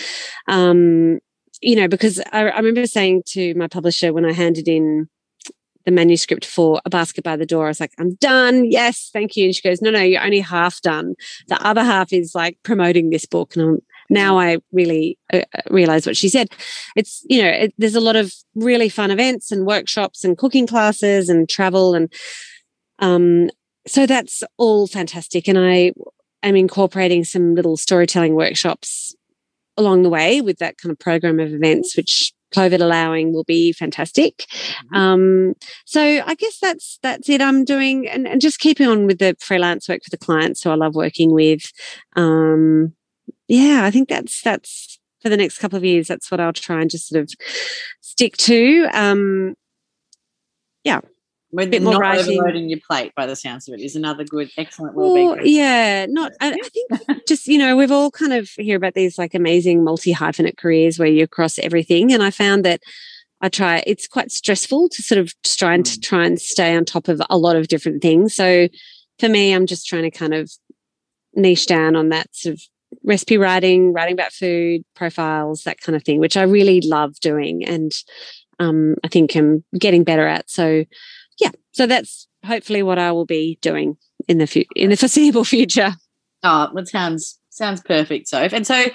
um, 0.47 1.19
you 1.61 1.75
know 1.75 1.87
because 1.87 2.19
I, 2.31 2.49
I 2.49 2.57
remember 2.57 2.85
saying 2.85 3.23
to 3.27 3.53
my 3.55 3.67
publisher 3.67 4.11
when 4.11 4.25
I 4.25 4.33
handed 4.33 4.67
in 4.67 5.07
the 5.87 5.91
manuscript 5.91 6.45
for 6.45 6.81
a 6.83 6.89
basket 6.89 7.23
by 7.23 7.37
the 7.37 7.45
door. 7.45 7.65
I 7.65 7.69
was 7.69 7.79
like, 7.79 7.93
I'm 7.97 8.15
done. 8.15 8.69
Yes, 8.69 9.09
thank 9.13 9.37
you. 9.37 9.45
And 9.45 9.55
she 9.55 9.61
goes, 9.61 9.81
No, 9.81 9.89
no, 9.89 10.01
you're 10.01 10.21
only 10.21 10.41
half 10.41 10.81
done. 10.81 11.15
The 11.47 11.65
other 11.65 11.81
half 11.81 12.11
is 12.11 12.35
like 12.35 12.59
promoting 12.61 13.09
this 13.09 13.25
book. 13.25 13.55
And 13.55 13.63
I'm 13.63 13.79
now 14.09 14.39
I 14.39 14.57
really 14.71 15.17
uh, 15.33 15.41
uh, 15.53 15.61
realize 15.69 16.05
what 16.05 16.17
she 16.17 16.29
said. 16.29 16.49
It's, 16.95 17.25
you 17.29 17.41
know, 17.41 17.49
it, 17.49 17.73
there's 17.77 17.95
a 17.95 18.01
lot 18.01 18.15
of 18.15 18.33
really 18.55 18.89
fun 18.89 19.11
events 19.11 19.51
and 19.51 19.65
workshops 19.65 20.23
and 20.23 20.37
cooking 20.37 20.67
classes 20.67 21.29
and 21.29 21.49
travel. 21.49 21.93
And 21.93 22.11
um, 22.99 23.49
so 23.85 24.05
that's 24.05 24.43
all 24.57 24.87
fantastic. 24.87 25.47
And 25.47 25.57
I 25.57 25.93
am 26.43 26.55
incorporating 26.55 27.23
some 27.23 27.55
little 27.55 27.77
storytelling 27.77 28.35
workshops 28.35 29.15
along 29.77 30.03
the 30.03 30.09
way 30.09 30.41
with 30.41 30.57
that 30.57 30.77
kind 30.77 30.91
of 30.91 30.99
program 30.99 31.39
of 31.39 31.53
events, 31.53 31.95
which 31.95 32.33
COVID 32.53 32.81
allowing 32.81 33.33
will 33.33 33.43
be 33.43 33.73
fantastic. 33.73 34.37
Mm-hmm. 34.37 34.95
Um, 34.95 35.53
so 35.85 36.01
I 36.01 36.33
guess 36.35 36.59
that's 36.59 36.97
that's 37.03 37.29
it. 37.29 37.41
I'm 37.41 37.65
doing 37.65 38.07
and, 38.07 38.27
and, 38.27 38.41
just 38.41 38.59
keeping 38.59 38.87
on 38.87 39.05
with 39.05 39.19
the 39.19 39.35
freelance 39.39 39.89
work 39.89 40.01
for 40.03 40.09
the 40.09 40.17
clients 40.17 40.63
who 40.63 40.69
I 40.69 40.75
love 40.75 40.95
working 40.95 41.31
with. 41.31 41.71
Um, 42.15 42.93
yeah, 43.47 43.81
I 43.83 43.91
think 43.91 44.09
that's 44.09 44.41
that's 44.41 44.99
for 45.21 45.29
the 45.29 45.37
next 45.37 45.59
couple 45.59 45.77
of 45.77 45.85
years. 45.85 46.07
That's 46.07 46.29
what 46.31 46.39
I'll 46.39 46.53
try 46.53 46.81
and 46.81 46.89
just 46.89 47.07
sort 47.07 47.23
of 47.23 47.31
stick 48.01 48.37
to. 48.37 48.87
Um, 48.93 49.55
yeah. 50.83 51.01
With 51.51 51.71
bit 51.71 51.81
more 51.81 51.93
not 51.93 52.01
writing. 52.01 52.39
overloading 52.39 52.69
your 52.69 52.79
plate, 52.85 53.13
by 53.15 53.25
the 53.25 53.35
sounds 53.35 53.69
of 53.69 53.73
it, 53.73 53.81
is 53.81 53.95
another 53.95 54.25
good, 54.25 54.51
excellent 54.57 54.95
well-being. 54.95 55.27
Well, 55.29 55.45
yeah, 55.45 56.05
not. 56.09 56.33
I, 56.41 56.51
I 56.51 56.69
think 56.69 57.25
just 57.27 57.47
you 57.47 57.57
know 57.57 57.77
we've 57.77 57.91
all 57.91 58.11
kind 58.11 58.33
of 58.33 58.49
hear 58.57 58.75
about 58.75 58.95
these 58.95 59.17
like 59.17 59.33
amazing 59.33 59.81
multi 59.81 60.13
hyphenate 60.13 60.57
careers 60.57 60.99
where 60.99 61.07
you 61.07 61.25
cross 61.25 61.57
everything, 61.57 62.11
and 62.11 62.21
I 62.21 62.31
found 62.31 62.65
that 62.65 62.81
I 63.39 63.47
try. 63.47 63.81
It's 63.87 64.07
quite 64.07 64.29
stressful 64.29 64.89
to 64.89 65.01
sort 65.01 65.19
of 65.19 65.33
try 65.43 65.73
and 65.73 65.85
mm. 65.85 66.01
try 66.03 66.25
and 66.25 66.39
stay 66.39 66.75
on 66.75 66.83
top 66.83 67.07
of 67.07 67.21
a 67.29 67.37
lot 67.37 67.55
of 67.55 67.69
different 67.69 68.01
things. 68.01 68.35
So 68.35 68.67
for 69.17 69.29
me, 69.29 69.53
I'm 69.53 69.67
just 69.67 69.87
trying 69.87 70.03
to 70.03 70.11
kind 70.11 70.33
of 70.33 70.51
niche 71.33 71.65
down 71.65 71.95
on 71.95 72.09
that 72.09 72.35
sort 72.35 72.55
of 72.55 72.61
recipe 73.03 73.37
writing, 73.37 73.93
writing 73.93 74.13
about 74.13 74.33
food, 74.33 74.83
profiles, 74.95 75.63
that 75.63 75.81
kind 75.81 75.95
of 75.95 76.03
thing, 76.03 76.19
which 76.19 76.37
I 76.37 76.43
really 76.43 76.81
love 76.81 77.19
doing. 77.19 77.65
And 77.65 77.91
um, 78.59 78.95
I 79.03 79.07
think 79.07 79.35
I'm 79.35 79.63
getting 79.77 80.03
better 80.03 80.27
at. 80.27 80.49
So, 80.49 80.85
yeah, 81.39 81.51
so 81.71 81.85
that's 81.85 82.27
hopefully 82.45 82.83
what 82.83 82.99
I 82.99 83.11
will 83.11 83.25
be 83.25 83.57
doing 83.61 83.97
in 84.27 84.37
the 84.37 84.47
fu- 84.47 84.63
in 84.75 84.89
the 84.89 84.97
foreseeable 84.97 85.43
future. 85.45 85.93
Oh, 86.43 86.69
that 86.73 86.87
sounds 86.87 87.39
sounds 87.49 87.81
perfect, 87.81 88.27
Soph. 88.27 88.53
And 88.53 88.65
so 88.65 88.85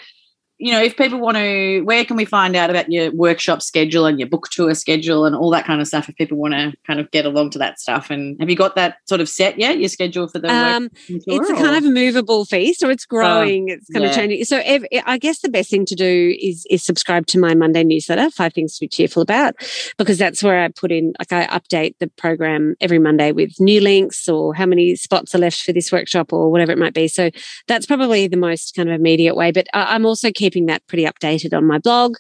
you 0.62 0.70
know, 0.70 0.80
if 0.80 0.96
people 0.96 1.18
want 1.18 1.36
to, 1.36 1.80
where 1.80 2.04
can 2.04 2.16
we 2.16 2.24
find 2.24 2.54
out 2.54 2.70
about 2.70 2.88
your 2.88 3.10
workshop 3.10 3.62
schedule 3.62 4.06
and 4.06 4.20
your 4.20 4.28
book 4.28 4.48
tour 4.52 4.72
schedule 4.74 5.24
and 5.24 5.34
all 5.34 5.50
that 5.50 5.64
kind 5.64 5.80
of 5.80 5.88
stuff? 5.88 6.08
If 6.08 6.14
people 6.14 6.38
want 6.38 6.54
to 6.54 6.72
kind 6.86 7.00
of 7.00 7.10
get 7.10 7.26
along 7.26 7.50
to 7.50 7.58
that 7.58 7.80
stuff, 7.80 8.10
and 8.10 8.38
have 8.38 8.48
you 8.48 8.54
got 8.54 8.76
that 8.76 8.98
sort 9.08 9.20
of 9.20 9.28
set 9.28 9.58
yet? 9.58 9.80
Your 9.80 9.88
schedule 9.88 10.28
for 10.28 10.38
the 10.38 10.48
um, 10.48 10.88
tour, 11.08 11.18
it's 11.26 11.50
a 11.50 11.54
or? 11.54 11.56
kind 11.56 11.74
of 11.74 11.84
a 11.84 11.90
movable 11.90 12.44
feast, 12.44 12.84
or 12.84 12.92
it's 12.92 13.04
oh, 13.10 13.16
growing. 13.16 13.70
it's 13.70 13.88
kind 13.90 14.04
yeah. 14.04 14.10
of 14.10 14.14
changing. 14.14 14.44
So, 14.44 14.62
if, 14.64 14.84
I 15.04 15.18
guess 15.18 15.40
the 15.40 15.48
best 15.48 15.68
thing 15.68 15.84
to 15.86 15.96
do 15.96 16.36
is 16.40 16.64
is 16.70 16.84
subscribe 16.84 17.26
to 17.26 17.40
my 17.40 17.56
Monday 17.56 17.82
newsletter, 17.82 18.30
Five 18.30 18.52
Things 18.52 18.76
to 18.76 18.84
Be 18.84 18.88
Cheerful 18.88 19.22
About, 19.22 19.56
because 19.98 20.16
that's 20.16 20.44
where 20.44 20.62
I 20.62 20.68
put 20.68 20.92
in, 20.92 21.12
like, 21.18 21.32
I 21.32 21.48
update 21.48 21.96
the 21.98 22.06
program 22.06 22.76
every 22.80 23.00
Monday 23.00 23.32
with 23.32 23.58
new 23.58 23.80
links 23.80 24.28
or 24.28 24.54
how 24.54 24.66
many 24.66 24.94
spots 24.94 25.34
are 25.34 25.38
left 25.38 25.60
for 25.60 25.72
this 25.72 25.90
workshop 25.90 26.32
or 26.32 26.52
whatever 26.52 26.70
it 26.70 26.78
might 26.78 26.94
be. 26.94 27.08
So 27.08 27.30
that's 27.66 27.84
probably 27.84 28.28
the 28.28 28.36
most 28.36 28.76
kind 28.76 28.88
of 28.88 28.94
immediate 28.94 29.34
way. 29.34 29.50
But 29.50 29.66
I'm 29.74 30.06
also 30.06 30.30
keeping 30.30 30.51
that 30.66 30.86
pretty 30.86 31.04
updated 31.04 31.56
on 31.56 31.66
my 31.66 31.78
blog. 31.78 32.16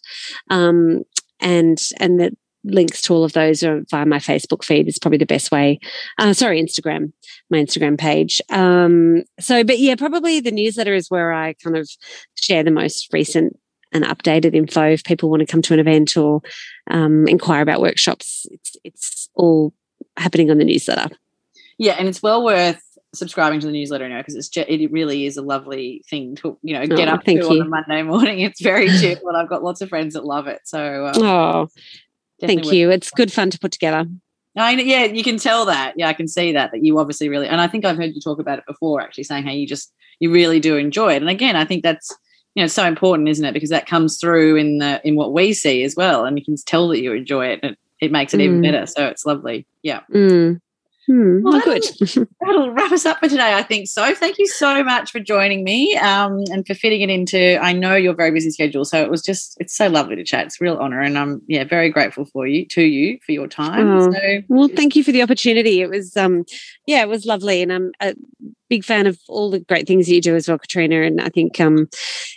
Um, 0.50 1.02
and 1.40 1.82
and 1.98 2.20
the 2.20 2.36
links 2.64 3.02
to 3.02 3.14
all 3.14 3.24
of 3.24 3.32
those 3.32 3.64
are 3.64 3.82
via 3.90 4.06
my 4.06 4.18
Facebook 4.18 4.64
feed. 4.64 4.88
Is 4.88 4.98
probably 4.98 5.18
the 5.18 5.26
best 5.26 5.50
way. 5.50 5.80
Uh, 6.18 6.32
sorry, 6.32 6.62
Instagram, 6.62 7.12
my 7.50 7.58
Instagram 7.58 7.98
page. 7.98 8.40
Um, 8.50 9.24
so, 9.40 9.64
but 9.64 9.78
yeah, 9.78 9.96
probably 9.96 10.40
the 10.40 10.52
newsletter 10.52 10.94
is 10.94 11.10
where 11.10 11.32
I 11.32 11.54
kind 11.54 11.76
of 11.76 11.88
share 12.34 12.62
the 12.62 12.70
most 12.70 13.12
recent 13.12 13.58
and 13.92 14.04
updated 14.04 14.54
info 14.54 14.92
if 14.92 15.04
people 15.04 15.30
want 15.30 15.40
to 15.40 15.46
come 15.46 15.62
to 15.62 15.74
an 15.74 15.80
event 15.80 16.16
or 16.16 16.40
um, 16.90 17.28
inquire 17.28 17.62
about 17.62 17.80
workshops. 17.80 18.46
It's 18.50 18.76
it's 18.84 19.28
all 19.34 19.72
happening 20.16 20.50
on 20.50 20.58
the 20.58 20.64
newsletter. 20.64 21.14
Yeah, 21.78 21.94
and 21.98 22.08
it's 22.08 22.22
well 22.22 22.44
worth 22.44 22.82
subscribing 23.14 23.60
to 23.60 23.66
the 23.66 23.72
newsletter 23.72 24.08
now 24.08 24.18
because 24.18 24.34
it's 24.34 24.48
just, 24.48 24.68
it 24.68 24.90
really 24.90 25.26
is 25.26 25.36
a 25.36 25.42
lovely 25.42 26.02
thing 26.08 26.34
to 26.36 26.58
you 26.62 26.74
know 26.74 26.86
get 26.86 27.08
oh, 27.08 27.12
up 27.12 27.24
to 27.24 27.32
you. 27.32 27.48
on 27.48 27.60
a 27.60 27.64
Monday 27.64 28.02
morning. 28.02 28.40
It's 28.40 28.60
very 28.60 28.88
chill, 29.00 29.28
and 29.28 29.36
I've 29.36 29.48
got 29.48 29.62
lots 29.62 29.80
of 29.80 29.88
friends 29.88 30.14
that 30.14 30.24
love 30.24 30.46
it. 30.46 30.60
So 30.64 31.06
um, 31.06 31.22
oh, 31.22 31.68
thank 32.40 32.72
you. 32.72 32.90
It's 32.90 33.10
good 33.10 33.32
fun 33.32 33.50
to 33.50 33.58
put 33.58 33.72
together. 33.72 34.06
I, 34.56 34.72
yeah, 34.72 35.04
you 35.04 35.22
can 35.22 35.38
tell 35.38 35.64
that. 35.66 35.94
Yeah, 35.96 36.08
I 36.08 36.12
can 36.12 36.28
see 36.28 36.52
that 36.52 36.72
that 36.72 36.84
you 36.84 36.98
obviously 36.98 37.28
really, 37.28 37.48
and 37.48 37.60
I 37.60 37.66
think 37.66 37.84
I've 37.84 37.96
heard 37.96 38.14
you 38.14 38.20
talk 38.20 38.38
about 38.38 38.58
it 38.58 38.66
before, 38.66 39.00
actually 39.00 39.24
saying 39.24 39.44
how 39.44 39.52
you 39.52 39.66
just 39.66 39.92
you 40.20 40.30
really 40.30 40.60
do 40.60 40.76
enjoy 40.76 41.14
it. 41.14 41.22
And 41.22 41.30
again, 41.30 41.56
I 41.56 41.64
think 41.64 41.82
that's 41.82 42.14
you 42.54 42.62
know 42.62 42.66
so 42.66 42.84
important, 42.84 43.28
isn't 43.28 43.44
it? 43.44 43.52
Because 43.52 43.70
that 43.70 43.86
comes 43.86 44.18
through 44.18 44.56
in 44.56 44.78
the 44.78 45.00
in 45.06 45.16
what 45.16 45.32
we 45.32 45.52
see 45.52 45.82
as 45.84 45.96
well, 45.96 46.24
and 46.24 46.38
you 46.38 46.44
can 46.44 46.56
tell 46.66 46.88
that 46.88 47.00
you 47.00 47.12
enjoy 47.12 47.46
it. 47.46 47.60
And 47.62 47.72
it, 47.72 47.78
it 48.00 48.12
makes 48.12 48.34
it 48.34 48.38
mm. 48.38 48.44
even 48.44 48.62
better. 48.62 48.84
So 48.86 49.06
it's 49.06 49.24
lovely. 49.24 49.66
Yeah. 49.82 50.00
Mm. 50.12 50.60
Hmm, 51.06 51.42
well, 51.42 51.60
good. 51.60 51.82
that'll 52.40 52.70
wrap 52.70 52.92
us 52.92 53.04
up 53.04 53.18
for 53.18 53.28
today, 53.28 53.54
I 53.54 53.62
think. 53.62 53.88
So, 53.88 54.14
thank 54.14 54.38
you 54.38 54.46
so 54.46 54.84
much 54.84 55.10
for 55.10 55.18
joining 55.18 55.64
me 55.64 55.96
um, 55.96 56.44
and 56.52 56.64
for 56.64 56.74
fitting 56.74 57.00
it 57.00 57.10
into. 57.10 57.58
I 57.60 57.72
know 57.72 57.96
your 57.96 58.14
very 58.14 58.30
busy 58.30 58.50
schedule, 58.50 58.84
so 58.84 59.02
it 59.02 59.10
was 59.10 59.20
just 59.20 59.56
it's 59.58 59.76
so 59.76 59.88
lovely 59.88 60.14
to 60.14 60.24
chat. 60.24 60.46
It's 60.46 60.60
a 60.60 60.64
real 60.64 60.76
honor, 60.76 61.00
and 61.00 61.18
I'm 61.18 61.42
yeah 61.48 61.64
very 61.64 61.90
grateful 61.90 62.24
for 62.26 62.46
you 62.46 62.66
to 62.66 62.82
you 62.82 63.18
for 63.26 63.32
your 63.32 63.48
time. 63.48 63.88
Oh, 63.88 64.12
so, 64.12 64.42
well, 64.48 64.68
thank 64.68 64.94
you 64.94 65.02
for 65.02 65.10
the 65.10 65.22
opportunity. 65.22 65.80
It 65.80 65.90
was 65.90 66.16
um 66.16 66.44
yeah, 66.86 67.02
it 67.02 67.08
was 67.08 67.26
lovely, 67.26 67.62
and 67.62 67.72
I'm 67.72 67.92
a 68.00 68.14
big 68.70 68.84
fan 68.84 69.08
of 69.08 69.18
all 69.28 69.50
the 69.50 69.58
great 69.58 69.88
things 69.88 70.08
you 70.08 70.20
do 70.20 70.36
as 70.36 70.46
well, 70.46 70.58
Katrina. 70.58 71.02
And 71.02 71.20
I 71.20 71.30
think 71.30 71.60
um 71.60 71.88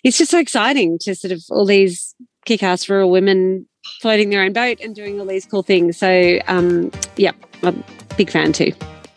it's 0.03 0.17
just 0.17 0.31
so 0.31 0.39
exciting 0.39 0.97
to 1.01 1.13
sort 1.13 1.31
of 1.31 1.43
all 1.51 1.65
these 1.65 2.15
kick-ass 2.45 2.89
rural 2.89 3.11
women 3.11 3.67
floating 4.01 4.31
their 4.31 4.41
own 4.41 4.53
boat 4.53 4.79
and 4.81 4.95
doing 4.95 5.19
all 5.19 5.27
these 5.27 5.45
cool 5.45 5.61
things. 5.61 5.97
So 5.99 6.39
um 6.47 6.91
yeah. 7.15 7.33
I'm, 7.63 7.83
big 8.17 8.29
fan 8.29 8.53
too. 8.53 8.71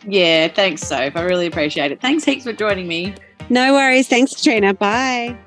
Yeah, 0.07 0.47
thanks, 0.47 0.81
Soph. 0.81 1.15
I 1.15 1.21
really 1.23 1.47
appreciate 1.47 1.91
it. 1.91 2.01
Thanks 2.01 2.23
heaps 2.23 2.43
for 2.43 2.53
joining 2.53 2.87
me. 2.87 3.15
No 3.49 3.73
worries. 3.73 4.07
Thanks, 4.07 4.33
Katrina. 4.33 4.73
Bye. 4.73 5.37